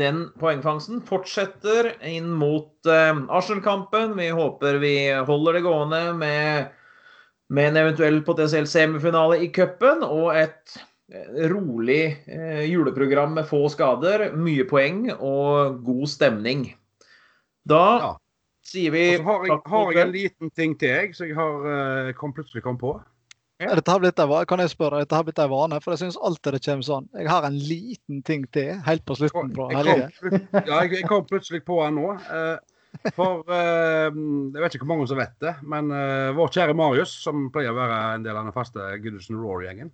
den 0.00 0.22
poengfangsten 0.40 1.00
fortsetter 1.02 1.92
inn 2.06 2.30
mot 2.38 2.86
Arsenal-kampen. 2.86 4.14
Vi 4.16 4.28
håper 4.30 4.78
vi 4.78 4.94
holder 5.26 5.58
det 5.58 5.64
gående 5.66 6.02
med, 6.14 6.70
med 7.50 7.72
en 7.72 7.80
eventuell 7.82 8.20
potensiell 8.22 8.70
semifinale 8.70 9.40
i 9.42 9.50
cupen 9.50 10.06
og 10.06 10.30
et 10.38 10.78
rolig 11.50 12.04
juleprogram 12.70 13.34
med 13.34 13.48
få 13.50 13.64
skader, 13.74 14.28
mye 14.38 14.62
poeng 14.70 15.08
og 15.16 15.82
god 15.82 16.06
stemning. 16.14 16.68
Da 17.66 17.84
Ja. 17.98 18.12
Sier 18.66 18.92
vi 18.94 19.04
har 19.24 19.46
jeg, 19.48 19.60
har 19.72 19.92
jeg 19.94 20.02
en 20.02 20.12
liten 20.14 20.50
ting 20.56 20.74
til, 20.78 20.92
jeg, 20.92 21.14
så 21.16 21.26
jeg 21.28 21.36
har 21.38 21.66
eh, 21.70 22.10
kom, 22.18 22.34
plutselig 22.36 22.62
kom 22.64 22.78
på. 22.80 22.94
Ja. 23.60 23.74
Dette 23.76 23.92
har 23.92 24.00
blitt 24.00 24.20
en, 24.22 24.32
kan 24.48 24.62
jeg 24.62 24.72
spørre, 24.72 25.02
dette 25.02 25.16
har 25.16 25.24
blitt 25.26 25.40
en 25.42 25.50
vane, 25.52 25.80
for 25.84 25.92
jeg 25.92 26.00
syns 26.04 26.18
alltid 26.24 26.56
det 26.56 26.62
kommer 26.64 26.86
sånn. 26.86 27.08
Jeg 27.18 27.28
har 27.28 27.44
en 27.44 27.58
liten 27.60 28.22
ting 28.24 28.46
til 28.56 28.78
helt 28.86 29.04
på 29.08 29.16
slutten 29.18 29.50
fra 29.56 29.66
Jeg 29.74 29.84
kom, 29.84 30.36
ja, 30.56 30.62
jeg, 30.80 30.92
jeg 30.96 31.08
kom 31.10 31.26
plutselig 31.28 31.60
på 31.66 31.80
den 31.84 31.98
nå. 32.00 32.14
eh, 32.16 33.10
for 33.16 33.44
eh, 33.54 34.08
jeg 34.08 34.62
vet 34.62 34.76
ikke 34.76 34.86
hvor 34.86 34.94
mange 34.94 35.08
som 35.10 35.20
vet 35.20 35.34
det, 35.44 35.52
men 35.62 35.92
vår 36.38 36.54
kjære 36.56 36.76
Marius, 36.78 37.12
som 37.24 37.50
pleier 37.52 37.74
å 37.74 37.78
være 37.78 37.98
en 38.16 38.24
del 38.24 38.38
av 38.38 38.48
den 38.48 38.56
faste 38.56 38.88
Goodison 39.04 39.38
Roar-gjengen, 39.40 39.92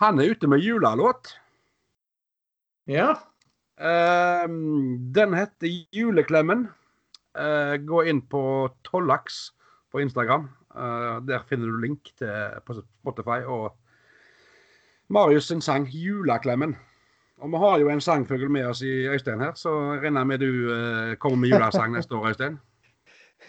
han 0.00 0.20
er 0.20 0.32
ute 0.32 0.48
med 0.48 0.62
julelåt. 0.64 1.34
Ja. 2.88 3.14
Den 3.80 5.34
heter 5.36 5.74
Juleklemmen. 5.92 6.68
Eh, 7.38 7.76
gå 7.86 8.02
inn 8.10 8.22
på 8.26 8.42
Tollaks 8.86 9.50
på 9.92 10.00
Instagram. 10.02 10.48
Eh, 10.74 11.20
der 11.26 11.44
finner 11.48 11.70
du 11.70 11.80
link 11.82 12.10
til 12.18 12.76
Spotify 13.02 13.42
og 13.46 13.76
Marius 15.08 15.48
sin 15.50 15.60
sang 15.60 15.86
'Juleklemmen'. 15.86 16.76
Og 17.40 17.50
vi 17.50 17.56
har 17.56 17.78
jo 17.80 17.88
en 17.88 18.00
sangfugl 18.00 18.50
med 18.50 18.66
oss 18.66 18.82
i 18.82 19.06
Øystein 19.08 19.40
her, 19.40 19.54
så 19.54 19.70
jeg 19.94 20.02
regner 20.02 20.24
med 20.24 20.38
du 20.40 20.72
eh, 20.74 21.16
kommer 21.16 21.36
med 21.38 21.48
julesang 21.48 21.92
neste 21.92 22.14
år, 22.14 22.28
Øystein? 22.28 22.58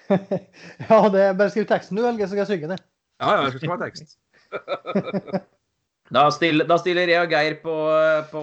ja, 0.89 1.09
det 1.11 1.21
er 1.21 1.33
bare 1.33 1.49
skriv 1.49 1.65
teksten 1.67 1.97
du, 1.97 2.03
velger, 2.03 2.25
så 2.25 2.31
skal 2.31 2.37
jeg 2.45 2.47
synge 2.47 2.69
den. 2.71 2.77
Ja, 3.21 3.31
ja, 3.35 3.41
jeg 3.41 3.51
skal 3.51 3.59
skrive 3.59 3.83
tekst. 3.83 4.17
Da 6.11 6.25
stiller, 6.35 6.67
da 6.67 6.75
stiller 6.75 7.07
jeg 7.07 7.21
og 7.23 7.29
Geir 7.31 7.53
på, 7.63 7.73
på, 8.31 8.41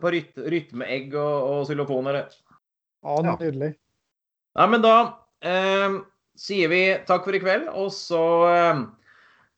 på 0.00 0.10
ryt, 0.14 0.38
rytmeegg 0.40 1.12
og, 1.20 1.34
og 1.50 1.66
xylofoner. 1.68 2.14
Ja, 3.04 3.16
Ja. 3.24 3.34
nydelig. 3.40 3.74
Ja, 4.54 4.66
men 4.70 4.84
da 4.84 4.96
eh, 5.42 5.96
sier 6.38 6.70
vi 6.70 6.84
takk 7.08 7.26
for 7.26 7.34
i 7.34 7.42
kveld, 7.42 7.66
og 7.74 7.90
så 7.94 8.22
eh, 8.50 8.84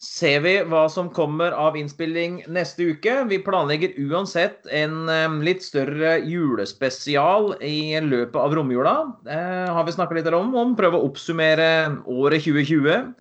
ser 0.03 0.41
vi 0.45 0.55
hva 0.69 0.87
som 0.93 1.11
kommer 1.13 1.53
av 1.57 1.77
innspilling 1.77 2.43
neste 2.53 2.91
uke. 2.93 3.19
Vi 3.31 3.41
planlegger 3.45 3.97
uansett 4.09 4.69
en 4.73 5.09
eh, 5.13 5.39
litt 5.45 5.65
større 5.65 6.17
julespesial 6.25 7.55
i 7.65 7.97
løpet 8.05 8.41
av 8.41 8.57
romjula. 8.57 8.97
Eh, 9.29 9.69
har 9.73 9.87
vi 9.87 9.97
snakka 9.97 10.17
litt 10.17 10.33
om. 10.33 10.55
om 10.57 10.77
Prøve 10.79 11.01
å 11.01 11.09
oppsummere 11.11 11.71
året 12.05 12.45
2020. 12.49 13.13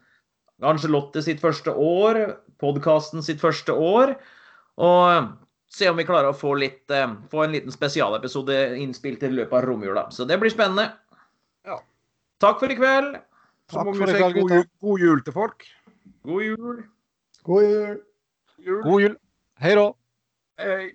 Kanskje 0.63 0.91
Lotte 0.91 1.23
sitt 1.23 1.41
første 1.43 1.73
år, 1.75 2.21
podkasten 2.63 3.23
sitt 3.23 3.43
første 3.43 3.75
år. 3.75 4.15
Og 4.79 5.33
se 5.71 5.89
om 5.91 5.97
vi 5.99 6.05
klarer 6.07 6.31
å 6.31 6.37
få, 6.37 6.53
litt, 6.59 6.83
eh, 6.91 7.15
få 7.31 7.43
en 7.43 7.55
liten 7.55 7.73
spesialepisode 7.73 8.77
innspilt 8.79 9.23
i 9.23 9.31
løpet 9.31 9.59
av 9.59 9.67
romjula. 9.67 10.07
Så 10.11 10.27
det 10.27 10.39
blir 10.39 10.53
spennende. 10.53 10.93
Takk 12.39 12.59
for 12.59 12.71
i 12.71 12.75
kveld. 12.75 13.15
Så 13.71 13.83
må 13.83 13.93
vi 13.95 14.07
si 14.11 14.19
god 14.21 14.51
jul, 14.51 14.67
god 14.81 14.99
jul 14.99 15.23
til 15.23 15.33
folk. 15.33 15.63
God 16.23 16.43
jul. 16.43 16.83
God 17.43 17.63
jul. 17.63 17.97
jul. 18.67 18.83
God 18.83 19.01
jul. 19.01 19.17
Hei 19.59 19.75
da. 19.75 19.89
Hei. 20.59 20.93